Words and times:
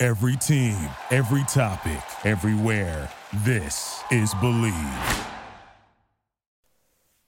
Every 0.00 0.36
team, 0.36 0.76
every 1.10 1.42
topic, 1.48 2.00
everywhere. 2.24 3.10
This 3.42 4.00
is 4.12 4.32
Believe. 4.34 5.26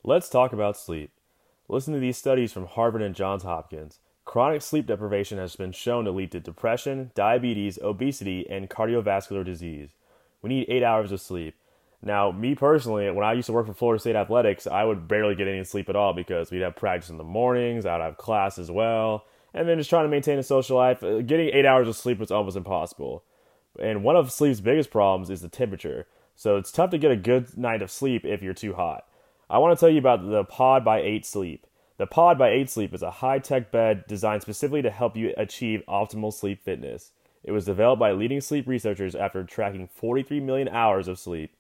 Let's 0.04 0.28
talk 0.28 0.52
about 0.52 0.76
sleep. 0.76 1.10
Listen 1.66 1.94
to 1.94 1.98
these 1.98 2.16
studies 2.16 2.52
from 2.52 2.66
Harvard 2.66 3.02
and 3.02 3.12
Johns 3.12 3.42
Hopkins. 3.42 3.98
Chronic 4.24 4.62
sleep 4.62 4.86
deprivation 4.86 5.36
has 5.38 5.56
been 5.56 5.72
shown 5.72 6.04
to 6.04 6.12
lead 6.12 6.30
to 6.30 6.38
depression, 6.38 7.10
diabetes, 7.16 7.76
obesity, 7.82 8.48
and 8.48 8.70
cardiovascular 8.70 9.44
disease. 9.44 9.96
We 10.40 10.50
need 10.50 10.66
eight 10.68 10.84
hours 10.84 11.10
of 11.10 11.20
sleep. 11.20 11.56
Now, 12.00 12.30
me 12.30 12.54
personally, 12.54 13.10
when 13.10 13.26
I 13.26 13.32
used 13.32 13.46
to 13.46 13.52
work 13.52 13.66
for 13.66 13.74
Florida 13.74 13.98
State 13.98 14.14
Athletics, 14.14 14.68
I 14.68 14.84
would 14.84 15.08
barely 15.08 15.34
get 15.34 15.48
any 15.48 15.64
sleep 15.64 15.88
at 15.88 15.96
all 15.96 16.12
because 16.12 16.52
we'd 16.52 16.62
have 16.62 16.76
practice 16.76 17.10
in 17.10 17.18
the 17.18 17.24
mornings, 17.24 17.84
I'd 17.84 18.00
have 18.00 18.16
class 18.16 18.60
as 18.60 18.70
well, 18.70 19.24
and 19.54 19.68
then 19.68 19.78
just 19.78 19.90
trying 19.90 20.04
to 20.04 20.10
maintain 20.10 20.38
a 20.38 20.42
social 20.42 20.76
life. 20.76 21.02
uh, 21.02 21.20
Getting 21.20 21.50
eight 21.52 21.66
hours 21.66 21.88
of 21.88 21.96
sleep 21.96 22.18
was 22.18 22.30
almost 22.30 22.56
impossible. 22.56 23.24
And 23.80 24.04
one 24.04 24.16
of 24.16 24.30
sleep's 24.32 24.60
biggest 24.60 24.90
problems 24.90 25.30
is 25.30 25.40
the 25.40 25.48
temperature. 25.48 26.06
So 26.36 26.56
it's 26.56 26.72
tough 26.72 26.90
to 26.90 26.98
get 26.98 27.10
a 27.10 27.16
good 27.16 27.56
night 27.56 27.82
of 27.82 27.90
sleep 27.90 28.24
if 28.24 28.42
you're 28.42 28.54
too 28.54 28.74
hot. 28.74 29.04
I 29.48 29.58
want 29.58 29.76
to 29.76 29.80
tell 29.80 29.90
you 29.90 29.98
about 29.98 30.28
the 30.28 30.44
Pod 30.44 30.84
by 30.84 31.00
8 31.00 31.26
Sleep. 31.26 31.66
The 31.98 32.06
Pod 32.06 32.38
by 32.38 32.50
8 32.50 32.70
Sleep 32.70 32.94
is 32.94 33.02
a 33.02 33.10
high 33.10 33.38
tech 33.38 33.70
bed 33.70 34.04
designed 34.08 34.42
specifically 34.42 34.82
to 34.82 34.90
help 34.90 35.16
you 35.16 35.34
achieve 35.36 35.82
optimal 35.88 36.32
sleep 36.32 36.62
fitness. 36.64 37.12
It 37.42 37.52
was 37.52 37.64
developed 37.64 38.00
by 38.00 38.12
leading 38.12 38.40
sleep 38.40 38.68
researchers 38.68 39.14
after 39.14 39.42
tracking 39.44 39.88
43 39.88 40.40
million 40.40 40.68
hours 40.68 41.08
of 41.08 41.18
sleep. 41.18 41.54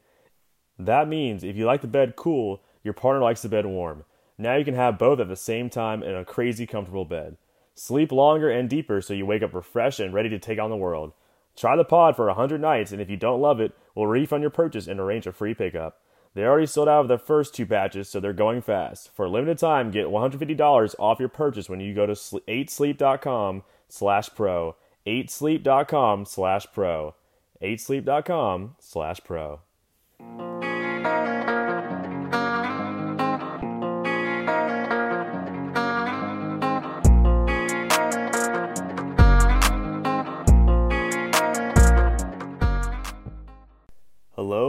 That 0.78 1.08
means 1.08 1.42
if 1.42 1.56
you 1.56 1.66
like 1.66 1.82
the 1.82 1.88
bed 1.88 2.16
cool, 2.16 2.62
your 2.82 2.94
partner 2.94 3.22
likes 3.22 3.42
the 3.42 3.48
bed 3.48 3.66
warm. 3.66 4.04
Now 4.38 4.56
you 4.56 4.64
can 4.64 4.74
have 4.74 4.98
both 4.98 5.20
at 5.20 5.28
the 5.28 5.36
same 5.36 5.68
time 5.68 6.02
in 6.02 6.14
a 6.14 6.24
crazy 6.24 6.66
comfortable 6.66 7.04
bed. 7.04 7.36
Sleep 7.82 8.12
longer 8.12 8.50
and 8.50 8.68
deeper 8.68 9.00
so 9.00 9.14
you 9.14 9.24
wake 9.24 9.42
up 9.42 9.54
refreshed 9.54 10.00
and 10.00 10.12
ready 10.12 10.28
to 10.28 10.38
take 10.38 10.58
on 10.58 10.68
the 10.68 10.76
world. 10.76 11.14
Try 11.56 11.76
the 11.76 11.84
pod 11.84 12.14
for 12.14 12.26
100 12.26 12.60
nights, 12.60 12.92
and 12.92 13.00
if 13.00 13.08
you 13.08 13.16
don't 13.16 13.40
love 13.40 13.58
it, 13.58 13.72
we'll 13.94 14.06
refund 14.06 14.42
your 14.42 14.50
purchase 14.50 14.86
and 14.86 15.00
arrange 15.00 15.26
a 15.26 15.32
free 15.32 15.54
pickup. 15.54 15.98
They 16.34 16.44
already 16.44 16.66
sold 16.66 16.88
out 16.88 17.00
of 17.00 17.08
their 17.08 17.16
first 17.16 17.54
two 17.54 17.64
batches, 17.64 18.10
so 18.10 18.20
they're 18.20 18.34
going 18.34 18.60
fast. 18.60 19.10
For 19.14 19.24
a 19.24 19.30
limited 19.30 19.56
time, 19.56 19.90
get 19.90 20.08
$150 20.08 20.94
off 20.98 21.20
your 21.20 21.30
purchase 21.30 21.70
when 21.70 21.80
you 21.80 21.94
go 21.94 22.04
to 22.04 22.12
8sleep.com 22.12 23.62
slash 23.88 24.28
pro. 24.34 24.76
8sleep.com 25.06 26.26
slash 26.26 26.66
pro. 26.74 27.14
8sleep.com 27.62 28.76
slash 28.78 29.20
pro. 29.24 29.60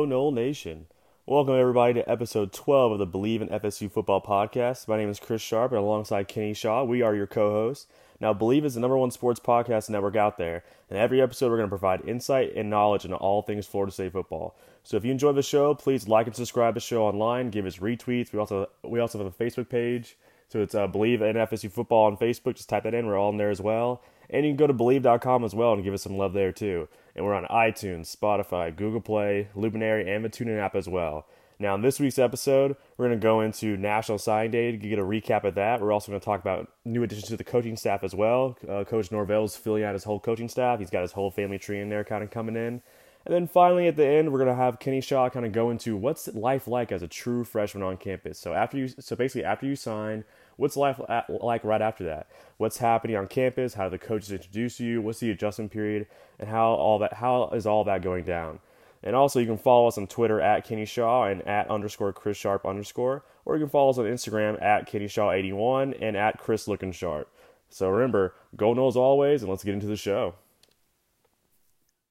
Hello, 0.01 0.09
Nole 0.09 0.31
Nation. 0.31 0.87
Welcome, 1.27 1.53
everybody, 1.53 1.93
to 1.93 2.09
episode 2.09 2.51
12 2.51 2.93
of 2.93 2.97
the 2.97 3.05
Believe 3.05 3.39
in 3.39 3.49
FSU 3.49 3.91
Football 3.91 4.19
podcast. 4.19 4.87
My 4.87 4.97
name 4.97 5.09
is 5.09 5.19
Chris 5.19 5.43
Sharp, 5.43 5.71
and 5.71 5.77
alongside 5.77 6.27
Kenny 6.27 6.55
Shaw, 6.55 6.83
we 6.83 7.03
are 7.03 7.13
your 7.13 7.27
co 7.27 7.51
hosts. 7.51 7.85
Now, 8.19 8.33
Believe 8.33 8.65
is 8.65 8.73
the 8.73 8.79
number 8.79 8.97
one 8.97 9.11
sports 9.11 9.39
podcast 9.39 9.91
network 9.91 10.15
out 10.15 10.39
there, 10.39 10.63
and 10.89 10.97
every 10.97 11.21
episode 11.21 11.51
we're 11.51 11.57
going 11.57 11.69
to 11.69 11.77
provide 11.77 12.01
insight 12.09 12.55
and 12.55 12.67
knowledge 12.67 13.05
into 13.05 13.15
all 13.17 13.43
things 13.43 13.67
Florida 13.67 13.91
State 13.91 14.13
football. 14.13 14.57
So 14.81 14.97
if 14.97 15.05
you 15.05 15.11
enjoy 15.11 15.33
the 15.33 15.43
show, 15.43 15.75
please 15.75 16.07
like 16.07 16.25
and 16.25 16.35
subscribe 16.35 16.73
to 16.73 16.77
the 16.77 16.83
show 16.83 17.03
online, 17.03 17.51
give 17.51 17.67
us 17.67 17.77
retweets. 17.77 18.33
We 18.33 18.39
also 18.39 18.71
we 18.81 18.99
also 18.99 19.19
have 19.19 19.27
a 19.27 19.31
Facebook 19.31 19.69
page. 19.69 20.17
So 20.51 20.59
it's 20.59 20.75
uh, 20.75 20.85
Believe 20.85 21.21
in 21.21 21.37
FSU 21.37 21.71
Football 21.71 22.07
on 22.07 22.17
Facebook. 22.17 22.55
Just 22.55 22.67
type 22.67 22.83
that 22.83 22.93
in. 22.93 23.07
We're 23.07 23.17
all 23.17 23.29
in 23.29 23.37
there 23.37 23.49
as 23.49 23.61
well. 23.61 24.03
And 24.29 24.45
you 24.45 24.51
can 24.51 24.57
go 24.57 24.67
to 24.67 24.73
Believe.com 24.73 25.45
as 25.45 25.55
well 25.55 25.71
and 25.71 25.81
give 25.81 25.93
us 25.93 26.01
some 26.01 26.17
love 26.17 26.33
there 26.33 26.51
too. 26.51 26.89
And 27.15 27.25
we're 27.25 27.33
on 27.33 27.45
iTunes, 27.45 28.13
Spotify, 28.13 28.75
Google 28.75 28.99
Play, 28.99 29.47
Luminary, 29.55 30.13
and 30.13 30.25
the 30.25 30.29
TuneIn 30.29 30.59
app 30.59 30.75
as 30.75 30.89
well. 30.89 31.25
Now, 31.57 31.75
in 31.75 31.81
this 31.81 32.01
week's 32.01 32.19
episode, 32.19 32.75
we're 32.97 33.07
going 33.07 33.17
to 33.17 33.23
go 33.23 33.39
into 33.39 33.77
National 33.77 34.17
Signing 34.17 34.51
Day 34.51 34.71
to 34.71 34.77
get 34.77 34.99
a 34.99 35.03
recap 35.03 35.45
of 35.45 35.55
that. 35.55 35.79
We're 35.79 35.93
also 35.93 36.11
going 36.11 36.19
to 36.19 36.25
talk 36.25 36.41
about 36.41 36.69
new 36.83 37.03
additions 37.03 37.29
to 37.29 37.37
the 37.37 37.43
coaching 37.45 37.77
staff 37.77 38.03
as 38.03 38.13
well. 38.13 38.57
Uh, 38.67 38.83
Coach 38.83 39.09
Norvell's 39.09 39.55
filling 39.55 39.83
out 39.83 39.93
his 39.93 40.03
whole 40.03 40.19
coaching 40.19 40.49
staff. 40.49 40.79
He's 40.79 40.89
got 40.89 41.03
his 41.03 41.13
whole 41.13 41.31
family 41.31 41.59
tree 41.59 41.79
in 41.79 41.87
there 41.87 42.03
kind 42.03 42.23
of 42.23 42.31
coming 42.31 42.57
in. 42.57 42.81
And 43.25 43.35
then 43.35 43.47
finally, 43.47 43.87
at 43.87 43.95
the 43.95 44.07
end, 44.07 44.31
we're 44.31 44.39
gonna 44.39 44.55
have 44.55 44.79
Kenny 44.79 45.01
Shaw 45.01 45.29
kind 45.29 45.45
of 45.45 45.51
go 45.51 45.69
into 45.69 45.95
what's 45.95 46.27
life 46.29 46.67
like 46.67 46.91
as 46.91 47.03
a 47.03 47.07
true 47.07 47.43
freshman 47.43 47.83
on 47.83 47.97
campus. 47.97 48.39
So 48.39 48.53
after 48.53 48.77
you, 48.77 48.87
so 48.87 49.15
basically 49.15 49.43
after 49.43 49.67
you 49.67 49.75
sign, 49.75 50.23
what's 50.61 50.77
life 50.77 51.01
at, 51.09 51.27
like 51.43 51.63
right 51.63 51.81
after 51.81 52.03
that? 52.03 52.29
What's 52.57 52.77
happening 52.77 53.17
on 53.17 53.27
campus? 53.27 53.73
How 53.73 53.85
do 53.85 53.89
the 53.89 53.97
coaches 53.97 54.31
introduce 54.31 54.79
you? 54.79 55.01
What's 55.01 55.19
the 55.19 55.31
adjustment 55.31 55.71
period? 55.71 56.05
And 56.39 56.47
how 56.47 56.73
all 56.73 56.99
that? 56.99 57.13
How 57.13 57.49
is 57.49 57.65
all 57.65 57.83
that 57.85 58.03
going 58.03 58.25
down? 58.25 58.59
And 59.03 59.15
also, 59.15 59.39
you 59.39 59.47
can 59.47 59.57
follow 59.57 59.87
us 59.87 59.97
on 59.97 60.05
Twitter 60.05 60.39
at 60.39 60.63
Kenny 60.63 60.85
Shaw 60.85 61.25
and 61.25 61.41
at 61.47 61.67
underscore 61.71 62.13
Chris 62.13 62.37
Sharp 62.37 62.63
underscore, 62.63 63.23
or 63.43 63.55
you 63.55 63.61
can 63.61 63.69
follow 63.71 63.89
us 63.89 63.97
on 63.97 64.05
Instagram 64.05 64.61
at 64.61 64.85
Kenny 64.85 65.07
Shaw81 65.07 65.97
and 65.99 66.15
at 66.15 66.37
Chris 66.37 66.67
Looking 66.67 66.91
Sharp. 66.91 67.27
So 67.69 67.89
remember, 67.89 68.35
go 68.55 68.75
Noles 68.75 68.95
always, 68.95 69.41
and 69.41 69.49
let's 69.49 69.63
get 69.63 69.73
into 69.73 69.87
the 69.87 69.95
show. 69.95 70.35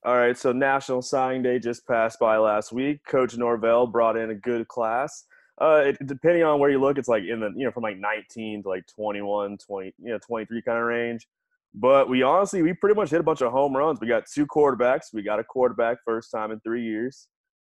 All 0.03 0.17
right, 0.17 0.37
so 0.37 0.51
National 0.51 1.03
Signing 1.03 1.43
Day 1.43 1.61
just 1.61 1.87
passed 1.87 2.19
by 2.19 2.39
last 2.39 2.73
week. 2.73 3.05
Coach 3.05 3.37
Norvell 3.37 3.87
brought 3.87 4.17
in 4.17 4.31
a 4.31 4.35
good 4.35 4.67
class. 4.67 5.27
Uh, 5.61 5.83
it, 5.87 6.07
depending 6.07 6.43
on 6.43 6.59
where 6.59 6.71
you 6.71 6.81
look, 6.81 6.97
it's 6.97 7.09
like 7.09 7.25
in 7.25 7.41
the 7.41 7.51
you 7.55 7.65
know 7.65 7.71
from 7.71 7.83
like 7.83 7.99
19 7.99 8.63
to 8.63 8.69
like 8.69 8.87
21, 8.87 9.59
20, 9.59 9.95
you 9.99 10.13
know 10.13 10.19
23 10.27 10.63
kind 10.63 10.79
of 10.79 10.85
range. 10.85 11.27
But 11.75 12.09
we 12.09 12.23
honestly 12.23 12.63
we 12.63 12.73
pretty 12.73 12.97
much 12.97 13.11
hit 13.11 13.21
a 13.21 13.25
bunch 13.25 13.43
of 13.43 13.53
home 13.53 13.77
runs. 13.77 14.01
We 14.01 14.07
got 14.07 14.25
two 14.33 14.47
quarterbacks. 14.47 15.13
We 15.13 15.23
got 15.23 15.39
a 15.39 15.45
quarterback 15.45 15.99
first 16.05 16.31
time 16.31 16.51
in 16.51 16.61
three 16.61 16.83
years. 16.83 17.29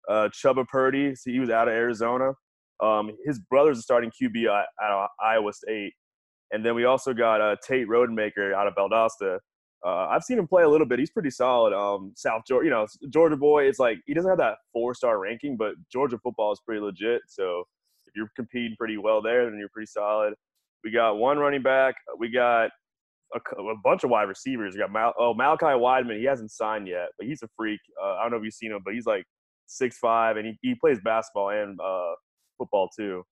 Uh, 0.09 0.29
Chubba 0.29 0.67
Purdy, 0.67 1.15
so 1.15 1.31
he 1.31 1.41
was 1.41 1.51
out 1.51 1.69
of 1.69 1.75
Arizona. 1.75 2.33
Um, 2.83 3.11
his 3.27 3.39
brother's 3.39 3.79
a 3.79 3.83
starting 3.83 4.11
QB 4.11 4.47
at, 4.47 4.67
at 4.83 5.09
Iowa 5.23 5.53
State, 5.53 5.93
and 6.53 6.65
then 6.65 6.75
we 6.75 6.85
also 6.85 7.13
got 7.13 7.41
uh, 7.43 7.57
Tate 7.67 7.87
Rodemaker 7.87 8.55
out 8.55 8.67
of 8.67 8.75
Valdosta. 8.75 9.39
Uh, 9.85 10.07
I've 10.09 10.23
seen 10.23 10.39
him 10.39 10.47
play 10.47 10.63
a 10.63 10.69
little 10.69 10.87
bit. 10.87 10.99
He's 10.99 11.11
pretty 11.11 11.31
solid. 11.31 11.75
Um, 11.75 12.13
South 12.15 12.43
Georgia, 12.47 12.65
you 12.65 12.71
know, 12.71 12.87
Georgia 13.11 13.37
boy. 13.37 13.65
It's 13.65 13.79
like 13.79 13.99
he 14.07 14.15
doesn't 14.15 14.29
have 14.29 14.39
that 14.39 14.57
four 14.73 14.95
star 14.95 15.19
ranking, 15.19 15.57
but 15.57 15.75
Georgia 15.93 16.19
football 16.23 16.53
is 16.53 16.61
pretty 16.65 16.81
legit. 16.81 17.23
So 17.27 17.65
if 18.11 18.17
you're 18.17 18.31
competing 18.37 18.77
pretty 18.77 18.99
well 18.99 19.23
there, 19.23 19.45
then 19.45 19.59
you're 19.59 19.69
pretty 19.69 19.87
solid. 19.87 20.35
We 20.85 20.91
got 20.91 21.15
one 21.17 21.39
running 21.39 21.63
back. 21.63 21.95
We 22.19 22.31
got 22.31 22.71
a, 23.35 23.63
a 23.63 23.77
bunch 23.85 24.05
of 24.05 24.11
wide 24.11 24.29
receivers. 24.29 24.75
We 24.75 24.81
got 24.81 24.93
Mal- 24.93 25.15
oh 25.19 25.35
Malachi 25.35 25.67
Wideman. 25.67 26.19
He 26.19 26.25
hasn't 26.25 26.51
signed 26.51 26.89
yet, 26.89 27.09
but 27.19 27.27
he's 27.27 27.43
a 27.43 27.49
freak. 27.57 27.81
Uh, 28.03 28.15
I 28.15 28.23
don't 28.23 28.33
know 28.33 28.39
if 28.39 28.45
you've 28.45 28.55
seen 28.55 28.73
him, 28.73 28.81
but 28.85 28.95
he's 28.95 29.07
like 29.07 29.25
six 29.67 29.99
five, 29.99 30.37
and 30.37 30.47
he, 30.47 30.59
he 30.63 30.75
plays 30.75 30.99
basketball 31.05 31.51
and 31.51 31.79
uh, 31.81 32.15
football 32.59 32.89
too. 32.97 33.23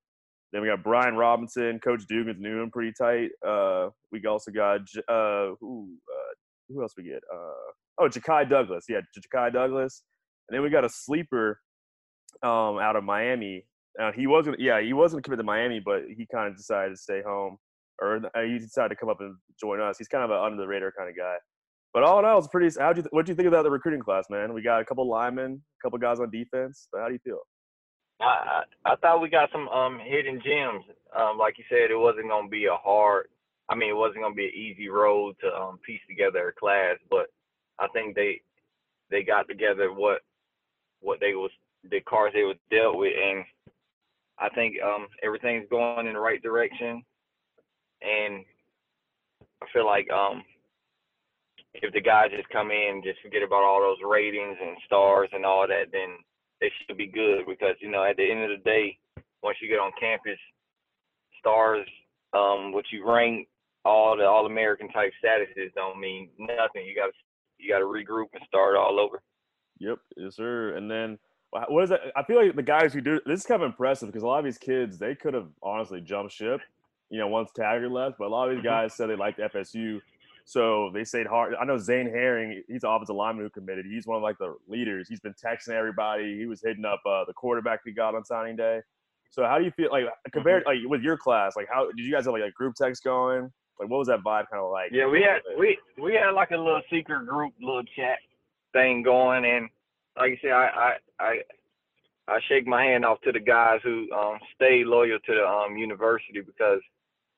Then 0.53 0.63
we 0.63 0.69
got 0.69 0.83
Brian 0.83 1.17
Robinson. 1.17 1.79
Coach 1.81 2.03
Dugans 2.11 2.39
knew 2.39 2.63
him 2.63 2.71
pretty 2.71 2.93
tight. 2.99 3.31
Uh, 3.47 3.91
we 4.13 4.25
also 4.25 4.51
got 4.51 4.81
uh, 5.09 5.55
who 5.61 5.91
uh, 6.09 6.35
who 6.69 6.83
else 6.83 6.95
we 6.97 7.05
get? 7.05 7.23
Uh, 7.33 7.73
oh, 8.01 8.09
Ja'Khi 8.09 8.49
Douglas. 8.49 8.85
Yeah, 8.89 9.01
Ja'Khi 9.17 9.53
Douglas. 9.53 10.03
And 10.49 10.57
then 10.57 10.63
we 10.63 10.71
got 10.71 10.85
a 10.85 10.89
sleeper 10.89 11.61
um, 12.43 12.79
out 12.79 12.97
of 12.97 13.05
Miami. 13.05 13.67
Uh, 14.01 14.13
he 14.13 14.27
wasn't. 14.27 14.59
Yeah, 14.61 14.81
he 14.81 14.93
wasn't 14.93 15.25
committed 15.25 15.43
to 15.43 15.47
Miami, 15.47 15.81
but 15.81 16.03
he 16.09 16.27
kind 16.33 16.49
of 16.49 16.57
decided 16.57 16.91
to 16.91 16.97
stay 16.97 17.21
home, 17.21 17.57
or 18.01 18.17
uh, 18.17 18.43
he 18.43 18.59
decided 18.59 18.91
to 18.91 18.97
come 18.97 19.09
up 19.09 19.21
and 19.21 19.37
join 19.61 19.81
us. 19.81 19.99
He's 19.99 20.09
kind 20.09 20.25
of 20.25 20.31
an 20.31 20.39
under 20.39 20.57
the 20.57 20.69
radar 20.69 20.93
kind 20.97 21.11
of 21.11 21.17
guy. 21.17 21.35
But 21.93 22.05
all 22.05 22.19
in 22.19 22.25
all, 22.25 22.39
it's 22.39 22.49
pretty. 22.49 22.73
How 22.79 22.93
do 22.93 23.01
you? 23.01 23.09
What 23.11 23.27
do 23.27 23.33
you 23.33 23.37
think 23.37 23.49
about 23.49 23.65
the 23.65 23.71
recruiting 23.71 24.01
class, 24.01 24.27
man? 24.31 24.53
We 24.55 24.63
got 24.63 24.81
a 24.81 24.85
couple 24.85 25.09
linemen, 25.09 25.61
a 25.61 25.83
couple 25.83 25.99
guys 25.99 26.21
on 26.21 26.31
defense. 26.31 26.89
How 26.95 27.09
do 27.09 27.15
you 27.15 27.21
feel? 27.25 27.41
I, 28.21 28.25
I 28.87 28.93
I 28.93 28.97
thought 28.97 29.21
we 29.21 29.31
got 29.31 29.51
some 29.51 29.69
um 29.69 29.99
hidden 29.99 30.41
gems. 30.45 30.85
Um, 31.17 31.39
like 31.39 31.59
you 31.59 31.65
said, 31.69 31.91
it 31.91 31.99
wasn't 31.99 32.29
gonna 32.29 32.49
be 32.49 32.67
a 32.67 32.77
hard. 32.77 33.29
I 33.69 33.75
mean, 33.75 33.91
it 33.91 33.97
wasn't 33.97 34.23
gonna 34.23 34.35
be 34.35 34.47
an 34.47 34.55
easy 34.55 34.89
road 34.89 35.35
to 35.41 35.49
um 35.55 35.79
piece 35.85 36.01
together 36.09 36.49
a 36.49 36.61
class, 36.61 36.97
but 37.11 37.27
I 37.79 37.89
think 37.89 38.15
they 38.15 38.41
they 39.11 39.23
got 39.23 39.49
together 39.49 39.93
what 39.93 40.21
what 41.01 41.21
they 41.21 41.35
was 41.35 41.51
the 41.91 42.01
cards 42.01 42.35
they 42.35 42.43
were 42.43 42.55
dealt 42.71 42.99
with, 42.99 43.13
and 43.17 43.45
I 44.41 44.49
think 44.51 44.77
um 44.83 45.09
everything's 45.23 45.69
going 45.71 46.07
in 46.07 46.15
the 46.15 46.21
right 46.21 46.43
direction, 46.43 47.03
and 48.03 48.45
I 49.63 49.67
feel 49.73 49.87
like 49.87 50.09
um 50.11 50.43
if 51.75 51.93
the 51.93 52.01
guys 52.01 52.31
just 52.35 52.49
come 52.49 52.71
in, 52.71 53.03
just 53.05 53.21
forget 53.23 53.43
about 53.43 53.63
all 53.63 53.81
those 53.81 54.03
ratings 54.09 54.57
and 54.61 54.77
stars 54.87 55.29
and 55.33 55.45
all 55.45 55.67
that, 55.69 55.93
then 55.93 56.19
they 56.61 56.71
should 56.87 56.97
be 56.97 57.07
good 57.07 57.47
because 57.47 57.77
you 57.81 57.91
know 57.91 58.05
at 58.05 58.17
the 58.17 58.31
end 58.31 58.43
of 58.43 58.51
the 58.51 58.65
day, 58.65 58.99
once 59.43 59.59
you 59.61 59.69
get 59.69 59.79
on 59.79 59.93
campus, 60.01 60.39
stars, 61.39 61.87
um, 62.33 62.73
what 62.73 62.85
you 62.93 63.09
rank, 63.09 63.49
all 63.85 64.17
the 64.17 64.25
all 64.25 64.47
American 64.47 64.89
type 64.89 65.13
statuses 65.25 65.73
don't 65.75 66.01
mean 66.01 66.29
nothing. 66.39 66.87
You 66.87 66.95
got 66.95 67.07
to 67.07 67.13
you 67.59 67.71
got 67.71 67.79
to 67.79 67.85
regroup 67.85 68.29
and 68.35 68.43
start 68.47 68.77
all 68.77 69.01
over. 69.01 69.21
Yep, 69.79 69.99
yes 70.17 70.37
sir. 70.37 70.75
And 70.77 70.91
then 70.91 71.19
what 71.51 71.85
is 71.85 71.91
that? 71.91 72.01
I 72.17 72.23
feel 72.25 72.45
like 72.45 72.55
the 72.55 72.63
guys 72.63 72.93
who 72.93 73.01
do 73.01 73.21
this 73.25 73.41
is 73.41 73.47
kind 73.47 73.63
of 73.63 73.67
impressive 73.67 74.09
because 74.09 74.23
a 74.23 74.27
lot 74.27 74.39
of 74.39 74.45
these 74.45 74.59
kids 74.59 74.99
they 74.99 75.15
could 75.15 75.35
have 75.35 75.49
honestly 75.63 76.01
jumped 76.01 76.33
ship, 76.33 76.61
you 77.11 77.19
know, 77.19 77.29
once 77.29 77.51
Taggart 77.55 77.91
left. 77.91 78.19
But 78.19 78.27
a 78.27 78.29
lot 78.29 78.49
of 78.49 78.57
these 78.57 78.65
mm-hmm. 78.65 78.69
guys 78.69 78.95
said 78.95 79.09
they 79.09 79.17
liked 79.17 79.39
FSU, 79.39 80.01
so 80.45 80.91
they 80.93 81.05
stayed 81.05 81.27
hard. 81.27 81.55
I 81.61 81.65
know 81.65 81.79
Zane 81.79 82.07
Herring, 82.07 82.63
he's 82.69 82.83
the 82.83 82.91
offensive 82.91 83.17
lineman 83.17 83.45
who 83.45 83.51
committed. 83.51 83.87
He's 83.87 84.07
one 84.07 84.17
of 84.17 84.23
like 84.23 84.39
the 84.39 84.57
leaders. 84.69 85.09
He's 85.09 85.21
been 85.21 85.35
texting 85.35 85.71
everybody. 85.71 86.39
He 86.39 86.47
was 86.47 86.63
hitting 86.63 86.85
up 86.85 87.01
uh, 87.07 87.25
the 87.27 87.33
quarterback 87.33 87.85
we 87.85 87.93
got 87.93 88.15
on 88.15 88.25
signing 88.25 88.57
day. 88.57 88.81
So 89.31 89.45
how 89.45 89.59
do 89.59 89.65
you 89.65 89.71
feel 89.71 89.91
like 89.91 90.05
compared 90.33 90.65
mm-hmm. 90.65 90.85
like 90.85 90.91
with 90.91 91.03
your 91.03 91.17
class? 91.17 91.57
Like 91.57 91.69
how 91.73 91.87
did 91.87 92.05
you 92.05 92.13
guys 92.13 92.25
have 92.25 92.35
like 92.35 92.43
a 92.43 92.53
group 92.53 92.75
text 92.75 93.05
going? 93.05 93.51
Like 93.79 93.89
what 93.89 93.99
was 93.99 94.09
that 94.09 94.21
vibe 94.21 94.47
kind 94.51 94.63
of 94.63 94.71
like? 94.71 94.91
Yeah, 94.91 95.07
we 95.07 95.23
had 95.23 95.41
we 95.59 95.79
we 96.03 96.15
had 96.15 96.31
like 96.31 96.51
a 96.51 96.57
little 96.57 96.83
secret 96.91 97.27
group, 97.27 97.53
little 97.61 97.85
chat 97.97 98.19
thing 98.73 99.03
going, 99.03 99.45
and 99.45 99.69
like 100.19 100.31
you 100.31 100.37
said, 100.43 100.53
I 100.53 100.97
I 101.19 101.25
I, 101.25 101.35
I 102.29 102.39
shake 102.49 102.67
my 102.67 102.85
hand 102.85 103.05
off 103.05 103.21
to 103.23 103.33
the 103.33 103.41
guys 103.41 103.81
who 103.83 104.11
um 104.13 104.39
stayed 104.55 104.87
loyal 104.87 105.19
to 105.19 105.35
the 105.35 105.47
um 105.47 105.77
university 105.77 106.41
because 106.41 106.81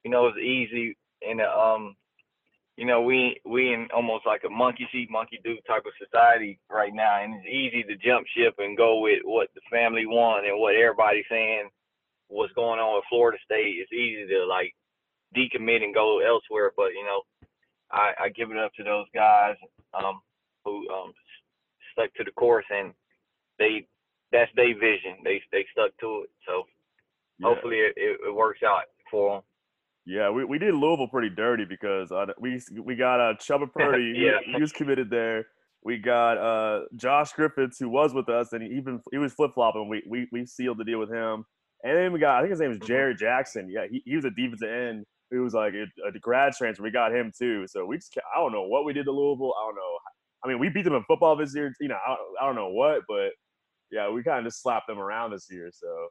you 0.04 0.10
know 0.10 0.26
it's 0.26 0.38
easy 0.38 0.96
the 1.20 1.48
um 1.48 1.94
you 2.76 2.86
know 2.86 3.02
we 3.02 3.40
we 3.44 3.72
in 3.72 3.88
almost 3.94 4.26
like 4.26 4.42
a 4.46 4.50
monkey 4.50 4.88
see 4.90 5.06
monkey 5.10 5.38
do 5.44 5.56
type 5.66 5.84
of 5.86 5.92
society 6.02 6.58
right 6.70 6.94
now, 6.94 7.22
and 7.22 7.34
it's 7.34 7.46
easy 7.46 7.82
to 7.82 7.96
jump 7.96 8.26
ship 8.36 8.54
and 8.58 8.76
go 8.76 9.00
with 9.00 9.20
what 9.24 9.48
the 9.54 9.60
family 9.70 10.06
want 10.06 10.46
and 10.46 10.58
what 10.58 10.74
everybody's 10.74 11.24
saying. 11.30 11.68
What's 12.28 12.52
going 12.54 12.78
on 12.78 12.94
with 12.94 13.04
Florida 13.10 13.38
State? 13.44 13.76
It's 13.82 13.92
easy 13.92 14.26
to 14.28 14.46
like 14.46 14.74
decommit 15.36 15.82
and 15.82 15.94
go 15.94 16.20
elsewhere, 16.20 16.72
but 16.76 16.92
you 16.92 17.04
know, 17.04 17.22
I, 17.90 18.12
I 18.24 18.28
give 18.30 18.50
it 18.50 18.56
up 18.56 18.72
to 18.74 18.84
those 18.84 19.06
guys 19.12 19.56
um, 19.94 20.20
who 20.64 20.88
um, 20.90 21.12
stuck 21.92 22.12
to 22.14 22.25
the 22.25 22.31
course 22.32 22.64
and 22.70 22.92
they 23.58 23.87
that's 24.32 24.50
their 24.56 24.75
vision. 24.75 25.19
They 25.25 25.42
they 25.52 25.66
stuck 25.72 25.90
to 26.00 26.25
it. 26.25 26.31
So 26.46 26.64
yeah. 27.38 27.48
hopefully 27.48 27.76
it, 27.76 27.94
it, 27.96 28.34
works 28.34 28.60
out 28.66 28.84
for 29.10 29.37
them. 29.37 29.42
Yeah, 30.06 30.31
we, 30.31 30.44
we 30.44 30.58
did 30.58 30.75
Louisville 30.75 31.08
pretty 31.08 31.31
dirty 31.31 31.64
because 31.64 32.10
uh, 32.10 32.26
we 32.38 32.60
we 32.82 32.96
got 32.96 33.20
uh, 33.20 33.34
Chubba 33.34 33.72
Purdy. 33.75 34.14
yeah. 34.16 34.38
he, 34.44 34.52
he 34.54 34.60
was 34.60 34.72
committed 34.72 35.10
there. 35.10 35.46
We 35.82 35.98
got 35.98 36.37
uh, 36.37 36.82
Josh 36.96 37.32
Griffiths, 37.32 37.78
who 37.78 37.88
was 37.88 38.12
with 38.12 38.28
us, 38.28 38.52
and 38.52 38.62
he 38.62 38.69
even 38.70 39.00
he 39.10 39.19
was 39.19 39.32
flip 39.32 39.52
flopping. 39.54 39.88
We, 39.88 40.02
we 40.06 40.28
we 40.31 40.46
sealed 40.46 40.78
the 40.78 40.84
deal 40.84 40.98
with 40.98 41.10
him. 41.10 41.44
And 41.82 41.96
then 41.96 42.12
we 42.12 42.19
got 42.19 42.37
I 42.37 42.40
think 42.40 42.50
his 42.50 42.60
name 42.60 42.72
is 42.72 42.78
mm-hmm. 42.78 42.87
Jared 42.87 43.19
Jackson. 43.19 43.69
Yeah, 43.70 43.87
he, 43.90 44.02
he 44.04 44.16
was 44.16 44.25
a 44.25 44.31
defensive 44.31 44.69
end 44.69 45.06
He 45.31 45.38
was 45.38 45.54
like 45.54 45.75
a, 45.75 45.87
a 46.06 46.19
grad 46.19 46.52
transfer. 46.52 46.82
We 46.82 46.90
got 46.90 47.14
him 47.14 47.32
too. 47.37 47.66
So 47.66 47.87
we 47.87 47.96
just 47.96 48.16
I 48.34 48.38
don't 48.38 48.52
know 48.52 48.64
what 48.64 48.84
we 48.84 48.92
did 48.92 49.04
to 49.04 49.12
Louisville. 49.12 49.54
I 49.58 49.66
don't 49.66 49.76
know. 49.76 49.98
I 50.44 50.48
mean, 50.48 50.58
we 50.58 50.69
beat 50.69 50.84
them 50.84 50.94
in 50.94 51.04
football 51.04 51.37
this 51.37 51.54
year. 51.54 51.72
You 51.81 51.88
know, 51.88 51.98
I, 52.06 52.16
I 52.40 52.46
don't 52.46 52.54
know 52.54 52.70
what, 52.70 53.02
but 53.08 53.31
yeah, 53.90 54.10
we 54.10 54.22
kind 54.22 54.38
of 54.38 54.44
just 54.44 54.62
slapped 54.62 54.87
them 54.87 54.98
around 54.98 55.32
this 55.32 55.46
year. 55.50 55.70
So 55.72 56.08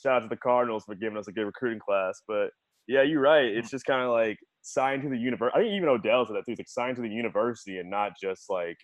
shout 0.00 0.16
out 0.16 0.22
to 0.22 0.28
the 0.28 0.36
Cardinals 0.36 0.84
for 0.84 0.94
giving 0.94 1.18
us 1.18 1.28
a 1.28 1.32
good 1.32 1.44
recruiting 1.46 1.80
class. 1.80 2.20
But 2.26 2.50
yeah, 2.88 3.02
you're 3.02 3.20
right. 3.20 3.44
It's 3.44 3.70
just 3.70 3.86
kind 3.86 4.02
of 4.02 4.10
like 4.10 4.38
signed 4.62 5.02
to 5.02 5.08
the 5.08 5.16
university. 5.16 5.58
I 5.58 5.62
think 5.62 5.74
even 5.74 5.88
Odell 5.88 6.26
said 6.26 6.36
that 6.36 6.44
too. 6.46 6.52
It's 6.52 6.60
like 6.60 6.68
signed 6.68 6.96
to 6.96 7.02
the 7.02 7.08
university 7.08 7.78
and 7.78 7.90
not 7.90 8.12
just 8.20 8.50
like 8.50 8.76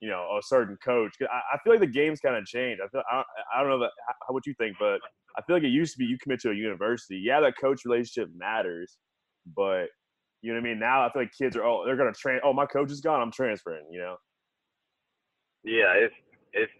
you 0.00 0.10
know 0.10 0.36
a 0.38 0.42
certain 0.42 0.76
coach. 0.84 1.14
I, 1.22 1.54
I 1.54 1.58
feel 1.62 1.72
like 1.72 1.80
the 1.80 1.86
game's 1.86 2.20
kind 2.20 2.36
of 2.36 2.44
changed. 2.44 2.80
I 2.84 2.88
feel 2.88 3.02
I 3.10 3.16
don't, 3.16 3.26
I 3.54 3.60
don't 3.60 3.70
know 3.70 3.80
that, 3.80 3.92
how, 4.26 4.34
what 4.34 4.46
you 4.46 4.54
think, 4.58 4.76
but 4.78 5.00
I 5.38 5.42
feel 5.46 5.56
like 5.56 5.64
it 5.64 5.68
used 5.68 5.92
to 5.92 5.98
be 5.98 6.06
you 6.06 6.18
commit 6.22 6.40
to 6.40 6.50
a 6.50 6.54
university. 6.54 7.20
Yeah, 7.24 7.40
that 7.40 7.54
coach 7.60 7.82
relationship 7.84 8.30
matters, 8.36 8.98
but 9.56 9.86
you 10.42 10.52
know 10.52 10.60
what 10.60 10.66
I 10.66 10.70
mean. 10.70 10.78
Now 10.78 11.06
I 11.06 11.12
feel 11.12 11.22
like 11.22 11.32
kids 11.38 11.56
are 11.56 11.64
oh 11.64 11.84
they're 11.86 11.96
gonna 11.96 12.12
train. 12.12 12.40
Oh 12.44 12.52
my 12.52 12.66
coach 12.66 12.90
is 12.90 13.00
gone. 13.00 13.20
I'm 13.20 13.32
transferring. 13.32 13.86
You 13.90 14.00
know. 14.00 14.16
Yeah, 15.66 15.92
it's 15.96 16.14
it's 16.54 16.72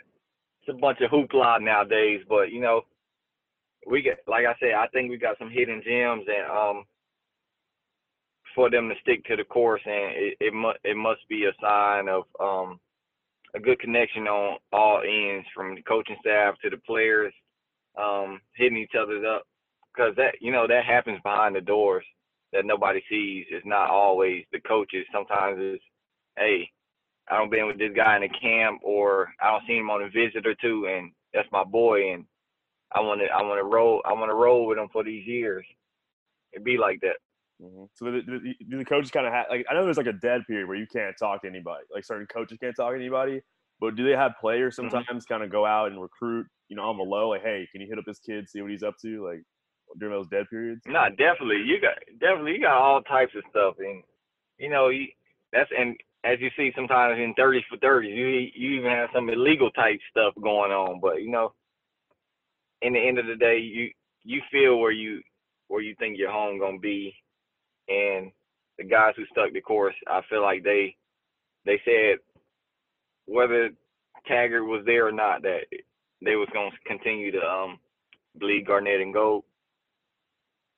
it's 0.62 0.76
a 0.76 0.80
bunch 0.80 1.00
of 1.02 1.10
hoopla 1.10 1.60
nowadays, 1.62 2.22
but 2.28 2.52
you 2.52 2.60
know, 2.60 2.82
we 3.86 4.02
get 4.02 4.20
like 4.28 4.46
I 4.46 4.54
said, 4.60 4.74
I 4.78 4.86
think 4.88 5.10
we 5.10 5.18
got 5.18 5.38
some 5.38 5.50
hidden 5.50 5.82
gems, 5.84 6.24
and 6.28 6.50
um, 6.50 6.84
for 8.54 8.70
them 8.70 8.88
to 8.88 8.94
stick 9.02 9.24
to 9.26 9.36
the 9.36 9.44
course, 9.44 9.82
and 9.84 10.12
it 10.16 10.36
it 10.40 10.54
must 10.54 10.78
it 10.84 10.96
must 10.96 11.20
be 11.28 11.46
a 11.46 11.52
sign 11.60 12.08
of 12.08 12.24
um 12.40 12.80
a 13.56 13.60
good 13.60 13.80
connection 13.80 14.28
on 14.28 14.58
all 14.72 15.02
ends, 15.02 15.48
from 15.54 15.74
the 15.74 15.82
coaching 15.82 16.16
staff 16.20 16.54
to 16.62 16.70
the 16.70 16.78
players, 16.78 17.32
um, 18.00 18.40
hitting 18.54 18.78
each 18.78 18.94
other 18.98 19.24
up, 19.26 19.44
because 19.94 20.14
that 20.16 20.36
you 20.40 20.52
know 20.52 20.66
that 20.68 20.84
happens 20.84 21.20
behind 21.24 21.56
the 21.56 21.60
doors 21.60 22.04
that 22.52 22.66
nobody 22.66 23.02
sees. 23.10 23.46
It's 23.50 23.66
not 23.66 23.90
always 23.90 24.44
the 24.52 24.60
coaches. 24.60 25.06
Sometimes 25.12 25.58
it's, 25.60 25.84
hey, 26.38 26.70
I 27.28 27.38
don't 27.38 27.50
been 27.50 27.66
with 27.66 27.78
this 27.78 27.92
guy 27.94 28.16
in 28.16 28.22
a 28.22 28.28
camp, 28.28 28.80
or 28.82 29.32
I 29.40 29.50
don't 29.50 29.62
see 29.66 29.76
him 29.76 29.90
on 29.90 30.02
a 30.02 30.08
visit 30.08 30.46
or 30.46 30.54
two, 30.54 30.86
and 30.86 31.10
that's 31.34 31.48
my 31.50 31.64
boy, 31.64 32.12
and 32.12 32.24
I 32.94 33.00
want 33.00 33.20
to 33.20 33.26
I 33.26 33.42
want 33.42 33.58
to 33.58 33.64
roll 33.64 34.00
I 34.04 34.12
want 34.12 34.30
to 34.30 34.34
roll 34.34 34.66
with 34.66 34.78
him 34.78 34.88
for 34.92 35.02
these 35.02 35.26
years. 35.26 35.64
It'd 36.52 36.64
be 36.64 36.78
like 36.78 37.00
that. 37.00 37.16
Mm-hmm. 37.62 37.84
So 37.94 38.04
the, 38.04 38.20
the, 38.20 38.76
the 38.76 38.84
coaches 38.84 39.10
kind 39.10 39.26
of 39.26 39.32
have 39.32 39.46
like 39.50 39.66
I 39.68 39.74
know 39.74 39.84
there's 39.84 39.96
like 39.96 40.06
a 40.06 40.12
dead 40.12 40.42
period 40.46 40.68
where 40.68 40.76
you 40.76 40.86
can't 40.86 41.16
talk 41.18 41.42
to 41.42 41.48
anybody. 41.48 41.84
Like 41.92 42.04
certain 42.04 42.26
coaches 42.26 42.58
can't 42.60 42.76
talk 42.76 42.92
to 42.92 42.98
anybody. 42.98 43.40
But 43.80 43.96
do 43.96 44.04
they 44.04 44.16
have 44.16 44.32
players 44.40 44.76
mm-hmm. 44.76 44.88
sometimes 44.90 45.24
mm-hmm. 45.24 45.34
kind 45.34 45.42
of 45.42 45.50
go 45.50 45.66
out 45.66 45.90
and 45.90 46.00
recruit, 46.00 46.46
you 46.68 46.76
know, 46.76 46.84
on 46.84 46.96
the 46.96 47.04
low, 47.04 47.30
like, 47.30 47.42
hey, 47.42 47.68
can 47.70 47.80
you 47.80 47.86
hit 47.88 47.98
up 47.98 48.04
this 48.06 48.20
kid, 48.20 48.48
see 48.48 48.62
what 48.62 48.70
he's 48.70 48.82
up 48.82 48.94
to, 49.02 49.24
like 49.24 49.42
during 49.98 50.14
those 50.14 50.28
dead 50.28 50.46
periods? 50.48 50.80
Nah, 50.86 51.10
definitely. 51.10 51.62
You 51.64 51.80
got 51.80 51.98
definitely 52.20 52.52
you 52.52 52.62
got 52.62 52.80
all 52.80 53.02
types 53.02 53.32
of 53.36 53.42
stuff, 53.50 53.74
and 53.78 54.02
you 54.58 54.70
know, 54.70 54.88
you, 54.88 55.08
that's 55.52 55.70
and 55.78 55.96
as 56.26 56.40
you 56.40 56.50
see 56.56 56.72
sometimes 56.74 57.18
in 57.18 57.34
30s 57.34 57.60
for 57.68 57.76
30s, 57.76 58.14
you 58.14 58.26
you 58.54 58.78
even 58.78 58.90
have 58.90 59.10
some 59.14 59.28
illegal 59.28 59.70
type 59.70 60.00
stuff 60.10 60.34
going 60.42 60.72
on. 60.72 61.00
But 61.00 61.22
you 61.22 61.30
know, 61.30 61.52
in 62.82 62.94
the 62.94 63.00
end 63.00 63.18
of 63.18 63.26
the 63.26 63.36
day, 63.36 63.58
you 63.58 63.90
you 64.24 64.42
feel 64.50 64.78
where 64.78 64.92
you 64.92 65.20
where 65.68 65.82
you 65.82 65.94
think 65.98 66.18
your 66.18 66.32
home 66.32 66.58
gonna 66.58 66.78
be, 66.78 67.14
and 67.88 68.32
the 68.78 68.84
guys 68.84 69.14
who 69.16 69.24
stuck 69.26 69.52
the 69.52 69.60
course, 69.60 69.94
I 70.08 70.20
feel 70.28 70.42
like 70.42 70.64
they 70.64 70.96
they 71.64 71.80
said 71.84 72.18
whether 73.26 73.70
Taggart 74.26 74.66
was 74.66 74.82
there 74.84 75.06
or 75.06 75.12
not, 75.12 75.42
that 75.42 75.66
they 76.24 76.34
was 76.34 76.48
gonna 76.52 76.70
continue 76.86 77.30
to 77.30 77.40
um 77.40 77.78
bleed 78.34 78.66
Garnet 78.66 79.00
and 79.00 79.14
gold. 79.14 79.44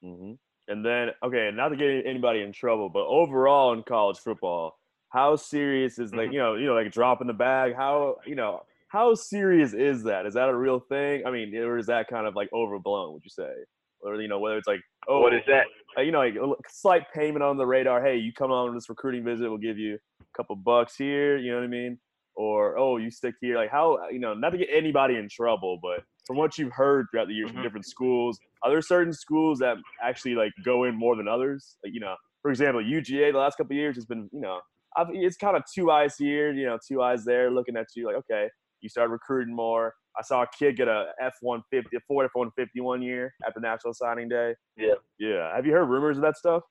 Mm-hmm. 0.05 0.33
And 0.71 0.85
then, 0.85 1.09
okay, 1.23 1.51
not 1.53 1.71
to 1.71 1.77
get 1.77 2.07
anybody 2.07 2.43
in 2.43 2.53
trouble, 2.53 2.91
but 2.91 3.07
overall 3.07 3.73
in 3.73 3.83
college 3.83 4.19
football, 4.19 4.79
how 5.11 5.37
serious 5.37 5.99
is 5.99 6.13
like 6.13 6.27
mm-hmm. 6.27 6.33
you 6.35 6.39
know 6.39 6.55
you 6.55 6.67
know 6.67 6.75
like 6.75 6.93
dropping 6.93 7.27
the 7.27 7.33
bag? 7.33 7.75
How 7.75 8.17
you 8.27 8.35
know 8.35 8.63
how 8.89 9.15
serious 9.15 9.75
is 9.75 10.03
that? 10.05 10.27
Is 10.27 10.35
that 10.35 10.49
a 10.49 10.57
real 10.57 10.81
thing? 10.81 11.23
I 11.27 11.31
mean, 11.31 11.55
or 11.57 11.79
is 11.79 11.87
that 11.87 12.09
kind 12.09 12.27
of 12.27 12.35
like 12.35 12.49
overblown? 12.53 13.13
Would 13.13 13.25
you 13.25 13.31
say? 13.31 13.53
Or 14.01 14.21
you 14.21 14.29
know 14.29 14.39
whether 14.39 14.57
it's 14.57 14.69
like 14.69 14.81
oh 15.09 15.21
what 15.21 15.35
is 15.35 15.43
that? 15.47 15.65
You 15.99 16.13
know, 16.13 16.21
like 16.21 16.37
a 16.37 16.55
slight 16.69 17.05
payment 17.13 17.43
on 17.43 17.57
the 17.57 17.67
radar. 17.67 18.03
Hey, 18.03 18.17
you 18.17 18.33
come 18.33 18.53
on 18.53 18.75
this 18.75 18.89
recruiting 18.89 19.25
visit, 19.25 19.49
we'll 19.49 19.59
give 19.59 19.79
you 19.79 19.99
a 20.21 20.25
couple 20.37 20.55
bucks 20.57 20.97
here. 20.97 21.37
You 21.37 21.51
know 21.51 21.59
what 21.59 21.65
I 21.65 21.69
mean? 21.69 21.99
Or 22.37 22.79
oh, 22.79 22.99
you 22.99 23.11
stick 23.11 23.35
here. 23.41 23.57
Like 23.57 23.71
how 23.71 23.99
you 24.11 24.21
know 24.21 24.35
not 24.35 24.51
to 24.51 24.59
get 24.59 24.69
anybody 24.73 25.17
in 25.17 25.29
trouble, 25.29 25.79
but 25.83 26.05
from 26.27 26.37
what 26.37 26.59
you've 26.59 26.73
heard 26.73 27.07
throughout 27.11 27.27
the 27.27 27.35
years 27.35 27.49
mm-hmm. 27.49 27.57
from 27.57 27.63
different 27.65 27.87
schools, 27.87 28.39
are 28.63 28.71
there 28.71 28.83
certain 28.83 29.13
schools 29.13 29.59
that 29.59 29.77
actually 30.03 30.35
like 30.35 30.53
go 30.65 30.85
in 30.85 30.95
more 30.95 31.17
than 31.17 31.27
others? 31.27 31.77
Like, 31.83 31.95
you 31.95 32.01
know, 32.01 32.15
for 32.43 32.51
example, 32.51 32.83
UGA 32.83 33.33
the 33.33 33.39
last 33.39 33.57
couple 33.57 33.75
years 33.75 33.97
has 33.97 34.05
been 34.05 34.29
you 34.33 34.41
know 34.41 34.61
I've, 34.99 35.07
it's 35.13 35.37
kind 35.37 35.57
of 35.57 35.63
two 35.73 35.91
eyes 35.91 36.17
here, 36.19 36.53
you 36.53 36.67
know, 36.67 36.79
two 36.87 37.01
eyes 37.03 37.25
there, 37.25 37.51
looking 37.51 37.77
at 37.77 37.87
you 37.95 38.07
like, 38.07 38.17
okay, 38.17 38.49
you 38.81 38.89
start 38.89 39.11
recruiting 39.11 39.55
more. 39.55 39.95
I 40.19 40.23
saw 40.23 40.43
a 40.43 40.47
kid 40.59 40.77
get 40.77 40.89
a 40.89 41.07
F 41.21 41.35
one 41.41 41.63
fifty, 41.71 41.97
a 41.97 42.01
Ford 42.09 42.25
F 42.27 42.33
one 42.35 42.51
fifty 42.57 42.81
one 42.81 43.01
year 43.03 43.33
at 43.47 43.55
the 43.55 43.61
National 43.61 43.95
Signing 43.95 44.29
Day. 44.29 44.55
Yeah, 44.77 44.95
yeah. 45.19 45.55
Have 45.55 45.65
you 45.65 45.73
heard 45.73 45.85
rumors 45.85 46.17
of 46.17 46.23
that 46.25 46.37
stuff? 46.37 46.63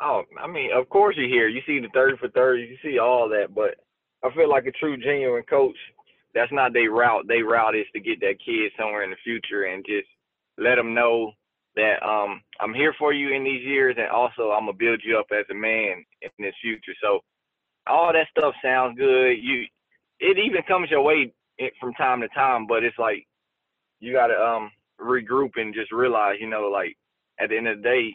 Oh, 0.00 0.22
I 0.42 0.46
mean, 0.46 0.70
of 0.72 0.88
course 0.88 1.16
you 1.18 1.26
hear. 1.28 1.48
You 1.48 1.60
see 1.66 1.80
the 1.80 1.88
thirty 1.92 2.16
for 2.16 2.28
thirty. 2.28 2.62
You 2.62 2.76
see 2.82 2.98
all 2.98 3.28
that, 3.28 3.54
but 3.54 3.74
I 4.24 4.34
feel 4.34 4.48
like 4.48 4.66
a 4.66 4.72
true 4.72 4.96
genuine 4.96 5.42
coach. 5.50 5.76
That's 6.34 6.52
not 6.52 6.72
their 6.72 6.90
route. 6.90 7.26
Their 7.26 7.44
route 7.44 7.76
is 7.76 7.86
to 7.94 8.00
get 8.00 8.20
that 8.20 8.36
kid 8.44 8.72
somewhere 8.78 9.02
in 9.02 9.10
the 9.10 9.16
future 9.24 9.64
and 9.64 9.84
just 9.84 10.08
let 10.56 10.76
them 10.76 10.94
know 10.94 11.32
that 11.76 12.02
um, 12.04 12.42
I'm 12.60 12.74
here 12.74 12.94
for 12.98 13.12
you 13.12 13.34
in 13.34 13.44
these 13.44 13.64
years, 13.64 13.96
and 13.98 14.08
also 14.08 14.50
I'm 14.50 14.62
gonna 14.66 14.72
build 14.72 15.00
you 15.04 15.18
up 15.18 15.26
as 15.32 15.44
a 15.50 15.54
man 15.54 16.04
in 16.22 16.30
this 16.38 16.54
future. 16.62 16.94
So 17.02 17.20
all 17.86 18.12
that 18.12 18.26
stuff 18.36 18.54
sounds 18.62 18.98
good. 18.98 19.34
You, 19.40 19.64
it 20.20 20.38
even 20.38 20.62
comes 20.66 20.90
your 20.90 21.02
way 21.02 21.32
from 21.80 21.92
time 21.94 22.20
to 22.20 22.28
time, 22.28 22.66
but 22.66 22.84
it's 22.84 22.98
like 22.98 23.26
you 24.00 24.12
gotta 24.12 24.34
um 24.34 24.70
regroup 25.00 25.50
and 25.56 25.74
just 25.74 25.92
realize, 25.92 26.36
you 26.40 26.48
know, 26.48 26.68
like 26.72 26.96
at 27.40 27.50
the 27.50 27.56
end 27.56 27.68
of 27.68 27.78
the 27.78 27.82
day, 27.82 28.10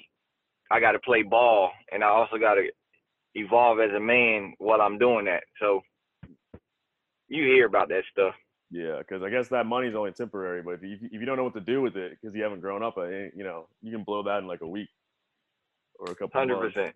I 0.72 0.80
gotta 0.80 1.00
play 1.00 1.24
ball, 1.24 1.72
and 1.92 2.04
I 2.04 2.08
also 2.08 2.38
gotta 2.38 2.68
evolve 3.36 3.80
as 3.80 3.92
a 3.96 4.00
man 4.00 4.54
while 4.60 4.82
I'm 4.82 4.98
doing 4.98 5.26
that. 5.26 5.44
So 5.60 5.82
you 7.28 7.44
hear 7.46 7.66
about 7.66 7.90
that 7.90 8.04
stuff. 8.12 8.34
Yeah, 8.74 8.98
because 8.98 9.22
I 9.22 9.30
guess 9.30 9.50
that 9.50 9.68
money's 9.68 9.94
only 9.94 10.12
temporary. 10.14 10.64
But 10.64 10.74
if 10.74 10.82
you, 10.82 10.98
if 11.04 11.14
you 11.14 11.26
don't 11.26 11.38
know 11.38 11.44
what 11.44 11.54
to 11.54 11.62
do 11.62 11.80
with 11.80 11.96
it 11.96 12.18
because 12.20 12.36
you 12.36 12.42
haven't 12.42 12.60
grown 12.60 12.82
up, 12.82 12.96
you 12.98 13.44
know, 13.44 13.68
you 13.84 13.92
can 13.92 14.04
blow 14.04 14.24
that 14.24 14.40
in 14.40 14.48
like 14.48 14.62
a 14.62 14.68
week 14.68 14.90
or 16.00 16.12
a 16.12 16.16
couple. 16.16 16.32
Hundred 16.34 16.60
percent. 16.60 16.96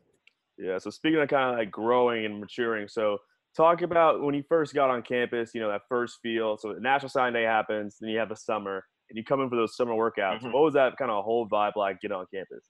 Yeah. 0.57 0.79
So 0.79 0.89
speaking 0.89 1.19
of 1.19 1.29
kind 1.29 1.51
of 1.51 1.59
like 1.59 1.69
growing 1.69 2.25
and 2.25 2.39
maturing, 2.39 2.87
so 2.87 3.19
talk 3.55 3.83
about 3.83 4.23
when 4.23 4.33
you 4.33 4.43
first 4.49 4.73
got 4.73 4.89
on 4.89 5.03
campus. 5.03 5.51
You 5.53 5.61
know, 5.61 5.69
that 5.69 5.83
first 5.87 6.17
feel. 6.23 6.57
So 6.57 6.73
the 6.73 6.79
National 6.79 7.09
Sign 7.09 7.33
Day 7.33 7.43
happens, 7.43 7.97
then 8.01 8.09
you 8.09 8.17
have 8.17 8.29
the 8.29 8.35
summer, 8.35 8.83
and 9.11 9.15
you 9.15 9.23
come 9.23 9.41
in 9.41 9.49
for 9.49 9.55
those 9.55 9.77
summer 9.77 9.93
workouts. 9.93 10.39
Mm-hmm. 10.39 10.53
What 10.53 10.63
was 10.63 10.73
that 10.73 10.97
kind 10.97 11.11
of 11.11 11.23
whole 11.23 11.47
vibe 11.47 11.75
like? 11.75 12.01
Get 12.01 12.11
on 12.11 12.25
campus. 12.33 12.65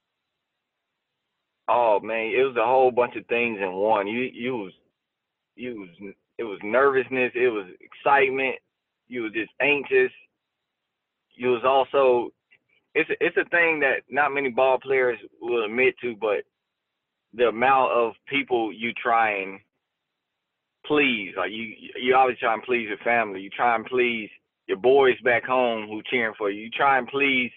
Oh 1.70 2.02
man, 2.02 2.34
it 2.36 2.44
was 2.44 2.58
a 2.58 2.66
whole 2.66 2.92
bunch 2.92 3.16
of 3.16 3.26
things 3.28 3.60
in 3.62 3.72
one. 3.72 4.06
You 4.06 4.30
you 4.34 4.58
was 4.58 4.74
you 5.56 5.80
was 5.80 6.14
it 6.38 6.44
was 6.44 6.60
nervousness, 6.62 7.32
it 7.36 7.48
was 7.48 7.68
excitement, 7.80 8.56
you 9.08 9.24
was 9.24 9.34
just 9.34 9.52
anxious. 9.62 10.12
You 11.36 11.50
was 11.50 11.64
also 11.66 12.32
it's 12.96 13.10
a, 13.10 13.14
it's 13.20 13.38
a 13.38 13.50
thing 13.50 13.80
that 13.82 14.02
not 14.10 14.34
many 14.34 14.50
ball 14.50 14.80
players 14.80 15.20
will 15.42 15.66
admit 15.66 15.96
to, 16.02 16.16
but 16.20 16.44
the 17.34 17.50
amount 17.50 17.92
of 17.92 18.14
people 18.28 18.74
you 18.74 18.92
try 18.94 19.42
and 19.42 19.60
please, 20.86 21.34
like 21.38 21.52
you 21.52 21.74
you 22.02 22.16
always 22.16 22.38
try 22.40 22.54
and 22.54 22.64
please 22.64 22.88
your 22.88 22.98
family. 23.00 23.42
You 23.42 23.50
try 23.50 23.76
and 23.76 23.86
please 23.86 24.30
your 24.68 24.78
boys 24.78 25.16
back 25.24 25.46
home 25.46 25.88
who 25.88 26.02
cheering 26.10 26.34
for 26.38 26.50
you. 26.50 26.64
You 26.64 26.70
try 26.70 26.98
and 26.98 27.08
please 27.08 27.52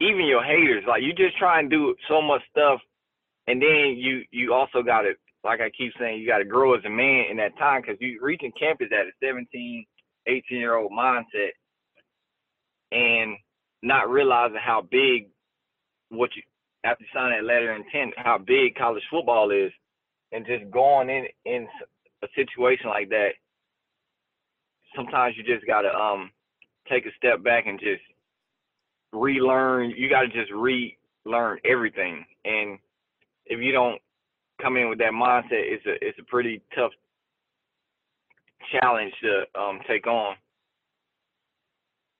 even 0.00 0.26
your 0.26 0.42
haters. 0.42 0.84
Like 0.88 1.02
you 1.02 1.12
just 1.12 1.38
try 1.38 1.60
and 1.60 1.70
do 1.70 1.94
so 2.08 2.20
much 2.20 2.42
stuff, 2.50 2.80
and 3.46 3.62
then 3.62 3.96
you 3.96 4.22
you 4.30 4.52
also 4.52 4.82
got 4.82 5.02
to 5.02 5.12
like 5.44 5.60
I 5.60 5.70
keep 5.70 5.92
saying, 5.98 6.20
you 6.20 6.26
got 6.26 6.38
to 6.38 6.44
grow 6.44 6.74
as 6.74 6.84
a 6.84 6.90
man 6.90 7.26
in 7.30 7.36
that 7.36 7.56
time 7.58 7.82
because 7.82 7.98
you 8.00 8.18
reaching 8.20 8.52
campus 8.58 8.88
at 8.90 9.06
a 9.06 9.12
17, 9.22 9.84
18 10.26 10.58
year 10.58 10.76
old 10.76 10.92
mindset, 10.92 11.52
and 12.92 13.36
not 13.82 14.08
realizing 14.08 14.58
how 14.62 14.82
big 14.90 15.28
what 16.10 16.30
you 16.36 16.42
after 16.84 17.04
you 17.04 17.08
sign 17.14 17.30
that 17.30 17.44
letter 17.44 17.72
of 17.72 17.80
intent, 17.80 18.14
how 18.16 18.38
big 18.38 18.74
college 18.76 19.02
football 19.10 19.50
is, 19.50 19.72
and 20.32 20.46
just 20.46 20.70
going 20.70 21.08
in 21.08 21.26
in 21.44 21.66
a 22.22 22.26
situation 22.34 22.88
like 22.88 23.08
that. 23.08 23.30
Sometimes 24.94 25.34
you 25.36 25.42
just 25.42 25.66
gotta 25.66 25.92
um 25.94 26.30
take 26.88 27.06
a 27.06 27.14
step 27.16 27.42
back 27.42 27.66
and 27.66 27.80
just 27.80 28.02
relearn. 29.12 29.90
You 29.96 30.08
gotta 30.08 30.28
just 30.28 30.52
relearn 30.52 31.58
everything, 31.64 32.24
and 32.44 32.78
if 33.46 33.60
you 33.60 33.72
don't 33.72 34.00
come 34.60 34.76
in 34.76 34.88
with 34.88 34.98
that 34.98 35.12
mindset, 35.12 35.44
it's 35.50 35.84
a 35.86 35.94
it's 36.06 36.18
a 36.18 36.24
pretty 36.24 36.62
tough 36.74 36.92
challenge 38.72 39.12
to 39.22 39.60
um, 39.60 39.80
take 39.88 40.06
on. 40.06 40.36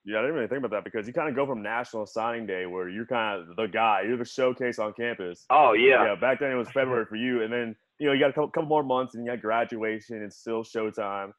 Yeah, 0.04 0.18
I 0.18 0.22
didn't 0.22 0.36
really 0.36 0.48
think 0.48 0.58
about 0.58 0.70
that 0.72 0.84
because 0.84 1.06
you 1.06 1.14
kind 1.14 1.30
of 1.30 1.34
go 1.34 1.46
from 1.46 1.62
National 1.62 2.06
Signing 2.06 2.46
Day 2.46 2.66
where 2.66 2.90
you're 2.90 3.06
kind 3.06 3.40
of 3.40 3.56
the 3.56 3.66
guy, 3.66 4.02
you're 4.06 4.18
the 4.18 4.24
showcase 4.24 4.78
on 4.78 4.92
campus. 4.92 5.46
Oh 5.48 5.72
yeah. 5.72 6.04
Yeah, 6.04 6.14
back 6.14 6.40
then 6.40 6.50
it 6.52 6.56
was 6.56 6.68
February 6.68 7.06
for 7.06 7.16
you, 7.16 7.42
and 7.42 7.50
then 7.50 7.74
you 7.98 8.06
know 8.06 8.12
you 8.12 8.20
got 8.20 8.30
a 8.30 8.32
couple, 8.34 8.50
couple 8.50 8.68
more 8.68 8.82
months 8.82 9.14
and 9.14 9.24
you 9.24 9.30
got 9.30 9.40
graduation 9.40 10.16
and 10.16 10.30
still 10.30 10.62
showtime. 10.62 11.30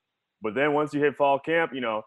But 0.42 0.56
then 0.56 0.74
once 0.74 0.94
you 0.94 1.00
hit 1.02 1.16
fall 1.16 1.38
camp, 1.40 1.74
you 1.76 1.82
know 1.82 2.02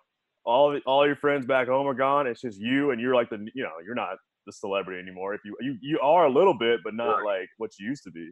all 0.44 0.76
all 0.84 1.06
your 1.06 1.16
friends 1.16 1.46
back 1.46 1.68
home 1.68 1.86
are 1.86 1.94
gone. 1.94 2.26
It's 2.26 2.40
just 2.40 2.58
you, 2.60 2.90
and 2.90 3.00
you're 3.00 3.14
like 3.14 3.30
the 3.30 3.46
you 3.54 3.62
know 3.62 3.70
you're 3.84 3.94
not 3.94 4.16
the 4.46 4.52
celebrity 4.52 5.00
anymore. 5.00 5.34
If 5.34 5.42
you 5.44 5.56
you 5.60 5.76
you 5.80 6.00
are 6.00 6.26
a 6.26 6.30
little 6.30 6.58
bit, 6.58 6.80
but 6.82 6.94
not 6.94 7.18
right. 7.18 7.40
like 7.40 7.48
what 7.58 7.70
you 7.78 7.86
used 7.86 8.02
to 8.04 8.10
be. 8.10 8.30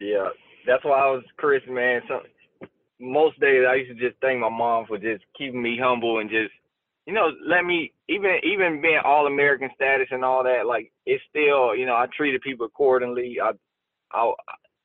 Yeah, 0.00 0.30
that's 0.66 0.84
why 0.84 0.98
I 0.98 1.10
was 1.10 1.22
Chris, 1.36 1.62
man. 1.68 2.00
So 2.08 2.22
most 3.00 3.40
days 3.40 3.64
I 3.68 3.76
used 3.76 3.90
to 3.98 4.08
just 4.08 4.20
thank 4.20 4.40
my 4.40 4.48
mom 4.48 4.86
for 4.86 4.98
just 4.98 5.24
keeping 5.36 5.62
me 5.62 5.78
humble 5.80 6.18
and 6.18 6.30
just, 6.30 6.52
you 7.06 7.14
know, 7.14 7.30
let 7.46 7.64
me 7.64 7.92
even 8.08 8.36
even 8.44 8.82
being 8.82 9.00
all 9.04 9.26
American 9.26 9.70
status 9.74 10.08
and 10.10 10.24
all 10.24 10.44
that. 10.44 10.66
Like 10.66 10.92
it's 11.06 11.22
still, 11.28 11.74
you 11.74 11.86
know, 11.86 11.94
I 11.94 12.06
treated 12.16 12.42
people 12.42 12.66
accordingly. 12.66 13.38
I, 13.42 13.52
I 14.12 14.32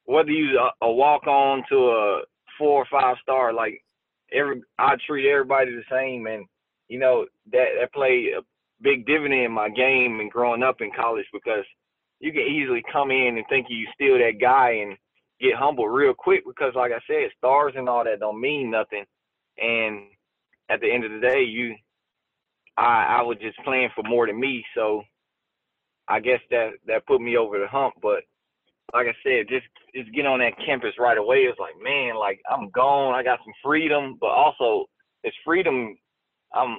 whether 0.05 0.31
you 0.31 0.59
a, 0.59 0.85
a 0.85 0.91
walk 0.91 1.27
on 1.27 1.63
to 1.69 1.75
a 1.75 2.21
four 2.57 2.81
or 2.81 2.87
five 2.91 3.17
star, 3.21 3.53
like 3.53 3.83
every 4.31 4.61
I 4.79 4.95
treat 5.05 5.29
everybody 5.29 5.71
the 5.71 5.83
same, 5.91 6.27
and 6.27 6.45
you 6.87 6.99
know 6.99 7.25
that 7.51 7.67
that 7.79 7.93
played 7.93 8.33
a 8.37 8.41
big 8.81 9.05
dividend 9.05 9.45
in 9.45 9.51
my 9.51 9.69
game 9.69 10.19
and 10.19 10.31
growing 10.31 10.63
up 10.63 10.81
in 10.81 10.91
college 10.95 11.25
because 11.33 11.65
you 12.19 12.31
can 12.31 12.41
easily 12.41 12.83
come 12.91 13.11
in 13.11 13.37
and 13.37 13.45
think 13.49 13.67
you 13.69 13.87
still 13.93 14.17
that 14.17 14.39
guy 14.39 14.71
and 14.71 14.97
get 15.41 15.55
humble 15.55 15.87
real 15.89 16.13
quick 16.13 16.43
because, 16.47 16.73
like 16.75 16.91
I 16.91 16.99
said, 17.07 17.31
stars 17.37 17.73
and 17.75 17.89
all 17.89 18.03
that 18.03 18.19
don't 18.19 18.41
mean 18.41 18.71
nothing. 18.71 19.05
And 19.57 20.03
at 20.69 20.81
the 20.81 20.91
end 20.91 21.05
of 21.05 21.11
the 21.11 21.19
day, 21.27 21.43
you, 21.43 21.75
I, 22.77 23.19
I 23.19 23.21
was 23.23 23.37
just 23.41 23.57
playing 23.65 23.89
for 23.95 24.03
more 24.03 24.27
than 24.27 24.39
me. 24.39 24.63
So 24.75 25.03
I 26.07 26.19
guess 26.19 26.39
that 26.51 26.71
that 26.87 27.07
put 27.07 27.21
me 27.21 27.37
over 27.37 27.59
the 27.59 27.67
hump. 27.67 27.95
But 28.01 28.23
like 28.93 29.07
I 29.07 29.15
said, 29.23 29.47
just 29.49 29.67
just 29.95 30.13
get 30.13 30.25
on 30.25 30.39
that 30.39 30.57
campus 30.65 30.93
right 30.99 31.17
away. 31.17 31.39
It's 31.39 31.59
like, 31.59 31.75
man, 31.83 32.15
like 32.17 32.41
I'm 32.51 32.69
gone. 32.71 33.15
I 33.15 33.23
got 33.23 33.39
some 33.45 33.53
freedom, 33.63 34.17
but 34.21 34.27
also 34.29 34.85
it's 35.23 35.35
freedom. 35.45 35.97
I'm 36.53 36.77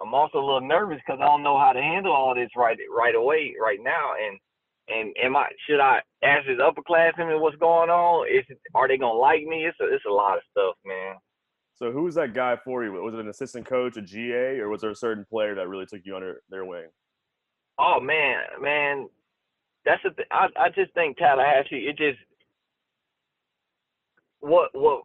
I'm 0.00 0.14
also 0.14 0.38
a 0.38 0.44
little 0.46 0.66
nervous 0.66 0.98
because 1.06 1.20
I 1.22 1.26
don't 1.26 1.42
know 1.42 1.58
how 1.58 1.72
to 1.72 1.82
handle 1.82 2.12
all 2.12 2.34
this 2.34 2.50
right 2.56 2.78
right 2.96 3.14
away 3.14 3.54
right 3.62 3.80
now. 3.82 4.12
And 4.20 4.38
and 4.88 5.14
am 5.22 5.36
I 5.36 5.48
should 5.68 5.80
I 5.80 6.00
ask 6.22 6.46
this 6.46 6.58
upperclassmen 6.58 7.40
what's 7.40 7.56
going 7.56 7.90
on? 7.90 8.28
Is 8.28 8.44
are 8.74 8.88
they 8.88 8.98
gonna 8.98 9.18
like 9.18 9.44
me? 9.44 9.64
It's 9.64 9.78
a, 9.80 9.92
it's 9.92 10.04
a 10.04 10.12
lot 10.12 10.36
of 10.36 10.42
stuff, 10.50 10.74
man. 10.84 11.16
So 11.74 11.92
who 11.92 12.04
was 12.04 12.14
that 12.14 12.32
guy 12.32 12.56
for 12.64 12.84
you? 12.84 12.92
Was 12.92 13.14
it 13.14 13.20
an 13.20 13.28
assistant 13.28 13.66
coach, 13.66 13.96
a 13.96 14.02
GA, 14.02 14.58
or 14.60 14.68
was 14.68 14.80
there 14.80 14.90
a 14.90 14.96
certain 14.96 15.26
player 15.28 15.54
that 15.54 15.68
really 15.68 15.86
took 15.86 16.00
you 16.04 16.16
under 16.16 16.40
their 16.48 16.64
wing? 16.64 16.86
Oh 17.78 18.00
man, 18.00 18.44
man, 18.60 19.08
that's 19.84 20.02
the 20.02 20.10
th- 20.10 20.28
I 20.30 20.48
I 20.58 20.68
just 20.70 20.94
think 20.94 21.18
Tallahassee. 21.18 21.86
It 21.88 21.98
just 21.98 22.18
what 24.40 24.70
what 24.74 25.04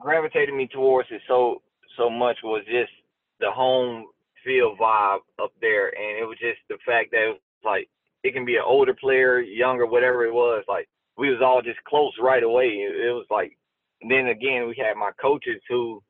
gravitated 0.00 0.54
me 0.54 0.68
towards 0.68 1.08
it 1.10 1.22
so 1.26 1.62
so 1.96 2.08
much 2.08 2.36
was 2.42 2.64
just 2.66 2.92
the 3.40 3.50
home 3.50 4.06
field 4.44 4.78
vibe 4.78 5.18
up 5.42 5.52
there, 5.60 5.88
and 5.88 6.18
it 6.18 6.26
was 6.26 6.38
just 6.38 6.58
the 6.68 6.78
fact 6.86 7.10
that 7.10 7.22
it 7.22 7.28
was 7.28 7.40
like 7.64 7.88
it 8.24 8.32
can 8.32 8.44
be 8.44 8.56
an 8.56 8.62
older 8.64 8.94
player, 8.94 9.40
younger, 9.40 9.86
whatever 9.86 10.24
it 10.24 10.32
was. 10.32 10.64
Like 10.68 10.88
we 11.16 11.30
was 11.30 11.40
all 11.42 11.62
just 11.62 11.82
close 11.84 12.12
right 12.20 12.42
away. 12.42 12.66
It, 12.66 13.12
was 13.12 13.26
like 13.30 13.56
then 14.08 14.28
again 14.28 14.66
we 14.68 14.76
had 14.78 14.96
my 14.96 15.10
coaches 15.20 15.60
who, 15.68 16.02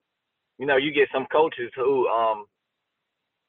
you 0.58 0.66
know, 0.66 0.76
you 0.76 0.92
get 0.92 1.08
some 1.12 1.26
coaches 1.32 1.70
who 1.74 2.06
um 2.08 2.44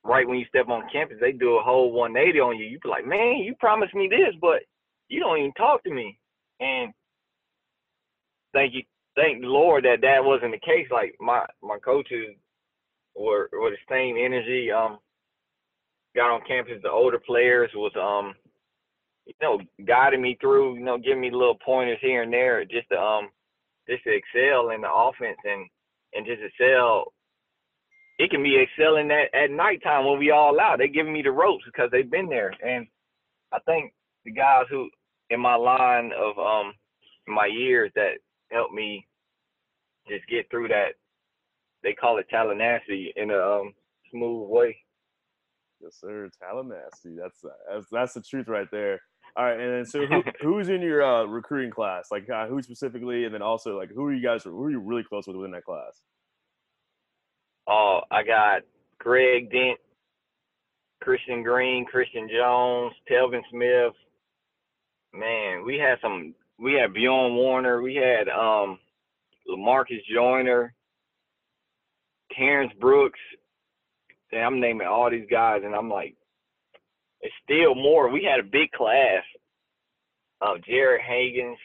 right 0.04 0.28
when 0.28 0.38
you 0.38 0.46
step 0.46 0.68
on 0.68 0.84
campus 0.92 1.18
they 1.22 1.32
do 1.32 1.58
a 1.58 1.64
whole 1.64 1.92
180 1.92 2.40
on 2.40 2.58
you. 2.58 2.66
You 2.66 2.80
be 2.80 2.90
like, 2.90 3.06
man, 3.06 3.38
you 3.38 3.56
promised 3.60 3.94
me 3.94 4.08
this, 4.10 4.36
but 4.42 4.62
you 5.10 5.20
don't 5.20 5.38
even 5.40 5.54
talk 5.54 5.84
to 5.84 5.94
me. 5.94 6.18
And 6.60 6.94
thank 8.54 8.74
you, 8.74 8.84
thank 9.16 9.42
the 9.42 9.48
Lord 9.48 9.84
that 9.86 10.02
that 10.02 10.24
wasn't 10.24 10.54
the 10.54 10.60
case. 10.60 10.88
Like 10.92 11.16
my 11.20 11.46
my 11.62 11.78
coaches 11.84 12.36
were 13.16 13.50
were 13.52 13.72
the 13.72 13.78
same 13.90 14.16
energy. 14.18 14.72
Um, 14.72 15.00
got 16.16 16.34
on 16.34 16.42
campus. 16.48 16.80
The 16.82 16.90
older 16.90 17.20
players 17.20 17.72
was 17.76 17.92
um 17.96 18.36
you 19.26 19.34
know, 19.42 19.60
guiding 19.86 20.22
me 20.22 20.38
through, 20.40 20.76
you 20.76 20.84
know, 20.84 20.98
giving 20.98 21.22
me 21.22 21.32
little 21.32 21.58
pointers 21.64 21.98
here 22.02 22.24
and 22.24 22.34
there 22.34 22.64
just 22.66 22.90
to 22.92 22.98
um 22.98 23.30
just 23.90 24.04
to 24.04 24.12
excel 24.12 24.70
in 24.72 24.82
the 24.82 24.92
offense 24.92 25.38
and 25.46 25.68
and 26.14 26.26
just 26.26 26.42
excel. 26.42 27.14
It 28.20 28.30
can 28.30 28.44
be 28.44 28.62
excelling 28.62 29.10
at, 29.12 29.34
at 29.34 29.50
nighttime 29.52 30.06
when 30.06 30.20
we 30.20 30.30
all 30.32 30.60
out. 30.60 30.78
They're 30.78 30.88
giving 30.88 31.14
me 31.14 31.24
the 31.24 31.32
ropes 31.32 31.64
because 31.66 31.90
they've 31.92 32.10
been 32.10 32.30
there. 32.30 32.54
And 32.66 32.86
I 33.52 33.60
think 33.66 33.94
the 34.26 34.32
guys 34.32 34.66
who 34.70 34.90
in 35.30 35.40
my 35.40 35.56
line 35.56 36.12
of 36.18 36.38
um 36.38 36.74
my 37.28 37.48
years 37.48 37.92
that 37.96 38.14
helped 38.52 38.74
me 38.74 39.08
just 40.08 40.28
get 40.28 40.50
through 40.50 40.68
that 40.68 40.94
they 41.84 41.94
call 41.94 42.18
it 42.18 42.28
Tallahassee 42.30 43.14
in 43.16 43.30
a 43.30 43.38
um, 43.40 43.74
smooth 44.12 44.50
way. 44.50 44.78
Yes, 45.82 45.98
sir. 46.00 46.30
Tallahassee. 46.42 47.18
That's 47.20 47.44
that's 47.70 47.88
that's 47.92 48.14
the 48.14 48.22
truth 48.22 48.48
right 48.48 48.68
there. 48.72 49.02
All 49.36 49.46
right, 49.46 49.60
and 49.60 49.74
then 49.74 49.86
so 49.86 50.06
who, 50.06 50.22
who's 50.42 50.70
in 50.70 50.82
your 50.82 51.04
uh, 51.04 51.24
recruiting 51.26 51.72
class? 51.72 52.10
Like 52.12 52.30
uh, 52.30 52.48
who 52.48 52.62
specifically, 52.62 53.26
and 53.26 53.34
then 53.34 53.42
also 53.42 53.78
like 53.78 53.90
who 53.94 54.06
are 54.06 54.14
you 54.14 54.22
guys? 54.22 54.44
Who 54.44 54.64
are 54.64 54.72
you 54.72 54.80
really 54.80 55.04
close 55.04 55.28
with 55.28 55.36
within 55.36 55.52
that 55.52 55.66
class? 55.66 56.02
Oh, 57.68 58.02
I 58.12 58.24
got 58.24 58.62
Greg 59.00 59.52
Dent, 59.52 59.80
Christian 61.02 61.42
Green, 61.42 61.86
Christian 61.86 62.30
Jones, 62.30 62.94
Telvin 63.10 63.42
Smith. 63.50 63.94
Man, 65.14 65.66
we 65.66 65.78
had 65.78 65.98
some. 66.02 66.36
We 66.60 66.74
had 66.74 66.92
Bjoern 66.92 67.36
Werner. 67.36 67.82
We 67.82 67.96
had 67.96 68.30
um, 68.30 68.78
Lamarcus 69.50 70.02
Joyner, 70.14 70.74
Terrence 72.38 72.74
Brooks. 72.80 73.20
And 74.32 74.42
I'm 74.42 74.60
naming 74.60 74.88
all 74.88 75.12
these 75.12 75.28
guys, 75.30 75.62
and 75.64 75.76
I'm 75.76 75.90
like, 75.90 76.16
it's 77.24 77.34
still 77.44 77.74
more. 77.74 78.10
We 78.10 78.24
had 78.30 78.40
a 78.40 78.44
big 78.44 78.72
class. 78.72 79.24
uh, 80.42 80.56
Jarred 80.70 81.02
Haggins. 81.02 81.58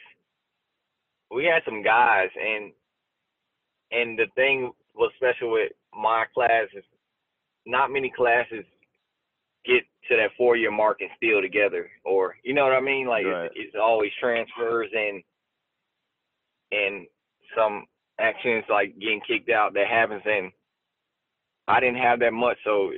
We 1.31 1.45
had 1.45 1.63
some 1.65 1.83
guys, 1.83 2.31
and 2.41 2.73
and 3.91 4.19
the 4.19 4.27
thing 4.35 4.73
was 4.95 5.11
special 5.17 5.53
with 5.53 5.73
my 5.95 6.25
class 6.35 6.69
is 6.75 6.85
not 7.67 7.91
many 7.91 8.11
classes 8.17 8.65
get 9.67 9.83
to 10.09 10.17
that 10.17 10.31
four 10.39 10.57
year 10.57 10.71
mark 10.71 10.99
and 11.01 11.11
still 11.17 11.43
together, 11.43 11.91
or 12.05 12.37
you 12.45 12.55
know 12.55 12.65
what 12.65 12.73
I 12.73 12.81
mean? 12.81 13.07
Like 13.07 13.27
Right. 13.27 13.47
it's, 13.47 13.55
it's 13.57 13.77
always 13.81 14.11
transfers 14.21 14.89
and 14.95 15.23
and 16.71 17.07
some 17.57 17.85
actions 18.21 18.65
like 18.71 18.99
getting 18.99 19.21
kicked 19.27 19.51
out 19.51 19.75
that 19.75 19.87
happens, 19.89 20.23
and 20.25 20.53
I 21.67 21.81
didn't 21.81 21.97
have 22.03 22.21
that 22.21 22.33
much, 22.33 22.59
so 22.65 22.93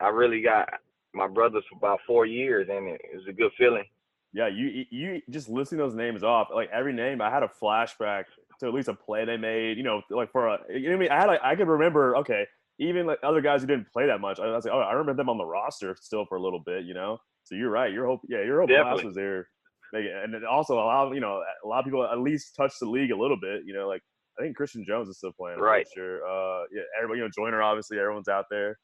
I 0.00 0.08
really 0.08 0.42
got 0.42 0.68
my 1.14 1.28
brothers 1.28 1.64
for 1.70 1.76
about 1.76 2.00
four 2.06 2.26
years, 2.26 2.68
and 2.70 2.88
it, 2.88 3.00
was 3.14 3.26
a 3.28 3.32
good 3.32 3.52
feeling. 3.56 3.84
Yeah, 4.32 4.48
you 4.48 4.84
you 4.90 5.22
just 5.30 5.48
listing 5.48 5.78
those 5.78 5.94
names 5.94 6.24
off, 6.24 6.48
like 6.52 6.68
every 6.72 6.92
name, 6.92 7.20
I 7.20 7.30
had 7.30 7.42
a 7.42 7.50
flashback 7.62 8.24
to 8.60 8.66
at 8.66 8.74
least 8.74 8.88
a 8.88 8.94
play 8.94 9.24
they 9.24 9.36
made. 9.36 9.76
You 9.76 9.84
know, 9.84 10.02
like 10.10 10.32
for 10.32 10.48
a, 10.48 10.58
you 10.68 10.82
know 10.82 10.88
what 10.90 10.96
I 10.96 10.98
mean? 10.98 11.10
I 11.10 11.20
had 11.20 11.26
like 11.26 11.40
I 11.42 11.54
could 11.54 11.68
remember. 11.68 12.16
Okay, 12.18 12.44
even 12.78 13.06
like 13.06 13.18
other 13.22 13.40
guys 13.40 13.60
who 13.60 13.68
didn't 13.68 13.92
play 13.92 14.06
that 14.06 14.20
much, 14.20 14.40
I 14.40 14.46
was 14.46 14.64
like, 14.64 14.74
oh, 14.74 14.80
I 14.80 14.92
remember 14.92 15.22
them 15.22 15.28
on 15.28 15.38
the 15.38 15.44
roster 15.44 15.96
still 16.00 16.26
for 16.26 16.36
a 16.36 16.42
little 16.42 16.60
bit. 16.60 16.84
You 16.84 16.94
know, 16.94 17.18
so 17.44 17.54
you're 17.54 17.70
right. 17.70 17.92
Your 17.92 18.06
whole 18.06 18.20
yeah, 18.28 18.42
your 18.42 18.58
whole 18.58 18.68
class 18.68 19.04
was 19.04 19.14
there, 19.14 19.48
and 19.92 20.34
then 20.34 20.44
also 20.44 20.74
a 20.74 20.84
lot 20.84 21.06
of 21.06 21.14
you 21.14 21.20
know 21.20 21.42
a 21.64 21.68
lot 21.68 21.78
of 21.80 21.84
people 21.84 22.04
at 22.04 22.18
least 22.18 22.56
touch 22.56 22.72
the 22.80 22.88
league 22.88 23.12
a 23.12 23.16
little 23.16 23.38
bit. 23.40 23.62
You 23.64 23.74
know, 23.74 23.86
like 23.86 24.02
I 24.38 24.42
think 24.42 24.56
Christian 24.56 24.84
Jones 24.86 25.08
is 25.08 25.18
still 25.18 25.32
playing. 25.32 25.58
I'm 25.58 25.62
Right. 25.62 25.86
Sure. 25.94 26.26
Uh, 26.26 26.64
yeah, 26.72 26.82
everybody. 26.96 27.18
You 27.20 27.24
know, 27.24 27.30
Joyner 27.34 27.62
obviously 27.62 27.98
everyone's 27.98 28.28
out 28.28 28.46
there, 28.50 28.78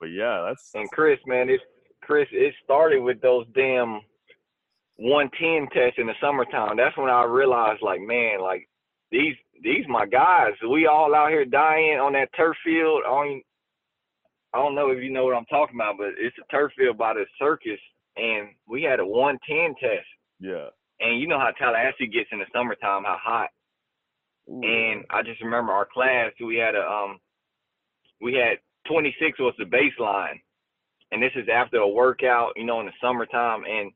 but 0.00 0.06
yeah, 0.06 0.44
that's 0.46 0.70
And 0.74 0.90
Chris, 0.90 1.18
man, 1.26 1.48
it 1.48 1.60
Chris, 2.02 2.28
it 2.32 2.54
started 2.64 3.00
with 3.00 3.20
those 3.20 3.46
damn 3.54 4.00
110 4.96 5.68
tests 5.72 5.98
in 5.98 6.06
the 6.06 6.14
summertime. 6.20 6.76
That's 6.76 6.96
when 6.96 7.10
I 7.10 7.24
realized, 7.24 7.82
like, 7.82 8.00
man, 8.00 8.40
like 8.40 8.68
these 9.10 9.34
these 9.62 9.84
my 9.88 10.06
guys. 10.06 10.52
We 10.68 10.86
all 10.86 11.14
out 11.14 11.30
here 11.30 11.44
dying 11.44 11.98
on 11.98 12.12
that 12.12 12.28
turf 12.36 12.56
field. 12.64 13.02
I 13.06 13.10
don't, 13.10 13.42
I 14.54 14.58
don't 14.58 14.74
know 14.74 14.90
if 14.90 15.02
you 15.02 15.10
know 15.10 15.24
what 15.24 15.36
I'm 15.36 15.46
talking 15.46 15.76
about, 15.76 15.96
but 15.98 16.08
it's 16.18 16.36
a 16.38 16.50
turf 16.52 16.72
field 16.76 16.98
by 16.98 17.14
the 17.14 17.24
circus, 17.38 17.80
and 18.16 18.48
we 18.68 18.82
had 18.82 19.00
a 19.00 19.06
110 19.06 19.74
test. 19.80 20.06
yeah. 20.40 20.68
And 20.98 21.20
you 21.20 21.28
know 21.28 21.38
how 21.38 21.50
Tallahassee 21.58 22.06
gets 22.06 22.30
in 22.32 22.38
the 22.38 22.46
summertime, 22.54 23.04
how 23.04 23.18
hot. 23.22 23.50
Ooh, 24.48 24.62
And 24.62 25.04
I 25.10 25.22
just 25.22 25.42
remember 25.42 25.72
our 25.72 25.86
class, 25.92 26.32
we 26.40 26.56
had 26.56 26.74
a 26.74 26.86
um 26.86 27.18
we 28.22 28.32
had 28.32 28.58
26 28.88 29.38
was 29.38 29.54
the 29.58 29.64
baseline. 29.64 30.40
And 31.12 31.22
this 31.22 31.32
is 31.36 31.48
after 31.52 31.78
a 31.78 31.88
workout, 31.88 32.52
you 32.56 32.64
know, 32.64 32.80
in 32.80 32.86
the 32.86 32.92
summertime 33.00 33.62
and 33.64 33.92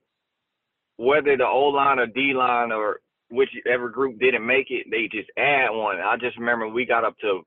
whether 0.97 1.37
the 1.37 1.47
O 1.47 1.69
line 1.69 1.99
or 1.99 2.07
D 2.07 2.33
line 2.35 2.73
or 2.73 3.01
whichever 3.31 3.89
group 3.89 4.19
didn't 4.21 4.47
make 4.47 4.67
it, 4.71 4.87
they 4.91 5.09
just 5.11 5.31
add 5.37 5.71
one. 5.71 5.99
I 5.99 6.17
just 6.17 6.39
remember 6.39 6.69
we 6.69 6.85
got 6.85 7.05
up 7.05 7.17
to 7.21 7.43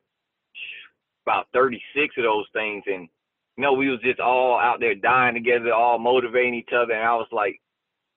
about 1.26 1.48
36 1.54 2.16
of 2.18 2.24
those 2.24 2.46
things 2.54 2.84
and 2.88 3.08
you 3.56 3.62
know, 3.62 3.74
we 3.74 3.90
was 3.90 4.02
just 4.02 4.20
all 4.20 4.60
out 4.60 4.80
there 4.80 4.96
dying 4.96 5.36
together, 5.36 5.72
all 5.72 6.00
motivating 6.00 6.56
each 6.56 6.74
other 6.76 6.94
and 6.94 7.04
I 7.04 7.16
was 7.16 7.28
like, 7.32 7.60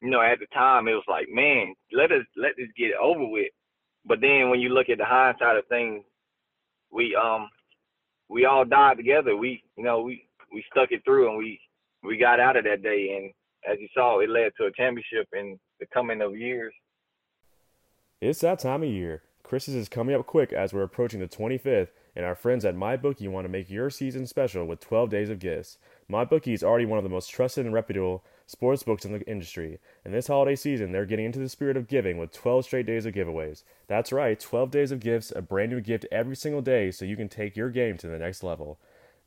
you 0.00 0.10
know, 0.10 0.20
at 0.22 0.38
the 0.40 0.46
time 0.54 0.88
it 0.88 0.94
was 0.94 1.04
like, 1.08 1.26
man, 1.30 1.74
let 1.92 2.10
us 2.12 2.24
let 2.36 2.52
this 2.56 2.68
get 2.76 2.92
over 3.00 3.26
with. 3.26 3.50
But 4.04 4.20
then 4.20 4.50
when 4.50 4.60
you 4.60 4.70
look 4.70 4.88
at 4.88 4.98
the 4.98 5.04
hindsight 5.04 5.56
of 5.56 5.66
things, 5.68 6.02
we 6.90 7.14
um 7.14 7.48
we 8.28 8.44
all 8.44 8.64
died 8.64 8.96
together. 8.96 9.36
We 9.36 9.62
you 9.76 9.84
know 9.84 10.02
we 10.02 10.26
we 10.52 10.64
stuck 10.70 10.92
it 10.92 11.02
through 11.04 11.28
and 11.28 11.38
we 11.38 11.60
we 12.02 12.16
got 12.16 12.40
out 12.40 12.56
of 12.56 12.64
that 12.64 12.82
day. 12.82 13.16
And 13.16 13.32
as 13.70 13.80
you 13.80 13.88
saw, 13.94 14.20
it 14.20 14.30
led 14.30 14.52
to 14.58 14.66
a 14.66 14.72
championship 14.72 15.28
in 15.32 15.58
the 15.80 15.86
coming 15.92 16.22
of 16.22 16.36
years. 16.36 16.72
It's 18.20 18.40
that 18.40 18.60
time 18.60 18.82
of 18.82 18.88
year. 18.88 19.22
Christmas 19.42 19.76
is 19.76 19.88
coming 19.88 20.16
up 20.16 20.26
quick 20.26 20.52
as 20.52 20.72
we're 20.72 20.82
approaching 20.82 21.20
the 21.20 21.28
25th, 21.28 21.90
and 22.16 22.24
our 22.24 22.34
friends 22.34 22.64
at 22.64 22.74
MyBookie 22.74 23.28
want 23.28 23.44
to 23.44 23.48
make 23.48 23.70
your 23.70 23.90
season 23.90 24.26
special 24.26 24.66
with 24.66 24.80
12 24.80 25.08
days 25.08 25.30
of 25.30 25.38
gifts. 25.38 25.78
MyBookie 26.10 26.52
is 26.52 26.64
already 26.64 26.86
one 26.86 26.98
of 26.98 27.04
the 27.04 27.10
most 27.10 27.30
trusted 27.30 27.64
and 27.64 27.74
reputable 27.74 28.24
sports 28.46 28.82
books 28.82 29.04
in 29.04 29.12
the 29.12 29.28
industry, 29.28 29.78
and 30.04 30.14
this 30.14 30.28
holiday 30.28 30.56
season 30.56 30.92
they're 30.92 31.04
getting 31.04 31.26
into 31.26 31.38
the 31.38 31.48
spirit 31.48 31.76
of 31.76 31.88
giving 31.88 32.16
with 32.16 32.32
12 32.32 32.64
straight 32.64 32.86
days 32.86 33.04
of 33.04 33.14
giveaways. 33.14 33.64
That's 33.88 34.12
right, 34.12 34.38
12 34.38 34.70
days 34.70 34.92
of 34.92 35.00
gifts, 35.00 35.32
a 35.34 35.42
brand 35.42 35.72
new 35.72 35.80
gift 35.80 36.06
every 36.10 36.36
single 36.36 36.62
day 36.62 36.90
so 36.90 37.04
you 37.04 37.16
can 37.16 37.28
take 37.28 37.56
your 37.56 37.70
game 37.70 37.98
to 37.98 38.06
the 38.06 38.18
next 38.18 38.42
level. 38.42 38.78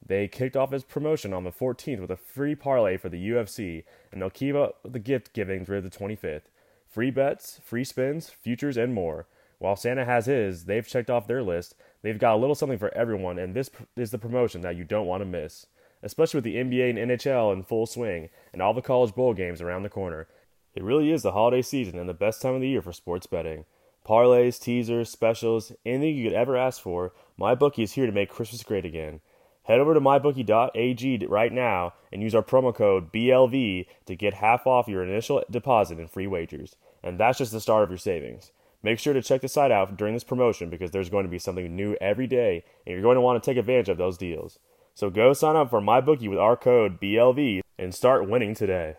They 0.06 0.28
kicked 0.28 0.56
off 0.56 0.72
this 0.72 0.84
promotion 0.84 1.34
on 1.34 1.44
the 1.44 1.52
14th 1.52 2.00
with 2.00 2.12
a 2.12 2.16
free 2.16 2.56
parlay 2.56 2.98
for 2.98 3.10
the 3.10 3.30
UFC, 3.30 3.84
and 4.12 4.22
they'll 4.22 4.30
keep 4.30 4.56
up 4.56 4.80
the 4.84 5.00
gift 5.00 5.34
giving 5.34 5.66
through 5.66 5.82
the 5.82 5.90
25th. 5.90 6.44
Free 6.88 7.12
bets, 7.12 7.60
free 7.64 7.84
spins, 7.84 8.30
futures, 8.30 8.78
and 8.78 8.94
more. 8.94 9.28
While 9.60 9.76
Santa 9.76 10.06
has 10.06 10.26
his, 10.26 10.66
they've 10.66 10.88
checked 10.88 11.10
off 11.10 11.28
their 11.28 11.44
list. 11.44 11.76
They've 12.02 12.18
got 12.18 12.36
a 12.36 12.38
little 12.38 12.56
something 12.56 12.80
for 12.80 12.96
everyone, 12.96 13.38
and 13.38 13.54
this 13.54 13.70
is 13.98 14.12
the 14.12 14.18
promotion 14.18 14.62
that 14.62 14.78
you 14.78 14.86
don't 14.86 15.06
want 15.06 15.22
to 15.22 15.26
miss. 15.26 15.66
Especially 16.02 16.38
with 16.38 16.46
the 16.46 16.56
NBA 16.56 16.90
and 16.90 17.12
NHL 17.12 17.54
in 17.54 17.64
full 17.64 17.86
swing, 17.86 18.30
and 18.54 18.62
all 18.62 18.74
the 18.74 18.82
college 18.82 19.14
bowl 19.16 19.34
games 19.34 19.62
around 19.62 19.84
the 19.84 19.90
corner. 19.90 20.28
It 20.76 20.84
really 20.84 21.12
is 21.12 21.24
the 21.24 21.34
holiday 21.34 21.62
season 21.62 22.00
and 22.00 22.08
the 22.08 22.14
best 22.14 22.42
time 22.42 22.56
of 22.56 22.62
the 22.62 22.70
year 22.70 22.82
for 22.82 22.94
sports 22.94 23.28
betting. 23.28 23.66
Parlays, 24.08 24.60
teasers, 24.60 25.10
specials, 25.10 25.72
anything 25.86 26.16
you 26.16 26.30
could 26.30 26.38
ever 26.38 26.58
ask 26.58 26.82
for, 26.82 27.14
MyBookie 27.40 27.84
is 27.84 27.94
here 27.94 28.06
to 28.06 28.12
make 28.12 28.30
Christmas 28.30 28.64
great 28.64 28.86
again. 28.86 29.22
Head 29.64 29.80
over 29.80 29.94
to 29.94 30.02
mybookie.ag 30.02 31.28
right 31.28 31.52
now 31.54 31.94
and 32.12 32.24
use 32.24 32.34
our 32.34 32.42
promo 32.42 32.74
code 32.74 33.14
BLV 33.14 33.86
to 34.08 34.16
get 34.16 34.34
half 34.34 34.66
off 34.66 34.88
your 34.88 35.04
initial 35.04 35.44
deposit 35.52 36.00
and 36.00 36.10
free 36.10 36.26
wagers. 36.26 36.76
And 37.04 37.20
that's 37.20 37.38
just 37.38 37.52
the 37.52 37.62
start 37.62 37.84
of 37.84 37.90
your 37.90 38.00
savings. 38.00 38.52
Make 38.82 38.98
sure 38.98 39.14
to 39.14 39.22
check 39.22 39.42
the 39.42 39.48
site 39.48 39.72
out 39.72 39.96
during 39.96 40.16
this 40.16 40.24
promotion 40.24 40.72
because 40.72 40.90
there's 40.90 41.10
going 41.10 41.26
to 41.26 41.30
be 41.30 41.38
something 41.38 41.76
new 41.76 41.96
every 42.02 42.26
day 42.26 42.64
and 42.88 42.94
you're 42.94 43.04
going 43.04 43.16
to 43.16 43.22
want 43.22 43.44
to 43.44 43.48
take 43.48 43.58
advantage 43.58 43.90
of 43.90 43.98
those 43.98 44.18
deals. 44.18 44.58
So 45.00 45.10
go 45.10 45.32
sign 45.32 45.56
up 45.56 45.70
for 45.70 45.80
MyBookie 45.80 46.30
with 46.30 46.40
our 46.40 46.58
code 46.58 47.00
BLV 47.00 47.62
and 47.78 47.96
start 47.96 48.28
winning 48.28 48.54
today. 48.54 48.96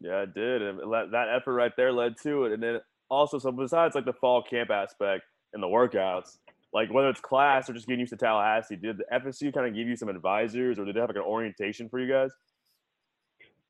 Yeah, 0.00 0.22
it 0.22 0.32
did. 0.32 0.62
And 0.62 0.78
that 0.78 1.10
that 1.12 1.28
effort 1.28 1.52
right 1.52 1.72
there 1.76 1.92
led 1.92 2.16
to 2.22 2.46
it. 2.46 2.52
And 2.52 2.62
then 2.62 2.80
also, 3.10 3.38
so 3.38 3.52
besides 3.52 3.94
like 3.94 4.06
the 4.06 4.14
fall 4.14 4.42
camp 4.42 4.70
aspect 4.70 5.24
and 5.52 5.62
the 5.62 5.66
workouts, 5.66 6.38
like 6.72 6.90
whether 6.90 7.10
it's 7.10 7.20
class 7.20 7.68
or 7.68 7.74
just 7.74 7.86
getting 7.86 8.00
used 8.00 8.12
to 8.12 8.16
Tallahassee, 8.16 8.76
did 8.76 8.96
the 8.96 9.04
FSU 9.12 9.52
kind 9.52 9.66
of 9.66 9.74
give 9.74 9.86
you 9.86 9.94
some 9.94 10.08
advisors 10.08 10.78
or 10.78 10.86
did 10.86 10.96
they 10.96 11.00
have 11.00 11.10
like 11.10 11.16
an 11.16 11.22
orientation 11.24 11.90
for 11.90 12.00
you 12.00 12.10
guys? 12.10 12.30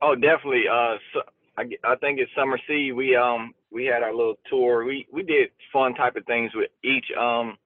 Oh, 0.01 0.15
definitely. 0.15 0.67
Uh, 0.71 0.99
so, 1.15 1.23
I, 1.57 1.65
g- 1.65 1.79
I 1.83 1.97
think 1.97 2.21
it's 2.21 2.31
summer 2.37 2.61
C. 2.69 2.93
We 2.93 3.17
um 3.17 3.55
we 3.73 3.87
had 3.87 4.05
our 4.05 4.15
little 4.15 4.37
tour. 4.49 4.85
We 4.85 5.05
we 5.13 5.25
did 5.25 5.49
fun 5.73 5.95
type 5.95 6.15
of 6.15 6.25
things 6.27 6.53
with 6.55 6.71
each 6.85 7.07
um 7.19 7.59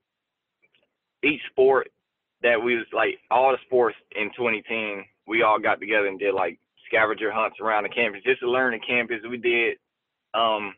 each 1.23 1.41
sport 1.51 1.89
that 2.43 2.61
we 2.61 2.75
was 2.75 2.85
like 2.93 3.19
all 3.31 3.51
the 3.51 3.57
sports 3.65 3.97
in 4.15 4.29
2010. 4.35 5.05
We 5.27 5.41
all 5.41 5.59
got 5.59 5.79
together 5.79 6.07
and 6.07 6.19
did 6.19 6.35
like 6.35 6.59
scavenger 6.87 7.31
hunts 7.31 7.57
around 7.61 7.83
the 7.83 7.89
campus 7.89 8.21
just 8.25 8.41
to 8.41 8.51
learn 8.51 8.73
the 8.73 8.85
campus. 8.85 9.19
We 9.27 9.37
did 9.37 9.77
um 10.33 10.73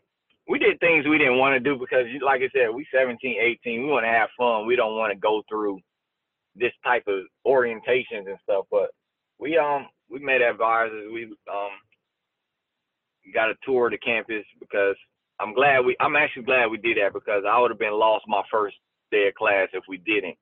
we 0.47 0.59
did 0.59 0.79
things 0.79 1.05
we 1.07 1.17
didn't 1.17 1.39
want 1.39 1.55
to 1.55 1.59
do 1.59 1.77
because 1.77 2.05
like 2.23 2.41
I 2.41 2.49
said, 2.53 2.73
we 2.73 2.85
17, 2.93 3.37
18. 3.41 3.81
We 3.81 3.89
want 3.89 4.05
to 4.05 4.09
have 4.09 4.29
fun. 4.37 4.67
We 4.67 4.75
don't 4.75 4.95
want 4.95 5.11
to 5.11 5.19
go 5.19 5.43
through 5.49 5.79
this 6.55 6.73
type 6.83 7.03
of 7.07 7.23
orientations 7.45 8.27
and 8.27 8.37
stuff. 8.43 8.65
But 8.71 8.91
we 9.39 9.57
um 9.57 9.87
we 10.09 10.19
met 10.19 10.41
advisors. 10.41 11.11
We 11.11 11.25
um 11.51 11.73
got 13.33 13.49
a 13.49 13.55
tour 13.65 13.87
of 13.87 13.91
the 13.91 13.97
campus 13.97 14.45
because 14.59 14.95
I'm 15.39 15.53
glad 15.55 15.85
we 15.85 15.97
I'm 15.99 16.15
actually 16.15 16.43
glad 16.43 16.67
we 16.67 16.77
did 16.77 16.97
that 16.97 17.13
because 17.13 17.43
I 17.49 17.59
would 17.59 17.71
have 17.71 17.79
been 17.79 17.97
lost 17.99 18.25
my 18.27 18.43
first 18.51 18.75
day 19.11 19.27
of 19.29 19.33
class 19.33 19.69
if 19.73 19.83
we 19.89 19.97
didn't. 19.97 20.37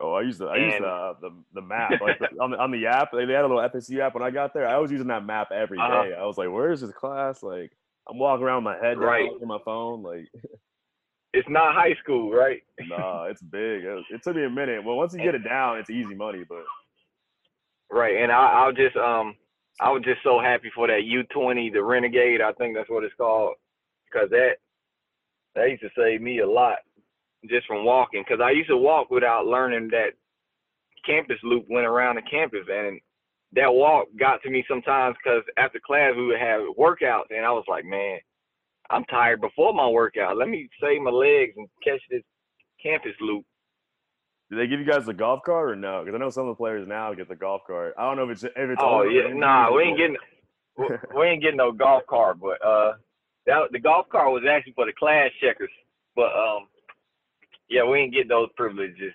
Oh, 0.00 0.12
I 0.14 0.22
used 0.22 0.40
the 0.40 0.46
I 0.46 0.56
used 0.56 0.78
the 0.78 1.16
the, 1.20 1.30
the 1.54 1.62
map 1.66 2.00
like 2.00 2.18
the, 2.18 2.28
on 2.40 2.50
the 2.50 2.58
on 2.58 2.70
the 2.70 2.86
app. 2.86 3.10
They, 3.12 3.24
they 3.24 3.32
had 3.32 3.44
a 3.44 3.48
little 3.48 3.62
FSU 3.68 4.00
app 4.00 4.14
when 4.14 4.22
I 4.22 4.30
got 4.30 4.52
there. 4.52 4.66
I 4.68 4.78
was 4.78 4.90
using 4.90 5.06
that 5.08 5.24
map 5.24 5.48
every 5.52 5.78
day. 5.78 5.82
Uh-huh. 5.84 6.22
I 6.22 6.26
was 6.26 6.36
like, 6.36 6.50
"Where's 6.50 6.80
this 6.80 6.90
class?" 6.92 7.42
Like, 7.42 7.72
I'm 8.10 8.18
walking 8.18 8.44
around 8.44 8.64
with 8.64 8.74
my 8.74 8.86
head 8.86 8.94
down, 8.94 9.04
Right. 9.04 9.30
at 9.40 9.46
my 9.46 9.58
phone. 9.64 10.02
Like, 10.02 10.28
It's 11.36 11.48
not 11.48 11.74
high 11.74 11.94
school, 12.00 12.30
right? 12.32 12.62
nah, 12.86 13.24
it's 13.24 13.42
big. 13.42 13.82
It, 13.84 14.04
it 14.10 14.22
took 14.22 14.36
me 14.36 14.44
a 14.44 14.50
minute. 14.50 14.84
Well, 14.84 14.94
once 14.96 15.14
you 15.14 15.20
get 15.20 15.34
it 15.34 15.42
down, 15.42 15.78
it's 15.78 15.90
easy 15.90 16.14
money. 16.14 16.44
But 16.48 16.62
Right. 17.90 18.16
And 18.22 18.30
I 18.30 18.46
I 18.64 18.66
was 18.68 18.76
just 18.76 18.96
um 18.96 19.34
I 19.80 19.90
was 19.90 20.02
just 20.04 20.22
so 20.22 20.38
happy 20.40 20.70
for 20.74 20.86
that 20.86 21.00
U20, 21.02 21.72
the 21.72 21.82
Renegade. 21.82 22.40
I 22.40 22.52
think 22.52 22.76
that's 22.76 22.88
what 22.88 23.02
it's 23.02 23.14
called, 23.16 23.54
because 24.12 24.30
that 24.30 24.58
that 25.56 25.70
used 25.70 25.82
to 25.82 25.90
save 25.96 26.20
me 26.20 26.38
a 26.38 26.46
lot 26.48 26.78
just 27.48 27.66
from 27.66 27.84
walking. 27.84 28.24
Because 28.26 28.42
I 28.42 28.50
used 28.50 28.70
to 28.70 28.76
walk 28.76 29.10
without 29.10 29.46
learning 29.46 29.88
that 29.90 30.10
campus 31.06 31.38
loop 31.42 31.66
went 31.68 31.86
around 31.86 32.16
the 32.16 32.22
campus, 32.22 32.66
and 32.68 33.00
that 33.52 33.72
walk 33.72 34.08
got 34.18 34.42
to 34.42 34.50
me 34.50 34.64
sometimes. 34.68 35.16
Because 35.22 35.42
after 35.56 35.80
class 35.84 36.12
we 36.16 36.26
would 36.26 36.40
have 36.40 36.60
workouts, 36.78 37.30
and 37.30 37.44
I 37.44 37.50
was 37.50 37.64
like, 37.68 37.84
man, 37.84 38.18
I'm 38.90 39.04
tired 39.04 39.40
before 39.40 39.72
my 39.72 39.88
workout. 39.88 40.36
Let 40.36 40.48
me 40.48 40.68
save 40.80 41.02
my 41.02 41.10
legs 41.10 41.54
and 41.56 41.68
catch 41.82 42.00
this 42.10 42.22
campus 42.82 43.14
loop. 43.20 43.44
did 44.50 44.58
they 44.58 44.66
give 44.66 44.78
you 44.78 44.86
guys 44.86 45.06
the 45.06 45.14
golf 45.14 45.40
cart 45.44 45.70
or 45.70 45.76
no? 45.76 46.02
Because 46.04 46.14
I 46.14 46.18
know 46.18 46.30
some 46.30 46.48
of 46.48 46.56
the 46.56 46.58
players 46.58 46.86
now 46.86 47.12
get 47.14 47.28
the 47.28 47.36
golf 47.36 47.62
cart. 47.66 47.94
I 47.98 48.02
don't 48.02 48.16
know 48.16 48.24
if 48.24 48.30
it's 48.30 48.44
if 48.44 48.52
it's. 48.56 48.82
Oh 48.82 49.02
yeah, 49.02 49.32
nah, 49.32 49.74
we 49.74 49.84
ain't 49.84 49.98
getting. 49.98 50.16
we 51.16 51.26
ain't 51.26 51.42
getting 51.42 51.56
no 51.56 51.72
golf 51.72 52.02
cart, 52.08 52.38
but 52.40 52.64
uh, 52.66 52.94
that 53.46 53.68
the 53.72 53.78
golf 53.78 54.06
cart 54.10 54.32
was 54.32 54.42
actually 54.48 54.72
for 54.72 54.86
the 54.86 54.92
class 54.92 55.30
checkers. 55.40 55.70
But 56.16 56.32
um, 56.34 56.66
yeah, 57.68 57.84
we 57.84 57.98
ain't 58.00 58.14
get 58.14 58.28
those 58.28 58.48
privileges. 58.56 59.12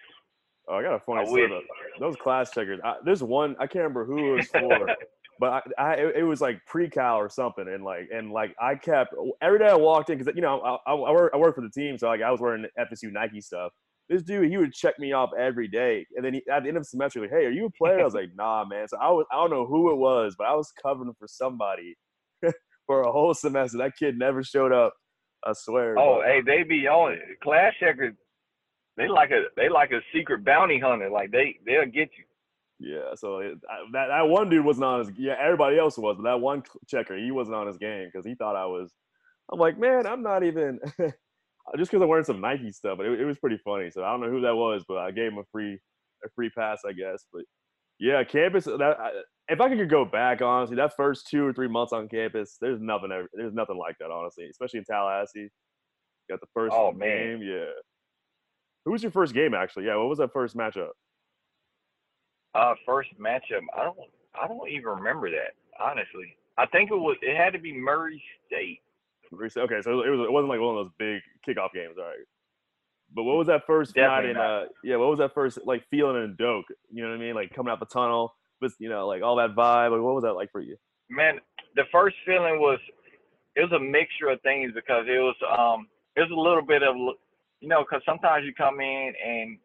Oh, 0.67 0.75
I 0.75 0.83
got 0.83 0.95
a 0.95 0.99
funny 0.99 1.21
I 1.21 1.25
story 1.25 1.61
those 1.99 2.15
class 2.17 2.51
checkers. 2.51 2.79
I, 2.83 2.95
there's 3.03 3.23
one 3.23 3.55
I 3.59 3.65
can't 3.67 3.83
remember 3.83 4.05
who 4.05 4.33
it 4.33 4.37
was 4.37 4.47
for, 4.47 4.87
but 5.39 5.63
I, 5.77 5.83
I 5.83 5.93
it- 6.15 6.23
was 6.23 6.41
like 6.41 6.59
pre-cal 6.67 7.17
or 7.17 7.29
something, 7.29 7.67
and 7.67 7.83
like 7.83 8.07
and 8.13 8.31
like 8.31 8.55
I 8.61 8.75
kept 8.75 9.15
every 9.41 9.59
day 9.59 9.67
I 9.67 9.75
walked 9.75 10.09
in 10.11 10.17
because 10.19 10.33
you 10.35 10.41
know 10.41 10.59
I, 10.61 10.91
I, 10.91 10.95
I 10.95 11.11
work 11.11 11.31
I 11.33 11.37
work 11.37 11.55
for 11.55 11.61
the 11.61 11.69
team, 11.71 11.97
so 11.97 12.07
like 12.07 12.21
I 12.21 12.29
was 12.31 12.39
wearing 12.39 12.65
FSU 12.79 13.11
Nike 13.11 13.41
stuff. 13.41 13.71
This 14.09 14.23
dude, 14.23 14.49
he 14.49 14.57
would 14.57 14.73
check 14.73 14.97
me 14.97 15.11
off 15.13 15.29
every 15.37 15.67
day, 15.67 16.03
and 16.15 16.25
then 16.25 16.33
he, 16.33 16.41
at 16.51 16.63
the 16.63 16.69
end 16.69 16.77
of 16.77 16.83
the 16.83 16.87
semester, 16.89 17.19
like, 17.21 17.29
"Hey, 17.29 17.45
are 17.45 17.51
you 17.51 17.65
a 17.67 17.69
player?" 17.71 17.99
I 18.01 18.03
was 18.03 18.15
like, 18.15 18.29
"Nah, 18.35 18.65
man." 18.65 18.87
So 18.87 18.97
I 18.97 19.09
was 19.11 19.25
I 19.31 19.35
don't 19.35 19.51
know 19.51 19.65
who 19.67 19.91
it 19.91 19.97
was, 19.97 20.35
but 20.37 20.47
I 20.47 20.55
was 20.55 20.71
covering 20.81 21.13
for 21.19 21.27
somebody 21.27 21.95
for 22.87 23.01
a 23.03 23.11
whole 23.11 23.33
semester. 23.33 23.77
That 23.79 23.93
kid 23.97 24.17
never 24.17 24.43
showed 24.43 24.71
up. 24.71 24.93
I 25.45 25.53
swear. 25.53 25.97
Oh, 25.99 26.17
but- 26.21 26.25
hey, 26.27 26.41
they 26.45 26.63
be 26.63 26.87
on 26.87 27.13
it. 27.13 27.21
Class 27.43 27.73
checkers. 27.79 28.15
They 28.99 29.07
like 29.07 29.31
a 29.31 29.45
they 29.55 29.69
like 29.69 29.91
a 29.91 30.01
secret 30.13 30.43
bounty 30.43 30.77
hunter. 30.77 31.09
Like 31.09 31.31
they 31.31 31.57
they'll 31.65 31.85
get 31.85 32.09
you. 32.17 32.25
Yeah, 32.81 33.15
so 33.15 33.39
it, 33.39 33.57
I, 33.69 33.77
that 33.93 34.07
that 34.07 34.27
one 34.27 34.49
dude 34.49 34.65
wasn't 34.65 34.85
on 34.85 34.99
his. 34.99 35.11
Yeah, 35.17 35.35
everybody 35.41 35.79
else 35.79 35.97
was, 35.97 36.17
but 36.17 36.23
that 36.23 36.41
one 36.41 36.63
checker, 36.87 37.17
he 37.17 37.31
wasn't 37.31 37.55
on 37.55 37.67
his 37.67 37.77
game 37.77 38.09
because 38.11 38.25
he 38.25 38.35
thought 38.35 38.57
I 38.57 38.65
was. 38.65 38.91
I'm 39.51 39.59
like, 39.59 39.79
man, 39.79 40.05
I'm 40.05 40.21
not 40.21 40.43
even. 40.43 40.79
just 40.99 41.91
because 41.91 42.01
I'm 42.01 42.09
wearing 42.09 42.25
some 42.25 42.41
Nike 42.41 42.71
stuff, 42.71 42.97
but 42.97 43.05
it, 43.05 43.21
it 43.21 43.25
was 43.25 43.39
pretty 43.39 43.59
funny. 43.63 43.89
So 43.89 44.03
I 44.03 44.11
don't 44.11 44.21
know 44.21 44.29
who 44.29 44.41
that 44.41 44.55
was, 44.55 44.83
but 44.87 44.97
I 44.97 45.11
gave 45.11 45.31
him 45.31 45.37
a 45.39 45.43
free 45.51 45.79
a 46.25 46.29
free 46.35 46.49
pass, 46.49 46.81
I 46.87 46.91
guess. 46.91 47.25
But 47.31 47.43
yeah, 47.99 48.23
campus. 48.25 48.65
That 48.65 48.81
I, 48.99 49.11
if 49.47 49.61
I 49.61 49.69
could 49.69 49.89
go 49.89 50.05
back, 50.05 50.41
honestly, 50.41 50.75
that 50.75 50.95
first 50.95 51.27
two 51.27 51.45
or 51.45 51.53
three 51.53 51.69
months 51.69 51.93
on 51.93 52.09
campus, 52.09 52.57
there's 52.59 52.81
nothing. 52.81 53.09
There's 53.33 53.53
nothing 53.53 53.77
like 53.77 53.95
that, 53.99 54.11
honestly, 54.11 54.45
especially 54.49 54.79
in 54.79 54.85
Tallahassee. 54.85 55.49
Got 56.29 56.41
the 56.41 56.47
first 56.53 56.75
Oh, 56.77 56.91
man. 56.91 57.39
game, 57.39 57.41
yeah. 57.41 57.65
Who 58.89 58.93
was 58.93 59.03
your 59.03 59.11
first 59.11 59.35
game 59.35 59.53
actually? 59.53 59.85
Yeah, 59.85 59.97
what 59.97 60.09
was 60.09 60.17
that 60.17 60.33
first 60.33 60.57
matchup? 60.57 60.89
Uh, 62.55 62.73
first 62.87 63.09
matchup. 63.19 63.61
I 63.77 63.83
don't 63.83 63.97
I 64.33 64.47
don't 64.47 64.67
even 64.67 64.85
remember 64.85 65.29
that 65.29 65.53
honestly. 65.79 66.35
I 66.57 66.65
think 66.65 66.89
it 66.89 66.95
was 66.95 67.15
it 67.21 67.37
had 67.37 67.53
to 67.53 67.59
be 67.59 67.71
Murray 67.71 68.19
State. 68.47 68.79
Rec- 69.31 69.55
Okay, 69.55 69.79
so 69.83 70.01
it 70.01 70.09
was 70.09 70.21
it 70.21 70.31
wasn't 70.31 70.49
like 70.49 70.59
one 70.59 70.75
of 70.75 70.85
those 70.85 70.91
big 70.97 71.21
kickoff 71.47 71.71
games, 71.71 71.97
all 71.99 72.05
right. 72.05 72.25
But 73.13 73.25
what 73.25 73.37
was 73.37 73.45
that 73.45 73.67
first 73.67 73.95
night 73.95 74.23
Definitely 74.23 74.29
in 74.31 74.37
not. 74.37 74.63
uh 74.63 74.65
yeah, 74.83 74.95
what 74.95 75.09
was 75.11 75.19
that 75.19 75.35
first 75.35 75.59
like 75.65 75.83
feeling 75.91 76.23
in 76.23 76.35
Doak? 76.39 76.65
You 76.91 77.03
know 77.03 77.09
what 77.09 77.17
I 77.17 77.19
mean? 77.19 77.35
Like 77.35 77.53
coming 77.53 77.71
out 77.71 77.79
the 77.79 77.85
tunnel, 77.85 78.33
with 78.59 78.73
you 78.79 78.89
know, 78.89 79.05
like 79.05 79.21
all 79.21 79.35
that 79.35 79.55
vibe. 79.55 79.91
Like 79.91 80.01
what 80.01 80.15
was 80.15 80.23
that 80.23 80.33
like 80.33 80.51
for 80.51 80.61
you? 80.61 80.77
Man, 81.11 81.35
the 81.75 81.83
first 81.91 82.15
feeling 82.25 82.59
was 82.59 82.79
it 83.55 83.61
was 83.61 83.71
a 83.71 83.79
mixture 83.79 84.29
of 84.29 84.41
things 84.41 84.71
because 84.73 85.05
it 85.07 85.19
was 85.19 85.35
um 85.55 85.87
it 86.15 86.21
was 86.21 86.31
a 86.31 86.41
little 86.41 86.63
bit 86.63 86.81
of 86.81 86.95
you 87.61 87.67
know 87.67 87.83
because 87.83 88.03
sometimes 88.05 88.45
you 88.45 88.53
come 88.53 88.79
in 88.79 89.13
and 89.25 89.57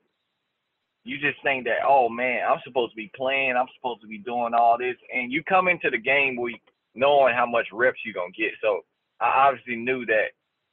you 1.05 1.19
just 1.19 1.43
think 1.43 1.65
that 1.65 1.85
oh 1.87 2.09
man 2.09 2.41
I'm 2.49 2.61
supposed 2.65 2.93
to 2.93 2.97
be 2.97 3.11
playing 3.15 3.55
I'm 3.57 3.67
supposed 3.77 4.01
to 4.03 4.09
be 4.09 4.19
doing 4.19 4.55
all 4.55 4.77
this 4.79 4.97
and 5.15 5.33
you 5.33 5.43
come 5.45 5.69
into 5.69 5.91
the 5.91 5.99
game 5.99 6.37
week 6.37 6.63
knowing 6.95 7.35
how 7.35 7.47
much 7.47 7.67
reps 7.73 7.99
you're 8.05 8.15
gonna 8.15 8.33
get 8.37 8.53
so 8.63 8.85
I 9.21 9.49
obviously 9.49 9.77
knew 9.77 10.05
that 10.07 10.29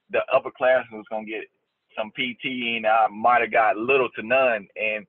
the 0.10 0.20
upperclassmen 0.34 0.94
was 0.94 1.06
gonna 1.10 1.26
get 1.26 1.46
some 1.98 2.12
PT 2.12 2.78
and 2.78 2.88
I 2.88 3.08
might 3.08 3.42
have 3.42 3.52
got 3.52 3.78
little 3.78 4.10
to 4.16 4.24
none 4.24 4.68
and 4.76 5.06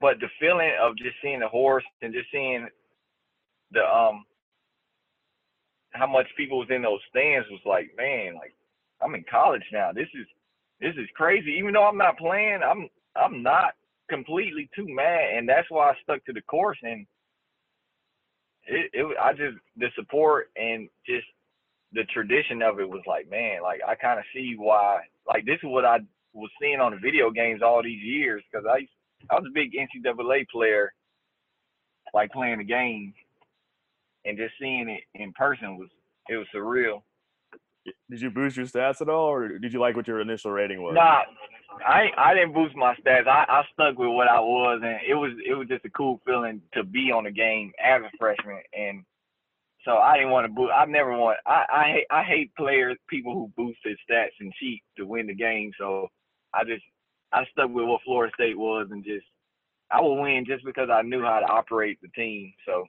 but 0.00 0.18
the 0.20 0.28
feeling 0.40 0.72
of 0.80 0.96
just 0.96 1.16
seeing 1.22 1.40
the 1.40 1.48
horse 1.48 1.84
and 2.02 2.12
just 2.12 2.30
seeing 2.32 2.68
the 3.72 3.80
um 3.80 4.24
how 5.92 6.06
much 6.06 6.26
people 6.36 6.58
was 6.58 6.68
in 6.70 6.82
those 6.82 7.00
stands 7.10 7.46
was 7.50 7.60
like, 7.66 7.90
man, 7.96 8.34
like 8.34 8.54
I'm 9.02 9.14
in 9.14 9.24
college 9.30 9.62
now. 9.72 9.92
This 9.92 10.08
is 10.14 10.26
this 10.82 10.94
is 10.96 11.08
crazy. 11.14 11.52
Even 11.58 11.72
though 11.72 11.84
I'm 11.86 11.96
not 11.96 12.18
playing, 12.18 12.60
I'm 12.62 12.88
I'm 13.16 13.42
not 13.42 13.74
completely 14.10 14.68
too 14.76 14.86
mad, 14.88 15.34
and 15.34 15.48
that's 15.48 15.70
why 15.70 15.90
I 15.90 15.94
stuck 16.02 16.24
to 16.26 16.32
the 16.32 16.42
course. 16.42 16.78
And 16.82 17.06
it, 18.66 18.90
it 18.92 19.16
I 19.22 19.32
just 19.32 19.56
the 19.76 19.88
support 19.94 20.50
and 20.56 20.88
just 21.06 21.26
the 21.92 22.04
tradition 22.12 22.62
of 22.62 22.80
it 22.80 22.88
was 22.88 23.02
like, 23.06 23.30
man, 23.30 23.62
like 23.62 23.80
I 23.86 23.94
kind 23.94 24.18
of 24.18 24.24
see 24.34 24.54
why. 24.58 25.00
Like 25.26 25.46
this 25.46 25.58
is 25.62 25.70
what 25.70 25.84
I 25.84 25.98
was 26.34 26.50
seeing 26.60 26.80
on 26.80 26.92
the 26.92 26.98
video 26.98 27.30
games 27.30 27.62
all 27.62 27.82
these 27.82 28.02
years 28.02 28.42
because 28.50 28.66
I 28.68 28.86
I 29.30 29.36
was 29.38 29.46
a 29.48 29.54
big 29.54 29.72
NCAA 29.72 30.48
player, 30.48 30.92
like 32.12 32.32
playing 32.32 32.58
the 32.58 32.64
game 32.64 33.14
and 34.24 34.36
just 34.38 34.54
seeing 34.60 34.88
it 34.88 35.02
in 35.14 35.32
person 35.32 35.78
was 35.78 35.88
it 36.28 36.36
was 36.36 36.46
surreal. 36.54 37.02
Did 37.84 38.20
you 38.20 38.30
boost 38.30 38.56
your 38.56 38.66
stats 38.66 39.00
at 39.00 39.08
all, 39.08 39.26
or 39.26 39.58
did 39.58 39.72
you 39.72 39.80
like 39.80 39.96
what 39.96 40.06
your 40.06 40.20
initial 40.20 40.50
rating 40.52 40.82
was? 40.82 40.94
Nah, 40.94 41.22
I 41.84 42.10
I 42.16 42.34
didn't 42.34 42.52
boost 42.52 42.76
my 42.76 42.94
stats. 42.96 43.26
I, 43.26 43.44
I 43.48 43.62
stuck 43.72 43.98
with 43.98 44.10
what 44.10 44.28
I 44.28 44.38
was, 44.38 44.80
and 44.84 44.98
it 45.06 45.14
was 45.14 45.32
it 45.44 45.54
was 45.54 45.68
just 45.68 45.84
a 45.84 45.90
cool 45.90 46.20
feeling 46.24 46.60
to 46.74 46.84
be 46.84 47.10
on 47.10 47.24
the 47.24 47.30
game 47.30 47.72
as 47.82 48.02
a 48.02 48.10
freshman, 48.18 48.62
and 48.72 49.04
so 49.84 49.96
I 49.96 50.16
didn't 50.16 50.30
want 50.30 50.46
to 50.46 50.52
boost. 50.52 50.72
I 50.76 50.84
never 50.84 51.16
want. 51.16 51.38
I 51.46 51.64
I 51.72 51.92
hate 51.92 52.06
I 52.10 52.22
hate 52.22 52.54
players 52.54 52.96
people 53.08 53.34
who 53.34 53.52
boost 53.56 53.78
their 53.84 53.96
stats 54.08 54.38
and 54.40 54.52
cheat 54.54 54.82
to 54.96 55.06
win 55.06 55.26
the 55.26 55.34
game. 55.34 55.72
So 55.78 56.08
I 56.54 56.64
just 56.64 56.84
I 57.32 57.44
stuck 57.50 57.70
with 57.70 57.86
what 57.86 58.02
Florida 58.04 58.32
State 58.34 58.58
was, 58.58 58.88
and 58.90 59.04
just 59.04 59.26
I 59.90 60.00
would 60.00 60.20
win 60.20 60.44
just 60.46 60.64
because 60.64 60.88
I 60.90 61.02
knew 61.02 61.22
how 61.22 61.40
to 61.40 61.46
operate 61.46 61.98
the 62.00 62.08
team. 62.08 62.52
So 62.64 62.84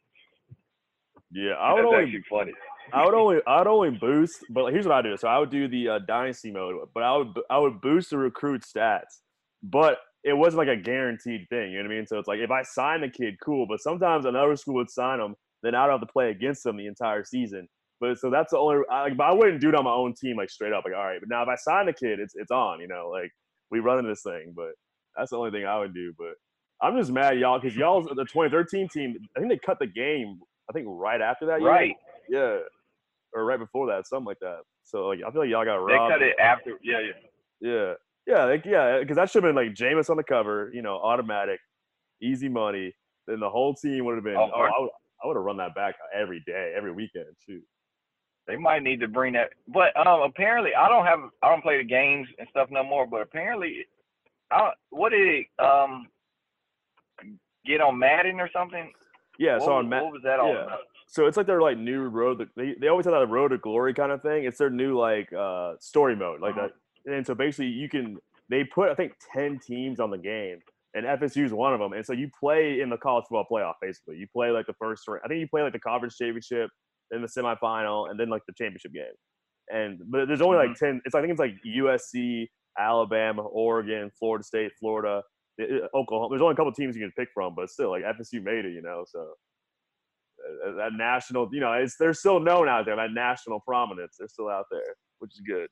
Yeah, 1.31 1.53
I 1.53 1.73
would 1.73 1.85
only 1.85 2.03
actually 2.03 2.23
funny. 2.29 2.53
I 2.91 3.05
would 3.05 3.13
only 3.13 3.37
I 3.47 3.59
would 3.59 3.67
only 3.67 3.91
boost, 3.91 4.45
but 4.49 4.71
here's 4.71 4.85
what 4.85 4.95
I 4.95 5.01
do. 5.01 5.15
So 5.17 5.27
I 5.27 5.39
would 5.39 5.49
do 5.49 5.67
the 5.67 5.89
uh, 5.89 5.99
dynasty 5.99 6.51
mode, 6.51 6.75
but 6.93 7.03
I 7.03 7.17
would 7.17 7.27
I 7.49 7.59
would 7.59 7.81
boost 7.81 8.09
the 8.09 8.17
recruit 8.17 8.63
stats, 8.63 9.21
but 9.61 9.99
it 10.23 10.33
wasn't 10.33 10.65
like 10.65 10.77
a 10.77 10.81
guaranteed 10.81 11.47
thing. 11.49 11.71
You 11.71 11.77
know 11.77 11.89
what 11.89 11.93
I 11.93 11.95
mean? 11.95 12.07
So 12.07 12.17
it's 12.17 12.27
like 12.27 12.39
if 12.39 12.51
I 12.51 12.63
sign 12.63 13.01
the 13.01 13.09
kid, 13.09 13.35
cool. 13.43 13.65
But 13.67 13.81
sometimes 13.81 14.25
another 14.25 14.55
school 14.55 14.75
would 14.75 14.89
sign 14.89 15.19
him, 15.19 15.35
then 15.61 15.75
I'd 15.75 15.89
have 15.89 15.99
to 16.01 16.05
play 16.05 16.29
against 16.29 16.63
them 16.63 16.77
the 16.77 16.87
entire 16.87 17.23
season. 17.23 17.67
But 17.99 18.19
so 18.19 18.29
that's 18.29 18.51
the 18.51 18.57
only. 18.57 18.83
I, 18.91 19.03
like, 19.03 19.17
but 19.17 19.25
I 19.25 19.33
wouldn't 19.33 19.61
do 19.61 19.69
it 19.69 19.75
on 19.75 19.85
my 19.85 19.91
own 19.91 20.13
team 20.13 20.37
like 20.37 20.49
straight 20.49 20.73
up. 20.73 20.83
Like 20.85 20.93
all 20.93 21.05
right, 21.05 21.19
but 21.19 21.29
now 21.29 21.43
if 21.43 21.49
I 21.49 21.55
sign 21.55 21.85
the 21.85 21.93
kid, 21.93 22.19
it's 22.19 22.33
it's 22.35 22.51
on. 22.51 22.79
You 22.79 22.87
know, 22.87 23.09
like 23.11 23.31
we 23.71 23.79
run 23.79 23.95
running 23.95 24.09
this 24.09 24.23
thing. 24.23 24.53
But 24.55 24.71
that's 25.15 25.31
the 25.31 25.37
only 25.37 25.51
thing 25.51 25.65
I 25.65 25.79
would 25.79 25.93
do. 25.93 26.13
But 26.17 26.33
I'm 26.81 26.97
just 26.97 27.11
mad, 27.11 27.39
y'all, 27.39 27.59
because 27.59 27.77
y'all 27.77 28.03
the 28.03 28.25
2013 28.25 28.89
team. 28.89 29.15
I 29.35 29.39
think 29.39 29.51
they 29.51 29.59
cut 29.65 29.79
the 29.79 29.87
game. 29.87 30.39
I 30.69 30.73
think 30.73 30.85
right 30.89 31.21
after 31.21 31.45
that. 31.47 31.61
year. 31.61 31.69
Right. 31.69 31.95
Yeah, 32.29 32.59
or 33.33 33.45
right 33.45 33.59
before 33.59 33.87
that, 33.87 34.07
something 34.07 34.25
like 34.25 34.39
that. 34.41 34.59
So 34.83 35.07
like, 35.07 35.19
I 35.25 35.31
feel 35.31 35.41
like 35.41 35.49
y'all 35.49 35.65
got 35.65 35.75
robbed. 35.75 36.11
They 36.11 36.15
cut 36.15 36.21
it 36.21 36.35
after. 36.39 36.77
Yeah, 36.83 36.99
yeah. 36.99 37.13
Yeah, 37.61 37.93
yeah, 38.27 38.45
like, 38.45 38.65
yeah, 38.65 38.99
because 38.99 39.15
that 39.15 39.29
should 39.29 39.43
have 39.43 39.53
been 39.53 39.65
like 39.65 39.73
Jameis 39.73 40.09
on 40.09 40.17
the 40.17 40.23
cover, 40.23 40.69
you 40.73 40.81
know, 40.81 40.95
automatic, 40.95 41.59
easy 42.21 42.49
money. 42.49 42.93
Then 43.27 43.39
the 43.39 43.49
whole 43.49 43.73
team 43.73 44.05
would 44.05 44.15
have 44.15 44.23
been. 44.23 44.35
Oh, 44.35 44.51
Oh, 44.53 44.61
I 44.61 44.81
would, 44.81 44.89
I 45.23 45.27
would 45.27 45.37
have 45.37 45.45
run 45.45 45.57
that 45.57 45.75
back 45.75 45.95
every 46.13 46.43
day, 46.45 46.73
every 46.75 46.91
weekend. 46.91 47.25
Shoot. 47.47 47.63
They 48.47 48.57
might 48.57 48.83
need 48.83 48.99
to 48.99 49.07
bring 49.07 49.33
that. 49.33 49.51
But 49.69 49.95
um, 49.95 50.21
apparently, 50.21 50.71
I 50.75 50.89
don't 50.89 51.05
have. 51.05 51.19
I 51.41 51.49
don't 51.49 51.61
play 51.61 51.77
the 51.77 51.85
games 51.85 52.27
and 52.39 52.47
stuff 52.49 52.67
no 52.69 52.83
more. 52.83 53.07
But 53.07 53.21
apparently, 53.21 53.85
I 54.51 54.71
what 54.89 55.11
did 55.11 55.27
it 55.27 55.45
um 55.63 56.07
get 57.65 57.79
on 57.79 57.97
Madden 57.97 58.41
or 58.41 58.49
something? 58.51 58.91
Yeah, 59.39 59.53
what, 59.53 59.63
so 59.63 59.75
was, 59.75 59.83
on 59.83 59.89
Matt, 59.89 60.03
what 60.03 60.13
was 60.13 60.21
that 60.23 60.39
all 60.39 60.53
yeah. 60.53 60.63
about? 60.65 60.79
So 61.07 61.25
it's 61.27 61.37
like 61.37 61.47
their 61.47 61.61
like 61.61 61.77
new 61.77 62.03
road. 62.03 62.39
to- 62.39 62.49
They 62.55 62.75
they 62.79 62.87
always 62.87 63.05
have 63.05 63.13
that 63.13 63.27
road 63.29 63.49
to 63.49 63.57
glory 63.57 63.93
kind 63.93 64.11
of 64.11 64.21
thing. 64.21 64.45
It's 64.45 64.57
their 64.57 64.69
new 64.69 64.97
like 64.97 65.31
uh 65.33 65.73
story 65.79 66.15
mode, 66.15 66.41
like 66.41 66.55
Uh-huh. 66.57 66.69
that. 67.05 67.13
And 67.15 67.25
so 67.25 67.35
basically, 67.35 67.67
you 67.67 67.89
can 67.89 68.17
they 68.49 68.63
put 68.63 68.89
I 68.89 68.95
think 68.95 69.13
ten 69.33 69.59
teams 69.59 69.99
on 69.99 70.09
the 70.11 70.17
game, 70.17 70.59
and 70.93 71.05
FSU 71.05 71.45
is 71.45 71.53
one 71.53 71.73
of 71.73 71.79
them. 71.79 71.93
And 71.93 72.05
so 72.05 72.13
you 72.13 72.29
play 72.39 72.81
in 72.81 72.89
the 72.89 72.97
college 72.97 73.25
football 73.29 73.45
playoff. 73.51 73.73
Basically, 73.81 74.17
you 74.17 74.27
play 74.33 74.51
like 74.51 74.65
the 74.67 74.73
first. 74.79 75.03
I 75.23 75.27
think 75.27 75.39
you 75.39 75.47
play 75.47 75.61
like 75.63 75.73
the 75.73 75.79
conference 75.79 76.17
championship, 76.17 76.69
then 77.11 77.21
the 77.21 77.27
semifinal, 77.27 78.09
and 78.09 78.19
then 78.19 78.29
like 78.29 78.43
the 78.47 78.53
championship 78.57 78.93
game. 78.93 79.15
And 79.71 79.99
but 80.09 80.27
there's 80.27 80.41
only 80.41 80.57
like 80.57 80.75
ten. 80.77 81.01
It's 81.05 81.15
I 81.15 81.21
think 81.21 81.31
it's 81.31 81.39
like 81.39 81.53
USC, 81.65 82.47
Alabama, 82.77 83.43
Oregon, 83.43 84.11
Florida 84.19 84.43
State, 84.43 84.71
Florida, 84.79 85.21
uh, 85.61 85.65
Oklahoma. 85.97 86.29
There's 86.31 86.41
only 86.41 86.53
a 86.53 86.55
couple 86.55 86.71
teams 86.73 86.95
you 86.95 87.01
can 87.01 87.13
pick 87.17 87.29
from, 87.33 87.55
but 87.55 87.69
still, 87.69 87.89
like 87.91 88.03
FSU 88.03 88.41
made 88.43 88.65
it, 88.65 88.73
you 88.73 88.81
know. 88.81 89.03
So 89.07 89.33
that 90.77 90.93
national, 90.93 91.49
you 91.51 91.59
know, 91.59 91.73
it's 91.73 91.95
they're 91.97 92.13
still 92.13 92.39
known 92.39 92.67
out 92.67 92.85
there. 92.85 92.95
That 92.95 93.11
national 93.11 93.59
prominence, 93.61 94.15
they're 94.17 94.27
still 94.27 94.49
out 94.49 94.65
there, 94.71 94.95
which 95.19 95.31
is 95.33 95.41
good. 95.41 95.67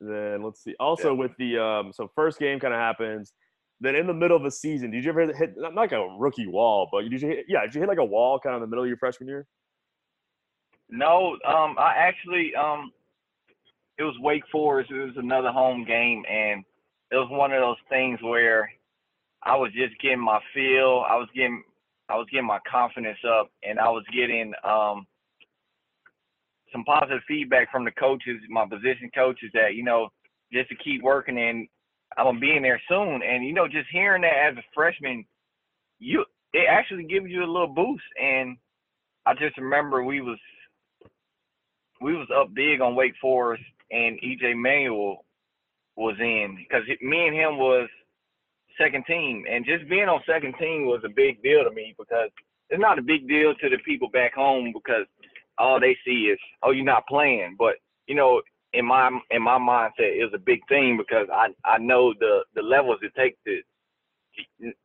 Then 0.00 0.42
let's 0.42 0.62
see. 0.62 0.74
Also 0.80 1.14
with 1.14 1.32
the 1.38 1.58
um, 1.58 1.92
so 1.92 2.10
first 2.14 2.38
game 2.38 2.58
kind 2.58 2.74
of 2.74 2.80
happens. 2.80 3.32
Then 3.80 3.96
in 3.96 4.06
the 4.06 4.14
middle 4.14 4.36
of 4.36 4.42
the 4.44 4.50
season, 4.50 4.90
did 4.90 5.04
you 5.04 5.10
ever 5.10 5.32
hit 5.32 5.54
not 5.56 5.74
like 5.74 5.92
a 5.92 6.06
rookie 6.18 6.46
wall, 6.46 6.88
but 6.92 7.02
did 7.02 7.20
you 7.20 7.28
hit, 7.28 7.46
yeah, 7.48 7.62
did 7.62 7.74
you 7.74 7.80
hit 7.80 7.88
like 7.88 7.98
a 7.98 8.04
wall 8.04 8.38
kind 8.38 8.54
of 8.54 8.62
in 8.62 8.68
the 8.68 8.70
middle 8.70 8.84
of 8.84 8.88
your 8.88 8.96
freshman 8.96 9.28
year? 9.28 9.46
No, 10.88 11.38
um, 11.46 11.76
I 11.78 11.94
actually 11.96 12.52
um, 12.54 12.92
it 13.98 14.02
was 14.02 14.14
Wake 14.20 14.44
Forest. 14.50 14.90
It 14.90 15.04
was 15.04 15.16
another 15.16 15.50
home 15.50 15.84
game, 15.84 16.22
and 16.30 16.64
it 17.10 17.16
was 17.16 17.28
one 17.30 17.52
of 17.52 17.60
those 17.60 17.76
things 17.88 18.20
where 18.22 18.70
I 19.42 19.56
was 19.56 19.72
just 19.72 20.00
getting 20.00 20.20
my 20.20 20.40
feel. 20.54 21.04
I 21.08 21.16
was 21.16 21.28
getting 21.34 21.62
I 22.08 22.16
was 22.16 22.26
getting 22.30 22.46
my 22.46 22.58
confidence 22.70 23.18
up, 23.26 23.50
and 23.62 23.78
I 23.78 23.88
was 23.88 24.04
getting 24.12 24.52
um, 24.64 25.06
some 26.72 26.84
positive 26.84 27.22
feedback 27.28 27.70
from 27.70 27.84
the 27.84 27.92
coaches, 27.92 28.40
my 28.48 28.66
position 28.66 29.10
coaches, 29.14 29.50
that 29.54 29.74
you 29.74 29.84
know 29.84 30.08
just 30.52 30.68
to 30.68 30.76
keep 30.76 31.02
working 31.02 31.38
and 31.38 31.66
I'm 32.16 32.26
gonna 32.26 32.40
be 32.40 32.56
in 32.56 32.62
there 32.62 32.80
soon. 32.88 33.22
And 33.22 33.44
you 33.44 33.52
know, 33.52 33.66
just 33.66 33.88
hearing 33.90 34.22
that 34.22 34.50
as 34.50 34.56
a 34.56 34.62
freshman, 34.74 35.24
you 35.98 36.24
it 36.52 36.66
actually 36.68 37.04
gives 37.04 37.28
you 37.28 37.44
a 37.44 37.46
little 37.52 37.68
boost. 37.68 38.04
And 38.20 38.56
I 39.26 39.34
just 39.34 39.56
remember 39.56 40.04
we 40.04 40.20
was 40.20 40.38
we 42.00 42.14
was 42.16 42.28
up 42.34 42.52
big 42.54 42.80
on 42.80 42.94
Wake 42.94 43.14
Forest, 43.20 43.62
and 43.90 44.18
EJ 44.20 44.56
Manuel 44.56 45.24
was 45.96 46.16
in 46.20 46.56
because 46.56 46.86
me 47.02 47.26
and 47.26 47.36
him 47.36 47.58
was 47.58 47.88
second 48.78 49.04
team, 49.06 49.44
and 49.50 49.64
just 49.64 49.88
being 49.88 50.08
on 50.08 50.20
second 50.26 50.54
team 50.58 50.86
was 50.86 51.02
a 51.04 51.08
big 51.08 51.42
deal 51.42 51.64
to 51.64 51.70
me 51.70 51.94
because 51.98 52.30
it's 52.70 52.80
not 52.80 52.98
a 52.98 53.02
big 53.02 53.28
deal 53.28 53.54
to 53.54 53.68
the 53.68 53.78
people 53.84 54.08
back 54.08 54.34
home 54.34 54.72
because 54.72 55.06
all 55.58 55.78
they 55.78 55.96
see 56.04 56.30
is 56.32 56.38
oh 56.62 56.70
you're 56.70 56.84
not 56.84 57.06
playing, 57.06 57.56
but 57.58 57.74
you 58.06 58.14
know 58.14 58.40
in 58.72 58.86
my 58.86 59.10
in 59.30 59.42
my 59.42 59.58
mindset 59.58 60.16
it 60.18 60.24
was 60.24 60.34
a 60.34 60.38
big 60.38 60.60
thing 60.68 60.96
because 60.96 61.26
I 61.32 61.48
I 61.64 61.78
know 61.78 62.14
the 62.18 62.40
the 62.54 62.62
levels 62.62 62.98
it 63.02 63.14
takes 63.14 63.38
to 63.46 63.60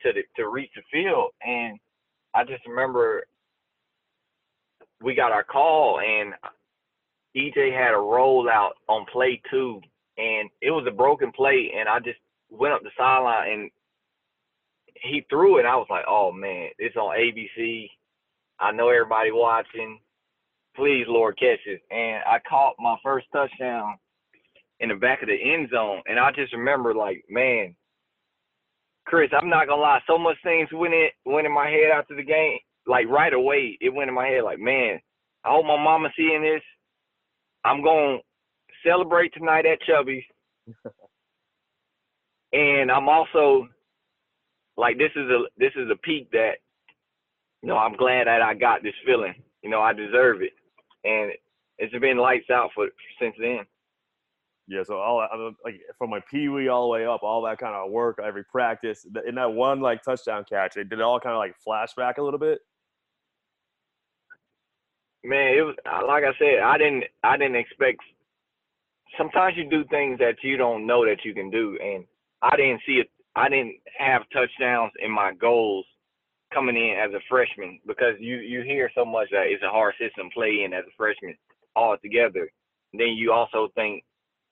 to 0.03 0.13
the, 0.13 0.23
to 0.35 0.49
reach 0.49 0.71
the 0.75 0.81
field, 0.91 1.31
and 1.45 1.79
I 2.35 2.43
just 2.43 2.65
remember 2.67 3.23
we 5.01 5.15
got 5.15 5.31
our 5.31 5.43
call 5.43 5.99
and 5.99 6.33
EJ 7.35 7.71
had 7.71 7.93
a 7.93 7.97
rollout 7.97 8.71
on 8.87 9.05
play 9.11 9.41
two, 9.49 9.79
and 10.17 10.49
it 10.61 10.71
was 10.71 10.85
a 10.87 10.91
broken 10.91 11.31
play, 11.31 11.71
and 11.77 11.87
I 11.87 11.99
just 11.99 12.19
went 12.49 12.73
up 12.73 12.81
the 12.83 12.89
sideline 12.97 13.51
and 13.51 13.71
he 15.01 15.25
threw 15.29 15.59
it. 15.59 15.65
I 15.65 15.75
was 15.75 15.87
like, 15.89 16.05
oh 16.07 16.31
man, 16.31 16.69
it's 16.77 16.95
on 16.95 17.17
ABC. 17.17 17.89
I 18.59 18.71
know 18.71 18.89
everybody 18.89 19.31
watching. 19.31 19.99
Please, 20.75 21.05
Lord, 21.07 21.37
catch 21.39 21.59
it. 21.65 21.81
And 21.91 22.23
I 22.25 22.39
caught 22.47 22.75
my 22.79 22.97
first 23.03 23.27
touchdown 23.33 23.97
in 24.79 24.89
the 24.89 24.95
back 24.95 25.21
of 25.21 25.27
the 25.27 25.35
end 25.35 25.69
zone, 25.71 26.01
and 26.05 26.19
I 26.19 26.31
just 26.31 26.53
remember 26.53 26.93
like, 26.93 27.23
man, 27.29 27.75
Chris, 29.05 29.31
I'm 29.33 29.49
not 29.49 29.67
gonna 29.67 29.81
lie, 29.81 30.01
so 30.05 30.17
much 30.17 30.37
things 30.43 30.69
went 30.73 30.93
in 30.93 31.07
went 31.25 31.47
in 31.47 31.53
my 31.53 31.69
head 31.69 31.91
after 31.93 32.15
the 32.15 32.23
game. 32.23 32.59
Like 32.85 33.07
right 33.07 33.33
away, 33.33 33.77
it 33.81 33.93
went 33.93 34.09
in 34.09 34.15
my 34.15 34.27
head 34.27 34.43
like, 34.43 34.59
man, 34.59 34.99
I 35.43 35.49
hope 35.49 35.65
my 35.65 35.81
mama 35.81 36.09
seeing 36.15 36.41
this. 36.41 36.61
I'm 37.63 37.83
gonna 37.83 38.17
celebrate 38.85 39.33
tonight 39.33 39.65
at 39.65 39.81
Chubby's. 39.81 40.23
and 42.53 42.91
I'm 42.91 43.09
also 43.09 43.67
like 44.77 44.97
this 44.97 45.11
is 45.15 45.29
a 45.29 45.43
this 45.57 45.73
is 45.75 45.89
a 45.91 45.97
peak 45.97 46.29
that 46.31 46.57
you 47.61 47.69
know, 47.69 47.77
I'm 47.77 47.95
glad 47.95 48.27
that 48.27 48.41
I 48.41 48.53
got 48.53 48.83
this 48.83 48.93
feeling. 49.05 49.33
You 49.63 49.69
know, 49.69 49.81
I 49.81 49.93
deserve 49.93 50.41
it. 50.41 50.53
And 51.03 51.31
it's 51.77 51.93
been 51.99 52.17
lights 52.17 52.49
out 52.51 52.69
for 52.73 52.87
since 53.19 53.35
then. 53.39 53.59
Yeah, 54.69 54.83
so 54.83 54.97
all 54.97 55.25
like 55.63 55.79
from 55.97 56.09
my 56.09 56.19
pee 56.29 56.49
wee 56.49 56.67
all 56.67 56.83
the 56.83 56.89
way 56.89 57.05
up, 57.05 57.23
all 57.23 57.41
that 57.43 57.57
kind 57.57 57.73
of 57.73 57.89
work, 57.89 58.19
every 58.23 58.43
practice, 58.43 59.05
in 59.25 59.35
that 59.35 59.53
one 59.53 59.79
like 59.79 60.03
touchdown 60.03 60.43
catch, 60.47 60.75
it 60.75 60.89
did 60.89 60.99
it 60.99 61.01
all 61.01 61.19
kind 61.21 61.35
of 61.35 61.39
like 61.39 61.55
flashback 61.65 62.17
a 62.17 62.21
little 62.21 62.39
bit. 62.39 62.59
Man, 65.23 65.57
it 65.57 65.61
was 65.61 65.75
uh, 65.85 66.05
like 66.05 66.23
I 66.23 66.37
said, 66.37 66.59
I 66.63 66.77
didn't 66.77 67.05
I 67.23 67.37
didn't 67.37 67.55
expect. 67.55 67.99
Sometimes 69.17 69.55
you 69.55 69.69
do 69.69 69.85
things 69.85 70.19
that 70.19 70.35
you 70.43 70.57
don't 70.57 70.85
know 70.85 71.05
that 71.05 71.23
you 71.23 71.33
can 71.33 71.49
do, 71.49 71.77
and 71.81 72.03
I 72.41 72.55
didn't 72.57 72.81
see 72.85 72.95
it. 72.95 73.09
I 73.37 73.49
didn't 73.49 73.75
have 73.99 74.23
touchdowns 74.33 74.91
in 74.99 75.11
my 75.11 75.31
goals 75.33 75.85
coming 76.51 76.75
in 76.75 76.97
as 76.97 77.13
a 77.13 77.21
freshman 77.29 77.79
because 77.85 78.15
you 78.19 78.37
you 78.37 78.63
hear 78.63 78.89
so 78.95 79.05
much 79.05 79.29
that 79.31 79.45
it's 79.47 79.63
a 79.63 79.69
hard 79.69 79.93
system 79.99 80.29
play 80.33 80.63
in 80.65 80.73
as 80.73 80.85
a 80.85 80.95
freshman 80.97 81.37
altogether. 81.75 82.49
Then 82.93 83.09
you 83.09 83.31
also 83.31 83.69
think 83.75 84.03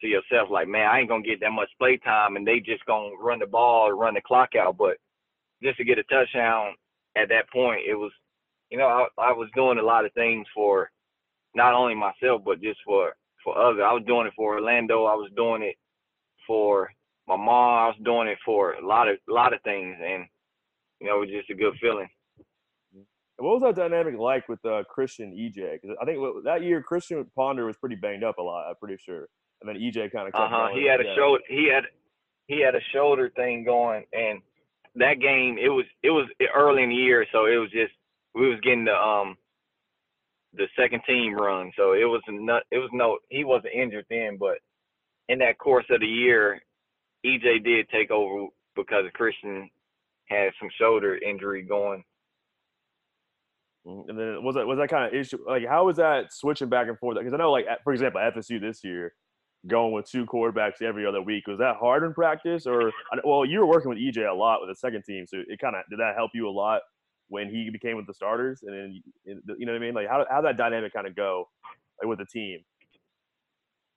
to 0.02 0.08
yourself 0.08 0.50
like, 0.52 0.68
man, 0.68 0.88
I 0.88 1.00
ain't 1.00 1.10
gonna 1.10 1.24
get 1.24 1.40
that 1.40 1.52
much 1.52 1.70
play 1.80 1.98
time, 1.98 2.36
and 2.36 2.46
they 2.46 2.60
just 2.60 2.86
gonna 2.86 3.16
run 3.20 3.40
the 3.40 3.48
ball 3.48 3.92
run 3.92 4.14
the 4.14 4.22
clock 4.22 4.50
out. 4.56 4.78
But 4.78 4.98
just 5.64 5.78
to 5.78 5.84
get 5.84 5.98
a 5.98 6.04
touchdown 6.04 6.76
at 7.18 7.30
that 7.30 7.50
point, 7.52 7.82
it 7.88 7.96
was, 7.96 8.12
you 8.70 8.78
know, 8.78 8.88
I, 8.88 9.30
I 9.30 9.32
was 9.32 9.50
doing 9.56 9.80
a 9.80 9.84
lot 9.84 10.06
of 10.06 10.14
things 10.14 10.46
for 10.54 10.92
not 11.56 11.74
only 11.74 11.96
myself 11.96 12.44
but 12.46 12.62
just 12.62 12.80
for 12.86 13.16
for 13.44 13.58
others. 13.58 13.82
I 13.84 13.94
was 13.94 14.04
doing 14.06 14.28
it 14.28 14.34
for 14.36 14.54
Orlando. 14.54 15.06
I 15.06 15.16
was 15.16 15.32
doing 15.36 15.64
it 15.64 15.76
for 16.46 16.92
my 17.28 17.36
mom. 17.36 17.48
I 17.48 17.88
was 17.88 17.96
doing 18.04 18.28
it 18.28 18.38
for 18.46 18.74
a 18.74 18.86
lot 18.86 19.08
of 19.08 19.18
a 19.30 19.34
lot 19.34 19.54
of 19.54 19.62
things, 19.62 19.96
and 20.02 20.26
you 21.00 21.08
know, 21.08 21.18
it 21.18 21.20
was 21.22 21.30
just 21.30 21.50
a 21.50 21.56
good 21.56 21.74
feeling. 21.82 22.08
What 23.38 23.60
was 23.60 23.64
that 23.64 23.76
dynamic 23.76 24.18
like 24.18 24.48
with 24.48 24.64
uh, 24.66 24.84
Christian 24.90 25.34
EJ? 25.34 25.82
Because 25.82 25.98
I 26.02 26.06
think 26.06 26.20
that 26.46 26.64
year 26.64 26.82
Christian 26.82 27.26
Ponder 27.36 27.66
was 27.66 27.76
pretty 27.76 27.96
banged 27.98 28.24
up 28.24 28.38
a 28.38 28.42
lot. 28.42 28.70
I'm 28.70 28.76
pretty 28.76 28.98
sure 28.98 29.28
and 29.62 29.70
then 29.70 29.82
EJ 29.82 30.12
kind 30.12 30.28
of 30.28 30.36
uh 30.36 30.48
huh. 30.50 30.68
He 30.74 30.88
had 30.88 31.02
a 31.02 31.06
yeah. 31.06 31.16
shoulder. 31.16 31.44
He 31.48 31.70
had 31.74 31.84
he 32.48 32.62
had 32.62 32.76
a 32.76 32.82
shoulder 32.94 33.32
thing 33.36 33.64
going, 33.64 34.04
and 34.14 34.42
that 34.96 35.20
game 35.20 35.58
it 35.58 35.70
was 35.70 35.86
it 36.04 36.12
was 36.12 36.28
early 36.56 36.84
in 36.84 36.90
the 36.90 36.96
year, 36.96 37.26
so 37.32 37.46
it 37.46 37.58
was 37.58 37.72
just 37.72 37.94
we 38.34 38.50
was 38.50 38.60
getting 38.62 38.86
the 38.86 38.96
um 38.96 39.36
the 40.54 40.68
second 40.78 41.02
team 41.08 41.36
run, 41.36 41.72
so 41.76 41.94
it 41.94 42.06
was 42.06 42.22
not 42.30 42.64
it 42.72 42.78
was 42.78 42.90
no 42.94 43.18
he 43.30 43.44
wasn't 43.44 43.74
injured 43.74 44.06
then, 44.10 44.38
but 44.40 44.58
in 45.30 45.40
that 45.40 45.58
course 45.58 45.86
of 45.90 46.02
the 46.02 46.08
year, 46.08 46.62
EJ 47.26 47.64
did 47.64 47.90
take 47.90 48.12
over 48.12 48.48
because 48.76 49.06
Christian 49.14 49.70
had 50.30 50.52
some 50.60 50.70
shoulder 50.80 51.18
injury 51.18 51.64
going. 51.64 52.04
Mm, 53.86 54.10
and 54.10 54.20
then 54.20 54.44
was 54.44 54.56
that 54.56 54.66
was 54.66 54.78
that 54.80 54.90
kind 54.90 55.06
of 55.06 55.14
issue? 55.14 55.38
Like, 55.48 55.68
how 55.68 55.86
was 55.86 55.98
that 55.98 56.34
switching 56.34 56.70
back 56.70 56.88
and 56.88 56.98
forth? 56.98 57.18
Because 57.18 57.34
I 57.34 57.38
know, 57.38 57.52
like, 57.52 57.66
for 57.84 57.94
example, 57.94 58.22
FSU 58.22 58.60
this 58.60 58.84
year, 58.84 59.14
going 59.68 59.94
with 59.94 60.10
two 60.10 60.26
quarterbacks 60.26 60.82
every 60.82 61.06
other 61.06 61.22
week. 61.22 61.48
Was 61.48 61.60
that 61.60 61.76
hard 61.78 62.04
in 62.04 62.14
practice, 62.14 62.66
or 62.66 62.92
well, 63.24 63.46
you 63.46 63.60
were 63.60 63.66
working 63.66 63.90
with 63.90 64.00
EJ 64.00 64.30
a 64.30 64.34
lot 64.34 64.62
with 64.62 64.70
the 64.70 64.76
second 64.76 65.04
team, 65.04 65.26
so 65.28 65.38
it 65.48 65.60
kind 65.60 65.76
of 65.76 65.84
did 65.90 66.00
that 66.00 66.16
help 66.16 66.32
you 66.34 66.48
a 66.48 66.52
lot 66.52 66.82
when 67.28 67.50
he 67.50 67.70
became 67.72 67.98
with 67.98 68.08
the 68.08 68.14
starters, 68.14 68.64
and 68.64 68.74
then 68.74 69.02
you 69.26 69.66
know 69.66 69.72
what 69.74 69.82
I 69.82 69.86
mean? 69.86 69.94
Like 69.94 70.08
how 70.08 70.26
how 70.30 70.42
that 70.42 70.58
dynamic 70.58 70.94
kind 70.94 71.08
of 71.08 71.16
go 71.16 71.48
like, 72.02 72.10
with 72.10 72.20
the 72.20 72.26
team? 72.26 72.60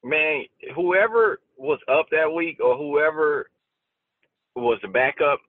Man, 0.08 0.44
whoever 0.74 1.40
was 1.58 1.78
up 1.86 2.06
that 2.10 2.32
week 2.32 2.58
or 2.64 2.78
whoever 2.78 3.50
was 4.56 4.78
the 4.80 4.88
backup, 4.88 5.40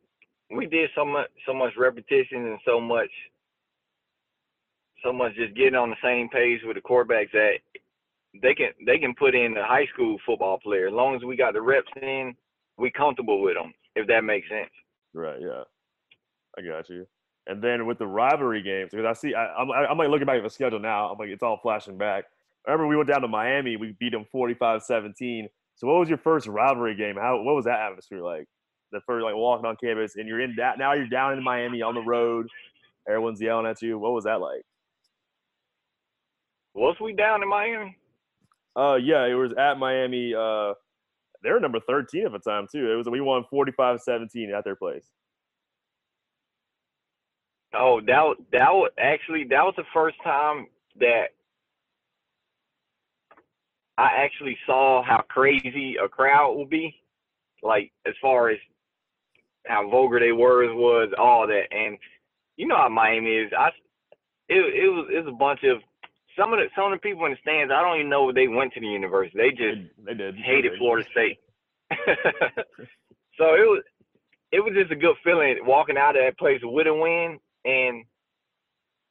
we 0.53 0.65
did 0.65 0.89
so 0.95 1.05
much 1.05 1.29
so 1.47 1.53
much 1.53 1.71
repetition 1.77 2.45
and 2.47 2.59
so 2.65 2.79
much 2.81 3.09
so 5.01 5.13
much 5.13 5.33
just 5.35 5.55
getting 5.55 5.75
on 5.75 5.89
the 5.89 5.95
same 6.03 6.27
page 6.27 6.59
with 6.65 6.75
the 6.75 6.81
quarterbacks 6.81 7.31
that 7.31 7.53
they 8.41 8.53
can 8.53 8.71
they 8.85 8.99
can 8.99 9.15
put 9.15 9.33
in 9.33 9.55
a 9.55 9.65
high 9.65 9.85
school 9.93 10.17
football 10.25 10.59
player 10.59 10.87
as 10.87 10.93
long 10.93 11.15
as 11.15 11.23
we 11.23 11.37
got 11.37 11.53
the 11.53 11.61
reps 11.61 11.87
in. 12.01 12.35
We 12.77 12.91
comfortable 12.91 13.41
with 13.41 13.55
them, 13.55 13.73
if 13.95 14.07
that 14.07 14.23
makes 14.23 14.49
sense. 14.49 14.71
Right. 15.13 15.39
Yeah. 15.41 15.63
I 16.57 16.61
got 16.61 16.89
you. 16.89 17.05
And 17.47 17.61
then 17.61 17.85
with 17.85 17.97
the 17.97 18.07
rivalry 18.07 18.61
games, 18.61 18.91
because 18.91 19.05
I 19.05 19.13
see, 19.13 19.33
I, 19.33 19.53
I'm, 19.55 19.71
I'm 19.71 19.97
like 19.97 20.09
looking 20.09 20.27
back 20.27 20.37
at 20.37 20.43
the 20.43 20.49
schedule 20.49 20.79
now. 20.79 21.09
I'm 21.09 21.17
like, 21.17 21.29
it's 21.29 21.43
all 21.43 21.59
flashing 21.61 21.97
back. 21.97 22.25
I 22.67 22.71
remember 22.71 22.87
we 22.87 22.97
went 22.97 23.09
down 23.09 23.21
to 23.21 23.27
Miami. 23.27 23.77
We 23.77 23.95
beat 23.99 24.11
them 24.11 24.25
45-17. 24.33 25.47
So 25.75 25.87
what 25.87 25.99
was 25.99 26.09
your 26.09 26.17
first 26.17 26.47
rivalry 26.47 26.95
game? 26.95 27.15
How 27.15 27.41
what 27.41 27.55
was 27.55 27.65
that 27.65 27.79
atmosphere 27.79 28.21
like? 28.21 28.47
The 28.91 29.01
first 29.05 29.23
like 29.23 29.35
walking 29.35 29.65
on 29.65 29.77
campus, 29.81 30.15
and 30.15 30.27
you're 30.27 30.41
in 30.41 30.55
that 30.57 30.77
now. 30.77 30.93
You're 30.93 31.07
down 31.07 31.37
in 31.37 31.43
Miami 31.43 31.81
on 31.81 31.95
the 31.95 32.01
road. 32.01 32.47
Everyone's 33.07 33.41
yelling 33.41 33.65
at 33.65 33.81
you. 33.81 33.97
What 33.97 34.13
was 34.13 34.25
that 34.25 34.41
like? 34.41 34.63
Was 36.73 36.95
we 37.01 37.13
down 37.13 37.41
in 37.43 37.49
Miami? 37.49 37.97
Uh, 38.75 38.95
yeah, 38.95 39.25
it 39.25 39.33
was 39.33 39.53
at 39.57 39.77
Miami. 39.77 40.33
Uh, 40.35 40.73
they 41.43 41.51
were 41.51 41.59
number 41.59 41.79
13 41.79 42.25
at 42.25 42.31
the 42.31 42.39
time 42.39 42.67
too. 42.71 42.91
It 42.91 42.95
was 42.95 43.07
we 43.09 43.21
won 43.21 43.45
45-17 43.51 44.53
at 44.57 44.63
their 44.63 44.75
place. 44.75 45.05
Oh, 47.73 48.01
that 48.01 48.35
that 48.51 48.71
was 48.71 48.91
actually 48.99 49.45
that 49.45 49.63
was 49.63 49.75
the 49.77 49.83
first 49.93 50.17
time 50.23 50.67
that 50.99 51.29
I 53.99 54.23
actually 54.23 54.57
saw 54.65 55.03
how 55.03 55.23
crazy 55.27 55.97
a 56.01 56.07
crowd 56.07 56.55
would 56.55 56.69
be. 56.69 56.95
Like 57.61 57.91
as 58.07 58.13
far 58.21 58.49
as 58.49 58.57
how 59.67 59.89
vulgar 59.89 60.21
they 60.21 60.31
were 60.31 60.73
was 60.73 61.11
all 61.19 61.45
that, 61.47 61.63
and 61.71 61.97
you 62.55 62.65
know 62.65 62.77
how 62.77 62.87
Miami 62.87 63.31
is. 63.31 63.51
I 63.57 63.67
it 64.47 64.55
it 64.55 64.87
was 64.87 65.07
it 65.13 65.25
was 65.25 65.33
a 65.33 65.37
bunch 65.37 65.59
of 65.65 65.81
some 66.37 66.53
of 66.53 66.59
the 66.59 66.67
some 66.77 66.93
of 66.93 66.97
the 66.97 67.01
people 67.01 67.25
in 67.25 67.33
the 67.33 67.37
stands, 67.41 67.73
I 67.75 67.81
don't 67.81 67.99
even 67.99 68.09
know 68.09 68.29
if 68.29 68.35
they 68.35 68.47
went 68.47 68.71
to 68.73 68.79
the 68.79 68.87
university. 68.87 69.37
They 69.37 69.49
just 69.49 69.81
they, 70.05 70.13
did 70.13 70.35
hated 70.37 70.77
Florida 70.77 71.07
State. 71.11 71.39
so 73.37 73.59
it 73.59 73.67
was 73.67 73.83
it 74.53 74.61
was 74.61 74.73
just 74.73 74.93
a 74.93 74.95
good 74.95 75.15
feeling 75.25 75.57
walking 75.63 75.97
out 75.97 76.15
of 76.15 76.23
that 76.23 76.39
place 76.39 76.61
with 76.63 76.87
a 76.87 76.93
win, 76.93 77.37
and 77.65 78.05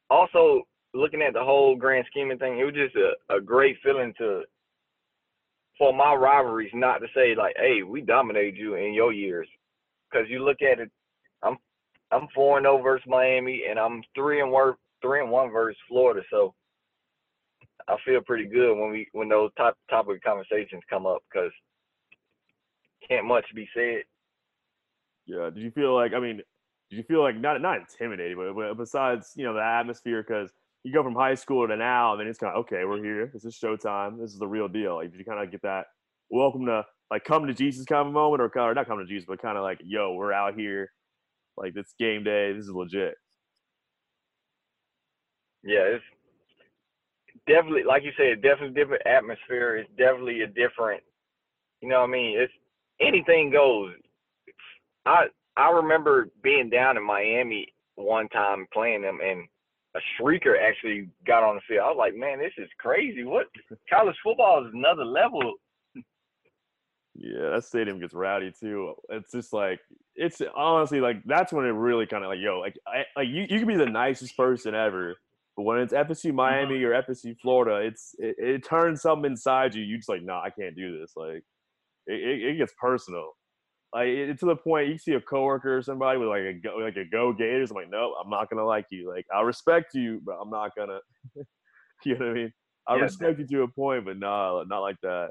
also 0.09 0.63
looking 0.95 1.21
at 1.21 1.35
the 1.35 1.45
whole 1.45 1.77
grand 1.77 2.07
scheme 2.11 2.31
of 2.31 2.39
thing. 2.39 2.59
It 2.59 2.65
was 2.65 2.75
just 2.75 2.97
a, 2.97 3.37
a 3.37 3.41
great 3.43 3.77
feeling 3.85 4.15
to 4.17 4.45
for 5.79 5.93
my 5.93 6.15
rivalries 6.15 6.73
not 6.75 6.99
to 6.99 7.07
say 7.15 7.35
like, 7.35 7.55
hey, 7.57 7.83
we 7.83 8.01
dominated 8.01 8.57
you 8.57 8.75
in 8.75 8.93
your 8.93 9.13
years, 9.13 9.49
because 10.11 10.29
you 10.29 10.45
look 10.45 10.61
at 10.61 10.81
it. 10.81 10.91
I'm 11.43 11.57
I'm 12.11 12.27
four 12.35 12.59
and 12.59 12.65
zero 12.65 12.83
versus 12.83 13.07
Miami, 13.07 13.65
and 13.69 13.79
I'm 13.79 14.03
three 14.15 14.41
and 14.41 14.51
one 14.51 14.75
three 15.01 15.21
and 15.21 15.31
one 15.31 15.51
versus 15.51 15.79
Florida. 15.89 16.23
So 16.31 16.55
I 17.89 17.97
feel 18.05 18.21
pretty 18.27 18.47
good 18.47 18.75
when 18.75 18.91
we 18.91 19.07
when 19.13 19.29
those 19.29 19.51
top 19.57 19.77
topic 19.89 20.23
conversations 20.23 20.83
come 20.91 21.07
up 21.07 21.23
because 21.33 21.53
can't 23.09 23.27
much 23.27 23.47
be 23.55 23.69
said. 23.75 24.03
Yeah. 25.27 25.51
Did 25.51 25.63
you 25.63 25.71
feel 25.71 25.95
like? 25.95 26.13
I 26.15 26.21
mean, 26.21 26.41
did 26.91 26.97
you 26.97 27.03
feel 27.05 27.23
like 27.23 27.37
not 27.37 27.61
not 27.61 27.79
intimidated, 27.79 28.37
but, 28.37 28.55
but 28.55 28.75
besides 28.75 29.33
you 29.37 29.45
know 29.45 29.55
the 29.55 29.63
atmosphere 29.63 30.25
because 30.27 30.53
you 30.85 30.93
go 30.93 31.03
from 31.03 31.15
high 31.15 31.35
school 31.35 31.67
to 31.67 31.77
now, 31.77 32.13
and 32.13 32.21
then 32.21 32.29
it's 32.29 32.39
kind 32.39 32.55
of 32.55 32.61
okay, 32.61 32.85
we're 32.85 33.03
here. 33.03 33.31
This 33.33 33.45
is 33.45 33.59
showtime. 33.59 34.19
This 34.21 34.33
is 34.33 34.39
the 34.39 34.47
real 34.47 34.69
deal. 34.69 34.97
Like, 34.97 35.13
you 35.17 35.25
kind 35.25 35.43
of 35.43 35.51
get 35.51 35.63
that 35.63 35.87
welcome 36.31 36.67
to 36.67 36.85
like 37.11 37.25
come 37.25 37.47
to 37.47 37.55
Jesus 37.55 37.85
kind 37.85 38.07
of 38.07 38.13
moment, 38.13 38.41
or, 38.43 38.61
or 38.61 38.75
not 38.75 38.87
come 38.87 38.99
to 38.99 39.07
Jesus, 39.07 39.27
but 39.27 39.43
kind 39.43 39.57
of 39.57 39.65
like, 39.65 39.81
yo, 39.85 40.15
we're 40.15 40.33
out 40.33 40.55
here. 40.55 40.91
Like 41.57 41.73
it's 41.77 41.95
game 41.99 42.23
day. 42.25 42.53
This 42.53 42.65
is 42.65 42.71
legit. 42.71 43.15
Yeah, 45.65 45.97
it's 45.97 46.05
definitely 47.49 47.83
like 47.85 48.05
you 48.05 48.13
said, 48.17 48.43
definitely 48.43 48.81
different 48.81 49.07
atmosphere. 49.07 49.77
It's 49.77 49.91
definitely 49.99 50.43
a 50.43 50.47
different. 50.47 51.03
You 51.81 51.89
know 51.89 52.01
what 52.01 52.09
I 52.09 52.13
mean? 52.13 52.39
It's 52.39 52.53
anything 53.01 53.51
goes. 53.51 53.93
I 55.07 55.27
I 55.57 55.71
remember 55.71 56.29
being 56.43 56.71
down 56.71 56.97
in 56.97 57.05
Miami 57.05 57.67
one 57.97 58.29
time 58.29 58.67
playing 58.73 59.03
them, 59.03 59.19
and 59.25 59.49
a 59.97 60.01
shrieker 60.21 60.55
actually 60.61 61.09
got 61.27 61.43
on 61.43 61.57
the 61.57 61.61
field. 61.67 61.85
I 61.85 61.89
was 61.89 61.97
like, 61.99 62.15
man, 62.15 62.39
this 62.39 62.53
is 62.59 62.69
crazy. 62.79 63.25
What 63.25 63.47
college 63.91 64.17
football 64.23 64.65
is 64.67 64.73
another 64.75 65.05
level. 65.05 65.55
Yeah, 67.15 67.51
that 67.51 67.65
stadium 67.65 67.99
gets 67.99 68.15
rowdy 68.15 68.53
too. 68.59 68.95
It's 69.09 69.33
just 69.33 69.53
like 69.53 69.81
it's 70.15 70.41
honestly 70.57 71.01
like 71.01 71.17
that's 71.25 71.53
when 71.53 71.65
it 71.65 71.71
really 71.71 72.07
kind 72.07 72.23
of 72.23 72.29
like 72.29 72.39
yo 72.41 72.61
like 72.61 72.77
I, 72.87 73.05
like 73.17 73.29
you 73.29 73.43
you 73.49 73.59
can 73.59 73.67
be 73.67 73.77
the 73.77 73.87
nicest 73.87 74.37
person 74.37 74.75
ever, 74.75 75.17
but 75.57 75.65
when 75.65 75.81
it's 75.81 75.93
FSU 75.93 76.27
uh-huh. 76.27 76.33
Miami 76.33 76.83
or 76.85 77.03
FSU 77.03 77.37
Florida, 77.41 77.85
it's 77.85 78.15
it, 78.19 78.37
it 78.39 78.65
turns 78.65 79.03
something 79.03 79.33
inside 79.33 79.75
you. 79.75 79.83
You 79.83 79.97
just 79.97 80.09
like 80.09 80.23
nah, 80.23 80.43
I 80.43 80.51
can't 80.51 80.77
do 80.77 81.01
this. 81.01 81.15
Like 81.17 81.43
it, 82.07 82.21
it, 82.21 82.45
it 82.51 82.59
gets 82.59 82.75
personal. 82.81 83.33
Like 83.95 84.09
it, 84.09 84.39
to 84.41 84.47
the 84.47 84.57
point 84.57 84.89
you 84.89 84.99
see 84.99 85.13
a 85.15 85.21
coworker 85.21 85.79
or 85.79 85.83
somebody 85.83 86.19
with 86.19 86.29
like 86.29 86.43
a 86.43 86.53
go, 86.53 86.77
like 86.77 86.97
a 86.97 87.05
go 87.07 87.33
Gators. 87.33 87.71
I'm 87.71 87.77
like, 87.77 87.91
no, 87.91 88.15
I'm 88.23 88.29
not 88.29 88.51
gonna 88.51 88.65
like 88.65 88.87
you. 88.91 89.09
Like 89.09 89.25
I 89.35 89.41
respect 89.41 89.95
you, 89.95 90.21
but 90.25 90.37
I'm 90.41 90.51
not 90.51 90.75
gonna. 90.77 90.99
you 92.05 92.19
know 92.19 92.27
what 92.27 92.31
I 92.31 92.35
mean? 92.35 92.53
I 92.87 92.97
Yeah. 92.97 93.03
respect 93.03 93.39
you 93.39 93.47
to 93.47 93.63
a 93.63 93.69
point, 93.69 94.05
but 94.05 94.19
nah, 94.19 94.63
not 94.67 94.81
like 94.81 94.97
that. 95.03 95.31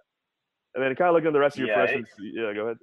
And 0.74 0.84
then 0.84 0.96
kind 0.96 1.10
of 1.10 1.13
looking 1.15 1.28
at 1.28 1.34
the 1.34 1.39
rest 1.39 1.56
of 1.58 1.60
your 1.60 1.70
Yeah, 1.70 1.76
freshman. 1.76 2.06
se- 2.06 2.32
Yeah, 2.34 2.54
go 2.54 2.62
ahead. 2.65 2.78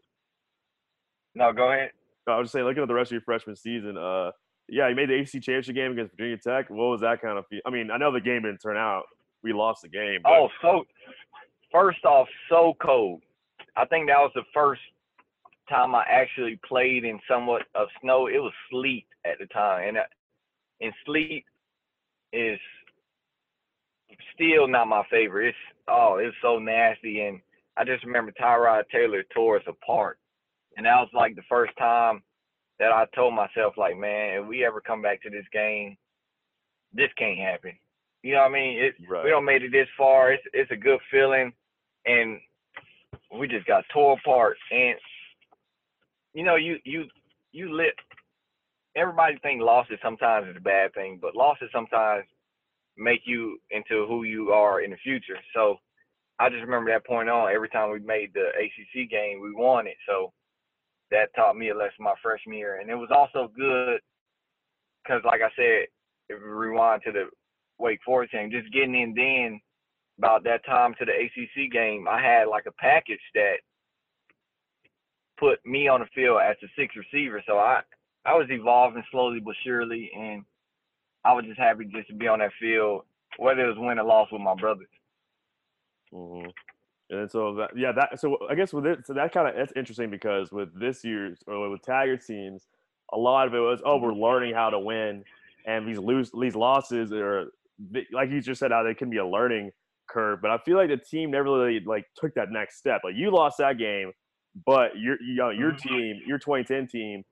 No, 1.35 1.53
go 1.53 1.71
ahead. 1.73 1.91
I 2.29 2.39
was 2.39 2.47
just 2.47 2.53
saying, 2.53 2.65
looking 2.65 2.83
at 2.83 2.89
the 2.89 2.95
rest 2.95 3.09
of 3.09 3.13
your 3.13 3.21
freshman 3.23 3.57
season. 3.57 3.97
Uh, 3.99 4.31
yeah, 4.69 4.89
you 4.89 4.95
made 4.95 5.11
the 5.11 5.19
ACC 5.19 5.43
championship 5.43 5.75
game 5.75 5.93
against 5.93 6.13
Virginia 6.13 6.39
Tech. 6.39 6.71
What 6.71 6.87
was 6.87 7.01
that 7.03 7.21
kind 7.21 7.37
of? 7.39 7.47
Feel? 7.49 7.61
I 7.67 7.71
mean, 7.71 7.91
I 7.91 7.99
know 7.99 8.11
the 8.13 8.21
game 8.21 8.43
didn't 8.43 8.59
turn 8.59 8.77
out. 8.77 9.03
We 9.43 9.53
lost 9.53 9.83
the 9.83 9.89
game. 9.89 10.21
But, 10.23 10.33
Oh, 10.33 10.49
so 10.63 10.85
first 11.71 12.05
off, 12.05 12.29
so 12.49 12.75
cold. 12.81 13.23
I 13.77 13.85
think 13.85 14.07
that 14.09 14.19
was 14.19 14.31
the 14.35 14.45
first 14.55 14.81
time 15.69 15.95
I 15.95 16.05
actually 16.09 16.59
played 16.67 17.05
in 17.05 17.21
somewhat 17.29 17.63
of 17.75 17.89
snow. 18.01 18.27
It 18.27 18.39
was 18.39 18.53
sleet 18.71 19.07
at 19.25 19.39
the 19.39 19.47
time, 19.47 19.89
and 19.89 19.99
uh, 19.99 20.03
and 20.81 20.93
sleet 21.05 21.45
is 22.33 22.59
still 24.35 24.69
not 24.69 24.89
my 24.89 25.03
favorite. 25.11 25.49
It's 25.49 25.59
oh, 25.89 26.17
it's 26.17 26.37
so 26.43 26.59
nasty, 26.59 27.21
and 27.23 27.41
I 27.77 27.85
just 27.85 28.05
remember 28.05 28.33
Tyrod 28.33 28.85
Taylor 28.91 29.25
tore 29.35 29.57
us 29.57 29.65
apart, 29.67 30.19
and 30.77 30.87
that 30.87 30.97
was 30.97 31.11
like 31.15 31.37
the 31.37 31.43
first 31.49 31.73
time 31.79 32.23
that 32.79 32.93
I 32.93 33.07
told 33.15 33.35
myself, 33.35 33.75
like, 33.77 33.97
man, 33.97 34.43
if 34.43 34.47
we 34.49 34.65
ever 34.65 34.81
come 34.81 35.01
back 35.01 35.23
to 35.23 35.31
this 35.31 35.47
game, 35.53 35.97
this 36.93 37.11
can't 37.17 37.39
happen. 37.39 37.73
You 38.23 38.33
know 38.33 38.41
what 38.41 38.51
I 38.51 38.55
mean? 38.55 38.79
It, 38.79 38.95
right. 39.09 39.25
we 39.25 39.31
don't 39.31 39.45
made 39.45 39.63
it 39.63 39.73
this 39.73 39.89
far. 39.97 40.33
It's 40.33 40.43
it's 40.53 40.71
a 40.71 40.77
good 40.77 41.01
feeling, 41.11 41.53
and 42.07 42.41
we 43.39 43.49
just 43.49 43.67
got 43.67 43.85
tore 43.93 44.17
apart. 44.19 44.57
And 44.71 44.97
you 46.35 46.45
know, 46.45 46.57
you 46.57 46.77
you 46.85 47.05
you 47.53 47.75
lit. 47.75 47.95
Everybody 48.97 49.39
think 49.43 49.63
losses 49.63 49.99
sometimes 50.03 50.49
is 50.49 50.57
a 50.57 50.61
bad 50.61 50.93
thing, 50.95 51.19
but 51.21 51.35
losses 51.35 51.69
sometimes 51.73 52.25
make 52.97 53.23
you 53.25 53.59
into 53.71 54.07
who 54.07 54.25
you 54.25 54.51
are 54.51 54.83
in 54.83 54.91
the 54.91 54.97
future. 54.99 55.39
So 55.55 55.77
I 56.39 56.49
just 56.49 56.63
remember 56.63 56.91
that 56.93 57.07
point 57.07 57.29
on. 57.29 57.53
Every 57.53 57.69
time 57.69 57.91
we 57.91 58.01
made 58.01 58.33
the 58.35 58.49
ACC 58.51 59.11
game, 59.11 59.41
we 59.41 59.53
won 59.53 59.87
it. 59.87 59.97
So 60.07 60.33
that 61.11 61.35
taught 61.35 61.57
me 61.57 61.71
a 61.71 61.77
lesson 61.77 61.97
my 62.01 62.15
freshman 62.23 62.57
year, 62.57 62.81
and 62.81 62.91
it 62.91 62.95
was 62.95 63.11
also 63.15 63.51
good 63.57 64.01
because, 65.03 65.23
like 65.25 65.41
I 65.43 65.51
said, 65.57 65.87
if 66.29 66.41
we 66.43 66.49
rewind 66.49 67.03
to 67.05 67.13
the 67.13 67.25
Wake 67.79 68.01
Forest 68.05 68.33
game, 68.33 68.51
just 68.51 68.73
getting 68.73 68.95
in 68.95 69.15
then 69.15 69.61
about 70.19 70.45
that 70.45 70.65
time 70.65 70.95
to 70.99 71.05
the 71.05 71.13
ACC 71.13 71.71
game, 71.73 72.07
I 72.09 72.21
had 72.21 72.49
like 72.49 72.67
a 72.67 72.73
package 72.73 73.21
that 73.35 73.57
put 75.39 75.65
me 75.67 75.89
on 75.89 76.01
the 76.01 76.07
field 76.15 76.41
as 76.43 76.57
a 76.63 76.69
sixth 76.79 76.97
receiver. 76.97 77.43
So 77.47 77.59
I 77.59 77.83
I 78.25 78.35
was 78.35 78.49
evolving 78.51 79.05
slowly 79.11 79.41
but 79.41 79.55
surely, 79.65 80.11
and 80.17 80.45
I 81.25 81.33
was 81.33 81.45
just 81.47 81.59
happy 81.59 81.87
just 81.87 82.09
to 82.09 82.15
be 82.15 82.29
on 82.29 82.41
that 82.41 82.53
field, 82.61 83.03
whether 83.39 83.65
it 83.65 83.69
was 83.69 83.79
win 83.79 83.99
or 83.99 84.05
loss 84.05 84.29
with 84.33 84.43
my 84.43 84.55
brothers. 84.55 84.89
hmm 86.13 86.47
And 87.11 87.31
so 87.31 87.55
that, 87.57 87.71
yeah, 87.77 87.93
that 87.93 88.21
so 88.21 88.39
I 88.51 88.55
guess 88.55 88.73
with 88.73 88.87
it, 88.87 89.07
so 89.07 89.15
that 89.15 89.33
kind 89.33 89.49
of 89.49 89.57
that's 89.57 89.73
interesting 89.77 90.11
because 90.11 90.53
with 90.53 90.79
this 90.79 91.05
year's 91.05 91.41
or 91.47 91.69
with 91.69 91.83
Taggart 91.83 92.25
teams, 92.27 92.67
a 93.13 93.19
lot 93.19 93.47
of 93.47 93.55
it 93.55 93.61
was 93.61 93.81
oh 93.85 93.99
we're 93.99 94.15
learning 94.15 94.55
how 94.55 94.71
to 94.71 94.79
win, 94.79 95.25
and 95.67 95.87
these 95.89 95.99
lose 95.99 96.31
these 96.41 96.57
losses 96.57 97.13
are 97.13 97.47
like 98.13 98.31
you 98.31 98.41
just 98.41 98.61
said 98.61 98.71
how 98.73 98.83
they 98.83 98.95
can 98.95 99.11
be 99.11 99.19
a 99.19 99.27
learning 99.27 99.71
curve. 100.09 100.41
But 100.43 100.51
I 100.51 100.59
feel 100.59 100.77
like 100.77 100.89
the 100.89 100.97
team 100.97 101.31
never 101.31 101.45
really 101.45 101.81
like 101.81 102.07
took 102.17 102.35
that 102.35 102.51
next 102.51 102.79
step. 102.79 103.03
Like 103.05 103.15
you 103.17 103.31
lost 103.31 103.59
that 103.59 103.79
game, 103.79 104.13
but 104.67 104.97
your 104.97 105.21
you 105.21 105.35
know, 105.35 105.51
your 105.51 105.73
team, 105.73 106.21
your 106.27 106.39
2010 106.39 106.87
team, 106.87 107.23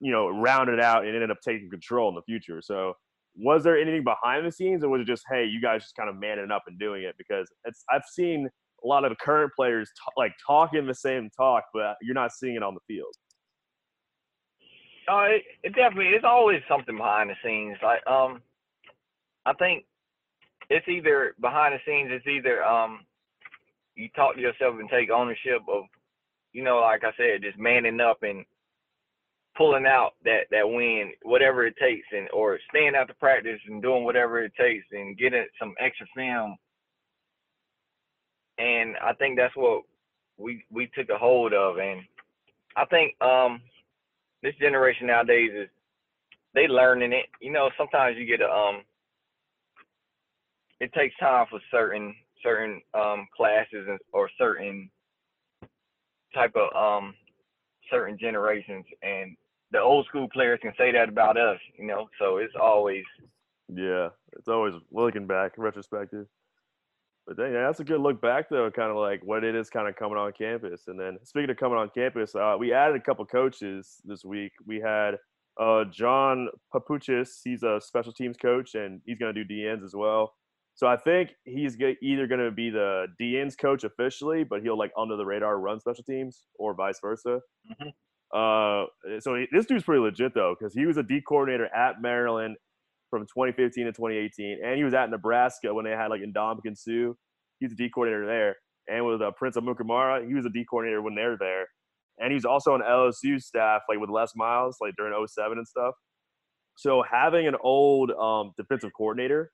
you 0.00 0.12
know, 0.12 0.28
rounded 0.28 0.80
out 0.80 1.04
and 1.04 1.14
ended 1.14 1.30
up 1.30 1.38
taking 1.44 1.70
control 1.70 2.08
in 2.08 2.14
the 2.14 2.22
future. 2.22 2.60
So 2.62 2.94
was 3.36 3.62
there 3.62 3.78
anything 3.78 4.04
behind 4.04 4.46
the 4.46 4.52
scenes, 4.52 4.82
or 4.82 4.88
was 4.88 5.02
it 5.02 5.06
just 5.06 5.24
hey 5.30 5.44
you 5.44 5.60
guys 5.60 5.82
just 5.82 5.96
kind 5.96 6.08
of 6.08 6.16
manning 6.16 6.50
up 6.50 6.64
and 6.66 6.78
doing 6.78 7.02
it? 7.02 7.14
Because 7.18 7.48
it's 7.64 7.84
I've 7.90 8.04
seen 8.10 8.48
a 8.84 8.86
lot 8.86 9.04
of 9.04 9.10
the 9.10 9.16
current 9.16 9.52
players 9.56 9.90
t- 9.90 10.12
like 10.16 10.32
talking 10.46 10.86
the 10.86 10.94
same 10.94 11.30
talk, 11.36 11.64
but 11.74 11.96
you're 12.02 12.14
not 12.14 12.32
seeing 12.32 12.56
it 12.56 12.62
on 12.62 12.74
the 12.74 12.80
field. 12.86 13.14
Oh, 15.10 15.26
it, 15.28 15.42
it 15.62 15.74
definitely 15.74 16.08
it's 16.08 16.24
always 16.24 16.60
something 16.68 16.96
behind 16.96 17.30
the 17.30 17.34
scenes. 17.44 17.76
Like 17.82 18.06
um, 18.06 18.42
I 19.46 19.52
think 19.54 19.84
it's 20.70 20.86
either 20.88 21.34
behind 21.40 21.74
the 21.74 21.78
scenes. 21.86 22.10
It's 22.12 22.26
either 22.26 22.62
um, 22.64 23.00
you 23.94 24.08
talk 24.14 24.34
to 24.34 24.40
yourself 24.40 24.76
and 24.78 24.88
take 24.88 25.10
ownership 25.10 25.62
of, 25.68 25.84
you 26.52 26.62
know, 26.62 26.78
like 26.78 27.04
I 27.04 27.12
said, 27.16 27.42
just 27.42 27.58
manning 27.58 28.00
up 28.00 28.22
and 28.22 28.44
pulling 29.56 29.86
out 29.86 30.12
that 30.24 30.42
that 30.50 30.68
win, 30.68 31.12
whatever 31.22 31.66
it 31.66 31.74
takes, 31.80 32.06
and 32.12 32.28
or 32.32 32.58
staying 32.70 32.94
out 32.96 33.08
to 33.08 33.14
practice 33.14 33.60
and 33.66 33.82
doing 33.82 34.04
whatever 34.04 34.42
it 34.42 34.52
takes 34.58 34.86
and 34.92 35.18
getting 35.18 35.44
some 35.58 35.74
extra 35.80 36.06
film. 36.14 36.56
And 38.58 38.96
I 39.02 39.12
think 39.14 39.36
that's 39.36 39.56
what 39.56 39.82
we 40.36 40.64
we 40.70 40.90
took 40.94 41.10
a 41.10 41.18
hold 41.18 41.52
of, 41.52 41.78
and 41.78 42.00
I 42.76 42.84
think 42.86 43.20
um 43.20 43.60
this 44.42 44.54
generation 44.60 45.08
nowadays 45.08 45.50
is 45.54 45.68
they 46.54 46.68
learning 46.68 47.12
it. 47.12 47.26
You 47.40 47.52
know, 47.52 47.70
sometimes 47.76 48.16
you 48.16 48.26
get 48.26 48.40
a 48.40 48.50
um 48.50 48.82
it 50.80 50.92
takes 50.92 51.16
time 51.18 51.46
for 51.50 51.60
certain 51.70 52.14
certain 52.42 52.80
um 52.94 53.26
classes 53.36 53.88
or 54.12 54.30
certain 54.38 54.88
type 56.34 56.52
of 56.56 56.74
um 56.76 57.14
certain 57.90 58.18
generations 58.18 58.84
and 59.02 59.36
the 59.70 59.80
old 59.80 60.06
school 60.06 60.28
players 60.32 60.58
can 60.62 60.72
say 60.78 60.92
that 60.92 61.08
about 61.08 61.36
us, 61.36 61.58
you 61.78 61.86
know. 61.86 62.08
So 62.18 62.38
it's 62.38 62.54
always 62.60 63.04
Yeah, 63.68 64.08
it's 64.36 64.48
always 64.48 64.74
looking 64.90 65.26
back, 65.26 65.52
retrospective. 65.58 66.26
But 67.26 67.36
then, 67.36 67.52
yeah, 67.52 67.66
that's 67.66 67.80
a 67.80 67.84
good 67.84 68.00
look 68.00 68.22
back 68.22 68.48
though, 68.48 68.70
kind 68.70 68.90
of 68.90 68.96
like 68.96 69.20
what 69.22 69.44
it 69.44 69.54
is 69.54 69.68
kind 69.68 69.86
of 69.86 69.96
coming 69.96 70.16
on 70.16 70.32
campus. 70.32 70.84
And 70.88 70.98
then 70.98 71.18
speaking 71.24 71.50
of 71.50 71.58
coming 71.58 71.76
on 71.76 71.90
campus, 71.94 72.34
uh, 72.34 72.56
we 72.58 72.72
added 72.72 72.96
a 72.96 73.00
couple 73.00 73.26
coaches 73.26 73.96
this 74.04 74.24
week. 74.24 74.52
We 74.66 74.80
had 74.80 75.16
uh, 75.60 75.84
John 75.92 76.48
Papuchis. 76.74 77.40
He's 77.44 77.62
a 77.62 77.80
special 77.82 78.14
teams 78.14 78.38
coach, 78.38 78.74
and 78.74 79.02
he's 79.04 79.18
going 79.18 79.34
to 79.34 79.44
do 79.44 79.54
DNs 79.54 79.84
as 79.84 79.94
well. 79.94 80.32
So 80.78 80.86
I 80.86 80.96
think 80.96 81.30
he's 81.44 81.76
either 81.80 82.28
going 82.28 82.40
to 82.40 82.52
be 82.52 82.70
the 82.70 83.08
DNs 83.20 83.58
coach 83.58 83.82
officially, 83.82 84.44
but 84.44 84.62
he'll 84.62 84.78
like 84.78 84.92
under 84.96 85.16
the 85.16 85.26
radar 85.26 85.58
run 85.58 85.80
special 85.80 86.04
teams, 86.04 86.44
or 86.56 86.72
vice 86.72 87.00
versa. 87.02 87.40
Mhm. 87.68 87.90
Uh, 88.32 88.86
so 89.18 89.34
he, 89.34 89.46
this 89.50 89.66
dude's 89.66 89.82
pretty 89.82 90.00
legit 90.00 90.34
though, 90.34 90.54
because 90.56 90.72
he 90.74 90.86
was 90.86 90.96
a 90.96 91.02
D 91.02 91.20
coordinator 91.20 91.66
at 91.74 92.00
Maryland 92.00 92.56
from 93.10 93.22
2015 93.22 93.86
to 93.86 93.92
2018, 93.92 94.60
and 94.64 94.76
he 94.76 94.84
was 94.84 94.94
at 94.94 95.10
Nebraska 95.10 95.74
when 95.74 95.84
they 95.84 95.90
had 95.90 96.10
like 96.10 96.20
Ndamukong 96.20 96.76
Suh. 96.78 97.12
He 97.58 97.66
was 97.66 97.72
a 97.72 97.76
D 97.76 97.90
coordinator 97.92 98.24
there, 98.26 98.56
and 98.86 99.04
with 99.04 99.20
uh, 99.20 99.32
Prince 99.32 99.56
Amukamara, 99.56 100.28
he 100.28 100.34
was 100.34 100.46
a 100.46 100.50
D 100.50 100.64
coordinator 100.64 101.02
when 101.02 101.16
they 101.16 101.24
were 101.24 101.38
there, 101.40 101.66
and 102.20 102.30
he 102.30 102.34
was 102.34 102.44
also 102.44 102.74
on 102.74 102.82
LSU 102.82 103.42
staff 103.42 103.82
like 103.88 103.98
with 103.98 104.10
Les 104.10 104.30
Miles, 104.36 104.76
like 104.80 104.94
during 104.96 105.12
07 105.26 105.58
and 105.58 105.66
stuff. 105.66 105.94
So 106.76 107.02
having 107.02 107.48
an 107.48 107.56
old 107.64 108.12
um, 108.12 108.52
defensive 108.56 108.92
coordinator, 108.96 109.50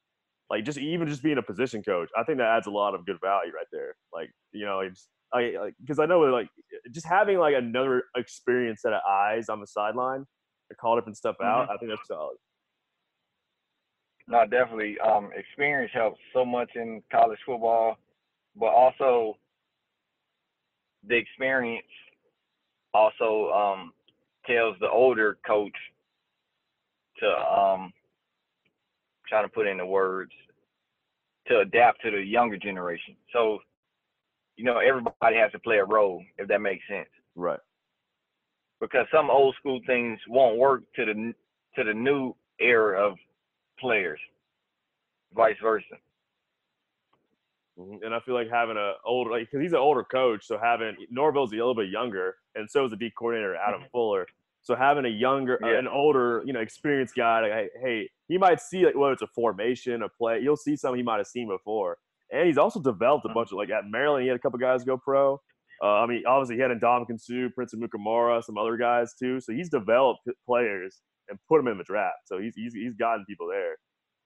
like 0.51 0.65
just 0.65 0.79
even 0.79 1.09
just 1.09 1.23
being 1.23 1.39
a 1.39 1.43
position 1.43 1.83
coach, 1.83 2.11
I 2.17 2.23
think 2.25 2.39
that 2.39 2.57
adds 2.57 2.67
a 2.67 2.71
lot 2.71 2.95
of 2.95 3.07
good 3.07 3.19
value 3.23 3.53
right 3.53 3.67
there. 3.73 3.95
Like 4.13 4.31
you 4.53 4.65
know, 4.65 4.81
it's 4.81 5.09
I 5.33 5.71
because 5.81 5.99
I 5.99 6.07
know 6.07 6.21
like 6.21 6.49
just 6.93 7.07
having 7.07 7.39
like 7.39 7.55
another 7.57 8.05
experience 8.17 8.83
set 8.83 8.93
of 8.93 9.01
eyes 9.09 9.49
on 9.49 9.61
the 9.61 9.67
sideline 9.67 10.25
to 10.71 10.77
call 10.77 10.97
different 10.97 11.17
stuff 11.17 11.37
out. 11.43 11.65
Mm-hmm. 11.65 11.73
I 11.73 11.77
think 11.79 11.91
that's 11.91 12.09
solid. 12.09 12.37
No, 14.27 14.45
definitely. 14.47 14.97
Um, 15.01 15.31
experience 15.37 15.93
helps 15.93 16.19
so 16.33 16.45
much 16.45 16.71
in 16.77 17.03
college 17.13 17.39
football, 17.45 17.97
but 18.57 18.69
also 18.69 19.37
the 21.07 21.17
experience 21.17 21.87
also 22.95 23.51
um, 23.51 23.93
tells 24.47 24.77
the 24.81 24.89
older 24.89 25.37
coach 25.47 25.77
to 27.19 27.27
um, 27.27 27.93
trying 29.29 29.45
to 29.45 29.53
put 29.53 29.67
in 29.67 29.79
the 29.79 29.87
words 29.87 30.33
to 31.49 31.61
adapt 31.61 32.03
to 32.03 32.11
the 32.11 32.23
younger 32.23 32.57
generation. 32.57 33.17
So, 33.33 33.59
you 34.57 34.65
know, 34.65 34.79
everybody 34.79 35.37
has 35.37 35.53
to 35.53 35.59
play 35.59 35.79
a 35.79 35.85
role 35.85 36.23
if 36.39 36.49
that 36.49 36.61
makes 36.61 36.85
sense. 36.89 37.09
Right. 37.35 37.61
Because 38.81 39.07
some 39.13 39.31
old 39.31 39.55
school 39.59 39.81
things 39.87 40.19
won't 40.29 40.59
work 40.59 40.83
to 40.97 41.05
the 41.05 41.33
to 41.77 41.85
the 41.85 41.95
new 41.95 42.35
era 42.61 43.01
of 43.01 43.17
players, 43.79 44.21
vice 45.35 45.57
versa. 45.63 45.97
Mm-hmm. 47.79 48.05
And 48.05 48.15
I 48.15 48.21
feel 48.21 48.35
like 48.35 48.49
having 48.51 48.77
a 48.77 48.93
older, 49.05 49.31
like, 49.31 49.51
because 49.51 49.63
he's 49.63 49.73
an 49.73 49.79
older 49.79 50.05
coach, 50.05 50.47
so 50.47 50.59
having 50.63 50.95
Norvell's 51.11 51.53
a 51.53 51.57
little 51.57 51.75
bit 51.75 51.89
younger, 51.89 52.37
and 52.55 52.71
so 52.71 52.85
is 52.85 52.91
the 52.91 52.97
D 52.97 53.13
coordinator 53.17 53.57
Adam. 53.57 53.83
Fuller. 53.93 54.27
So 54.65 54.75
having 54.75 55.05
a 55.05 55.11
younger, 55.11 55.59
yeah. 55.63 55.79
an 55.79 55.87
older, 55.87 56.43
you 56.47 56.55
know, 56.55 56.61
experienced 56.61 57.15
guy, 57.15 57.43
like, 57.43 57.71
hey, 57.83 58.09
he 58.29 58.39
might 58.39 58.61
see 58.61 58.87
like 58.87 58.97
whether 58.97 59.13
it's 59.13 59.23
a 59.23 59.29
formation, 59.35 60.03
a 60.03 60.09
play, 60.09 60.41
you'll 60.43 60.57
see 60.57 60.75
something 60.75 60.99
he 60.99 61.03
might 61.03 61.19
have 61.19 61.27
seen 61.27 61.49
before. 61.49 61.99
And 62.33 62.47
he's 62.47 62.57
also 62.57 62.81
developed 62.81 63.27
a 63.27 63.29
mm-hmm. 63.29 63.35
bunch 63.35 63.53
of 63.53 63.59
like 63.59 63.71
at 63.71 63.85
Maryland, 63.89 64.23
he 64.23 64.29
had 64.29 64.37
a 64.37 64.41
couple 64.41 64.59
guys 64.59 64.83
go 64.83 64.97
pro. 64.97 65.39
Uh, 65.83 66.01
I 66.01 66.07
mean, 66.07 66.23
obviously 66.27 66.57
he 66.57 66.63
had 66.63 66.71
Ndamukong 66.71 67.21
Suh, 67.21 67.49
Prince 67.55 67.75
Amukamara, 67.75 68.43
some 68.43 68.57
other 68.57 68.79
guys 68.79 69.13
too. 69.21 69.39
So 69.39 69.53
he's 69.53 69.69
developed 69.69 70.21
players 70.49 71.03
and 71.29 71.39
put 71.47 71.59
them 71.59 71.69
in 71.69 71.77
the 71.77 71.85
draft. 71.85 72.17
So 72.25 72.39
he's 72.39 72.55
he's, 72.57 72.73
he's 72.73 72.95
gotten 72.95 73.27
people 73.29 73.49
there. 73.49 73.77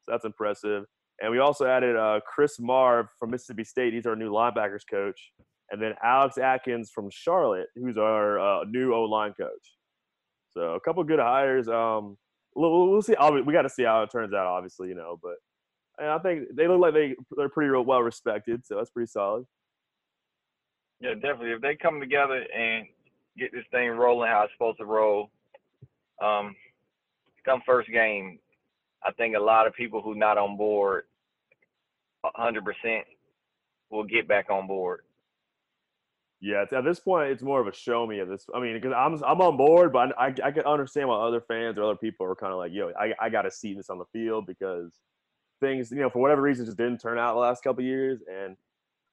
So 0.05 0.13
that's 0.13 0.25
impressive. 0.25 0.85
And 1.21 1.33
we 1.33 1.41
also 1.41 1.67
added 1.67 1.97
uh, 1.97 2.21
Chris 2.33 2.61
Marve 2.61 3.07
from 3.19 3.33
Mississippi 3.33 3.65
State. 3.65 3.93
He's 3.93 4.07
our 4.07 4.15
new 4.15 4.31
linebackers 4.31 4.83
coach. 4.89 5.33
And 5.73 5.83
then 5.83 5.95
Alex 6.03 6.39
Atkins 6.39 6.93
from 6.95 7.09
Charlotte, 7.11 7.67
who's 7.75 7.99
our 7.99 8.39
uh, 8.39 8.65
new 8.69 8.95
O 8.95 9.03
line 9.03 9.35
coach. 9.39 9.78
So 10.59 10.75
a 10.75 10.81
couple 10.81 11.05
good 11.05 11.21
hires. 11.21 11.69
Um, 11.69 12.19
we'll, 12.57 12.91
we'll 12.91 13.03
see. 13.03 13.15
We 13.47 13.53
got 13.53 13.63
to 13.63 13.69
see 13.69 13.85
how 13.85 14.03
it 14.03 14.11
turns 14.11 14.35
out, 14.35 14.47
obviously, 14.47 14.89
you 14.89 14.97
know. 14.97 15.17
But 15.23 15.37
I 16.05 16.19
think 16.19 16.49
they 16.53 16.67
look 16.67 16.81
like 16.81 16.95
they 16.95 17.15
they're 17.37 17.49
pretty 17.49 17.71
real 17.71 17.85
well 17.85 18.03
respected, 18.03 18.67
so 18.67 18.75
that's 18.75 18.91
pretty 18.91 19.09
solid. 19.09 19.45
Yeah, 21.01 21.15
definitely. 21.15 21.53
If 21.53 21.61
they 21.61 21.77
come 21.77 22.01
together 22.01 22.45
and 22.53 22.87
get 23.39 23.53
this 23.53 23.65
thing 23.71 23.91
rolling 23.91 24.31
how 24.31 24.43
it's 24.43 24.53
supposed 24.55 24.79
to 24.79 24.85
roll, 24.85 25.31
um, 26.21 26.57
come 27.45 27.63
first 27.65 27.89
game, 27.89 28.41
I 29.05 29.13
think 29.13 29.37
a 29.37 29.41
lot 29.41 29.69
of 29.69 29.75
people 29.75 30.03
who 30.03 30.17
not 30.17 30.39
on 30.39 30.57
board 30.57 31.05
100% 32.37 33.03
will 33.91 34.03
get 34.03 34.27
back 34.27 34.51
on 34.51 34.67
board. 34.67 35.03
Yeah, 36.41 36.65
at 36.71 36.85
this 36.85 37.01
point, 37.01 37.33
it's 37.33 37.43
more 37.43 37.61
of 37.61 37.67
a 37.67 37.73
show 37.73 38.07
me 38.07 38.21
at 38.21 38.29
this. 38.29 38.47
I 38.55 38.61
mean, 38.61 38.75
because 38.75 38.93
I'm 38.97 39.15
I'm 39.25 39.41
on 39.41 39.57
board, 39.57 39.93
but 39.93 40.17
I, 40.17 40.33
I 40.45 40.53
can 40.53 40.65
understand 40.65 41.09
why 41.09 41.17
other 41.17 41.41
fans 41.41 41.77
or 41.79 41.83
other 41.83 41.97
people 41.97 42.27
are 42.27 42.37
kind 42.37 42.53
of 42.53 42.59
like, 42.59 42.73
yo, 42.73 42.93
I, 42.99 43.13
I 43.21 43.29
got 43.29 43.43
to 43.43 43.51
see 43.51 43.75
this 43.75 43.91
on 43.91 43.99
the 43.99 44.05
field 44.13 44.47
because 44.47 44.93
things, 45.61 45.91
you 45.91 45.99
know, 45.99 46.11
for 46.11 46.21
whatever 46.21 46.41
reason, 46.41 46.65
just 46.65 46.79
didn't 46.79 46.99
turn 46.99 47.19
out 47.19 47.35
the 47.35 47.41
last 47.41 47.65
couple 47.65 47.83
years. 47.83 48.21
And 48.33 48.57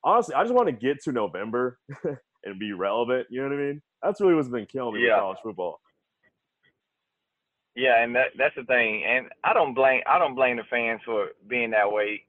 honestly, 0.03 0.35
I 0.35 0.43
just 0.43 0.53
want 0.53 0.67
to 0.67 0.71
get 0.71 1.01
to 1.03 1.11
November 1.11 1.79
and 2.43 2.59
be 2.59 2.73
relevant. 2.73 3.25
You 3.31 3.41
know 3.41 3.49
what 3.49 3.55
I 3.55 3.61
mean? 3.61 3.81
That's 4.03 4.21
really 4.21 4.35
what's 4.35 4.49
been 4.49 4.67
killing 4.67 4.93
me 4.93 5.07
yeah. 5.07 5.15
with 5.15 5.21
college 5.21 5.39
football. 5.43 5.79
Yeah, 7.75 8.03
and 8.03 8.15
that 8.15 8.27
that's 8.37 8.55
the 8.55 8.63
thing. 8.63 9.03
And 9.03 9.27
I 9.43 9.53
don't 9.53 9.73
blame 9.73 10.01
I 10.07 10.17
don't 10.17 10.35
blame 10.35 10.57
the 10.57 10.63
fans 10.69 11.01
for 11.03 11.29
being 11.49 11.71
that 11.71 11.91
way 11.91 12.23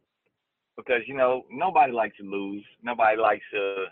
because 0.76 1.02
you 1.06 1.14
know 1.14 1.44
nobody 1.50 1.92
likes 1.92 2.16
to 2.16 2.24
lose. 2.24 2.64
Nobody 2.82 3.20
likes 3.20 3.44
to 3.52 3.84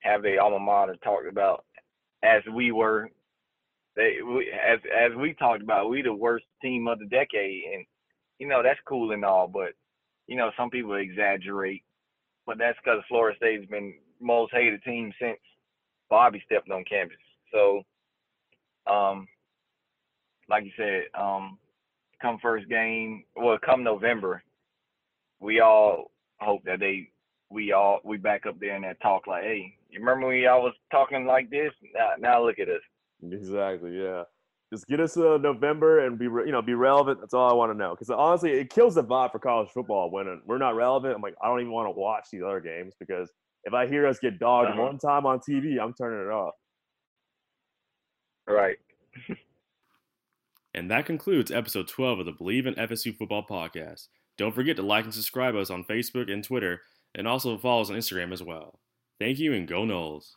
have 0.00 0.22
their 0.22 0.40
alma 0.40 0.58
mater 0.58 0.96
talked 1.02 1.28
about 1.28 1.64
as 2.22 2.42
we 2.54 2.72
were. 2.72 3.08
They 3.96 4.18
we, 4.24 4.50
as 4.52 4.78
as 4.96 5.16
we 5.16 5.34
talked 5.34 5.62
about, 5.62 5.90
we 5.90 6.02
the 6.02 6.12
worst 6.12 6.44
team 6.62 6.86
of 6.88 6.98
the 6.98 7.06
decade, 7.06 7.62
and 7.74 7.84
you 8.38 8.46
know 8.46 8.62
that's 8.62 8.80
cool 8.86 9.12
and 9.12 9.24
all, 9.24 9.48
but 9.48 9.70
you 10.26 10.36
know 10.36 10.50
some 10.56 10.70
people 10.70 10.94
exaggerate. 10.94 11.82
But 12.46 12.58
that's 12.58 12.78
because 12.82 13.02
Florida 13.08 13.36
State's 13.36 13.68
been 13.70 13.94
most 14.20 14.52
hated 14.52 14.82
team 14.82 15.12
since 15.20 15.38
Bobby 16.10 16.42
stepped 16.46 16.70
on 16.70 16.84
campus. 16.84 17.16
So, 17.52 17.82
um, 18.90 19.26
like 20.48 20.64
you 20.64 20.72
said, 20.76 21.04
um, 21.18 21.58
come 22.20 22.38
first 22.40 22.68
game, 22.68 23.24
well, 23.36 23.58
come 23.64 23.82
November, 23.82 24.42
we 25.40 25.60
all 25.60 26.10
hope 26.40 26.62
that 26.64 26.80
they, 26.80 27.10
we 27.50 27.72
all, 27.72 28.00
we 28.04 28.16
back 28.16 28.46
up 28.46 28.58
there 28.58 28.76
in 28.76 28.82
that 28.82 29.00
talk 29.00 29.26
like, 29.26 29.42
hey, 29.44 29.74
you 29.88 30.00
remember 30.00 30.28
when 30.28 30.38
y'all 30.38 30.62
was 30.62 30.74
talking 30.90 31.26
like 31.26 31.50
this? 31.50 31.72
Now, 31.94 32.10
now 32.18 32.44
look 32.44 32.58
at 32.58 32.68
us. 32.68 32.82
Exactly. 33.22 33.96
Yeah. 33.98 34.24
Just 34.72 34.86
get 34.86 35.00
us 35.00 35.14
to 35.14 35.38
November 35.38 36.06
and 36.06 36.18
be, 36.18 36.26
you 36.26 36.52
know, 36.52 36.60
be 36.60 36.74
relevant. 36.74 37.20
That's 37.20 37.32
all 37.32 37.50
I 37.50 37.54
want 37.54 37.72
to 37.72 37.78
know. 37.78 37.90
Because 37.94 38.10
honestly, 38.10 38.52
it 38.52 38.70
kills 38.70 38.96
the 38.96 39.04
vibe 39.04 39.32
for 39.32 39.38
college 39.38 39.70
football 39.70 40.10
when 40.10 40.42
we're 40.44 40.58
not 40.58 40.76
relevant. 40.76 41.14
I'm 41.14 41.22
like, 41.22 41.34
I 41.42 41.48
don't 41.48 41.60
even 41.60 41.72
want 41.72 41.86
to 41.86 41.98
watch 41.98 42.26
these 42.30 42.42
other 42.42 42.60
games 42.60 42.94
because 42.98 43.30
if 43.64 43.72
I 43.72 43.86
hear 43.86 44.06
us 44.06 44.18
get 44.18 44.38
dogged 44.38 44.72
uh-huh. 44.72 44.82
one 44.82 44.98
time 44.98 45.24
on 45.24 45.38
TV, 45.40 45.80
I'm 45.80 45.94
turning 45.94 46.20
it 46.20 46.30
off. 46.30 46.54
Right. 48.46 48.76
And 50.74 50.90
that 50.90 51.06
concludes 51.06 51.50
episode 51.50 51.88
12 51.88 52.20
of 52.20 52.26
the 52.26 52.32
Bleav 52.32 52.66
in 52.66 52.74
FSU 52.74 53.16
Football 53.16 53.44
podcast. 53.48 54.08
Don't 54.36 54.54
forget 54.54 54.76
to 54.76 54.82
like 54.82 55.04
and 55.04 55.12
subscribe 55.12 55.56
us 55.56 55.70
on 55.70 55.82
Facebook 55.82 56.32
and 56.32 56.44
Twitter, 56.44 56.82
and 57.14 57.26
also 57.26 57.58
follow 57.58 57.80
us 57.82 57.90
on 57.90 57.96
Instagram 57.96 58.32
as 58.32 58.42
well. 58.42 58.78
Thank 59.20 59.40
you 59.40 59.54
and 59.54 59.66
go 59.66 59.82
Noles. 59.82 60.30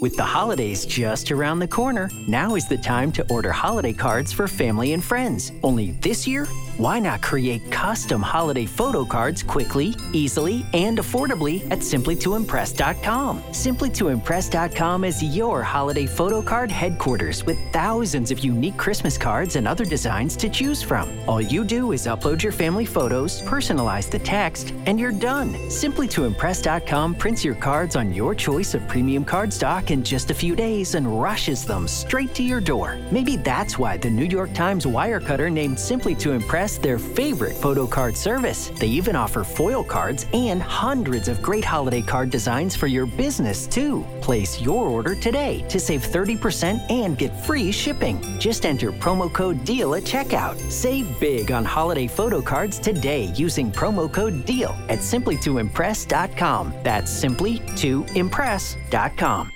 With 0.00 0.16
the 0.16 0.24
holidays 0.24 0.86
just 0.86 1.30
around 1.30 1.58
the 1.58 1.68
corner, 1.68 2.08
now 2.26 2.54
is 2.54 2.68
the 2.68 2.78
time 2.78 3.12
to 3.12 3.26
order 3.30 3.52
holiday 3.52 3.92
cards 3.92 4.32
for 4.32 4.48
family 4.48 4.94
and 4.94 5.04
friends. 5.04 5.52
Only 5.62 5.90
this 6.00 6.26
year, 6.26 6.46
why 6.76 6.98
not 6.98 7.22
create 7.22 7.70
custom 7.70 8.20
holiday 8.20 8.66
photo 8.66 9.04
cards 9.04 9.42
quickly, 9.42 9.94
easily, 10.12 10.66
and 10.72 10.98
affordably 10.98 11.62
at 11.70 11.78
simplytoimpress.com? 11.78 13.42
Simplytoimpress.com 13.42 15.04
is 15.04 15.22
your 15.22 15.62
holiday 15.62 16.06
photo 16.06 16.42
card 16.42 16.70
headquarters 16.70 17.44
with 17.44 17.58
thousands 17.72 18.30
of 18.30 18.40
unique 18.40 18.76
Christmas 18.76 19.16
cards 19.16 19.56
and 19.56 19.68
other 19.68 19.84
designs 19.84 20.36
to 20.36 20.48
choose 20.48 20.82
from. 20.82 21.08
All 21.28 21.40
you 21.40 21.64
do 21.64 21.92
is 21.92 22.06
upload 22.06 22.42
your 22.42 22.52
family 22.52 22.84
photos, 22.84 23.40
personalize 23.42 24.10
the 24.10 24.18
text, 24.18 24.74
and 24.86 24.98
you're 24.98 25.12
done. 25.12 25.54
Simplytoimpress.com 25.68 27.14
prints 27.14 27.44
your 27.44 27.54
cards 27.54 27.94
on 27.94 28.12
your 28.12 28.34
choice 28.34 28.74
of 28.74 28.86
premium 28.88 29.24
card 29.24 29.52
stock 29.52 29.90
in 29.90 30.02
just 30.02 30.30
a 30.30 30.34
few 30.34 30.56
days 30.56 30.94
and 30.96 31.20
rushes 31.20 31.64
them 31.64 31.86
straight 31.86 32.34
to 32.34 32.42
your 32.42 32.60
door. 32.60 32.98
Maybe 33.10 33.36
that's 33.36 33.78
why 33.78 33.96
the 33.96 34.10
New 34.10 34.24
York 34.24 34.52
Times 34.54 34.86
Wirecutter 34.86 35.52
named 35.52 35.78
Simply 35.78 36.14
to 36.16 36.32
Impress 36.32 36.63
their 36.78 36.98
favorite 36.98 37.56
photo 37.56 37.86
card 37.86 38.16
service. 38.16 38.70
They 38.78 38.88
even 38.88 39.16
offer 39.16 39.44
foil 39.44 39.84
cards 39.84 40.26
and 40.32 40.62
hundreds 40.62 41.28
of 41.28 41.42
great 41.42 41.64
holiday 41.64 42.02
card 42.02 42.30
designs 42.30 42.74
for 42.74 42.86
your 42.86 43.06
business, 43.06 43.66
too. 43.66 44.04
Place 44.20 44.60
your 44.60 44.88
order 44.88 45.14
today 45.14 45.62
to 45.68 45.78
save 45.78 46.02
30% 46.02 46.90
and 46.90 47.18
get 47.18 47.38
free 47.44 47.70
shipping. 47.70 48.20
Just 48.38 48.66
enter 48.66 48.90
promo 48.90 49.32
code 49.32 49.64
DEAL 49.64 49.96
at 49.96 50.04
checkout. 50.04 50.58
Save 50.70 51.20
big 51.20 51.52
on 51.52 51.64
holiday 51.64 52.06
photo 52.06 52.40
cards 52.40 52.78
today 52.78 53.24
using 53.34 53.70
promo 53.70 54.10
code 54.10 54.44
DEAL 54.44 54.74
at 54.88 55.00
simplytoimpress.com. 55.00 56.74
That's 56.82 57.10
simply 57.10 57.58
to 57.76 58.04
impress.com. 58.14 59.50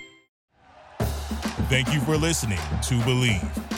Thank 1.68 1.92
you 1.92 2.00
for 2.00 2.16
listening 2.16 2.56
to 2.56 2.94
Bleav. 3.00 3.77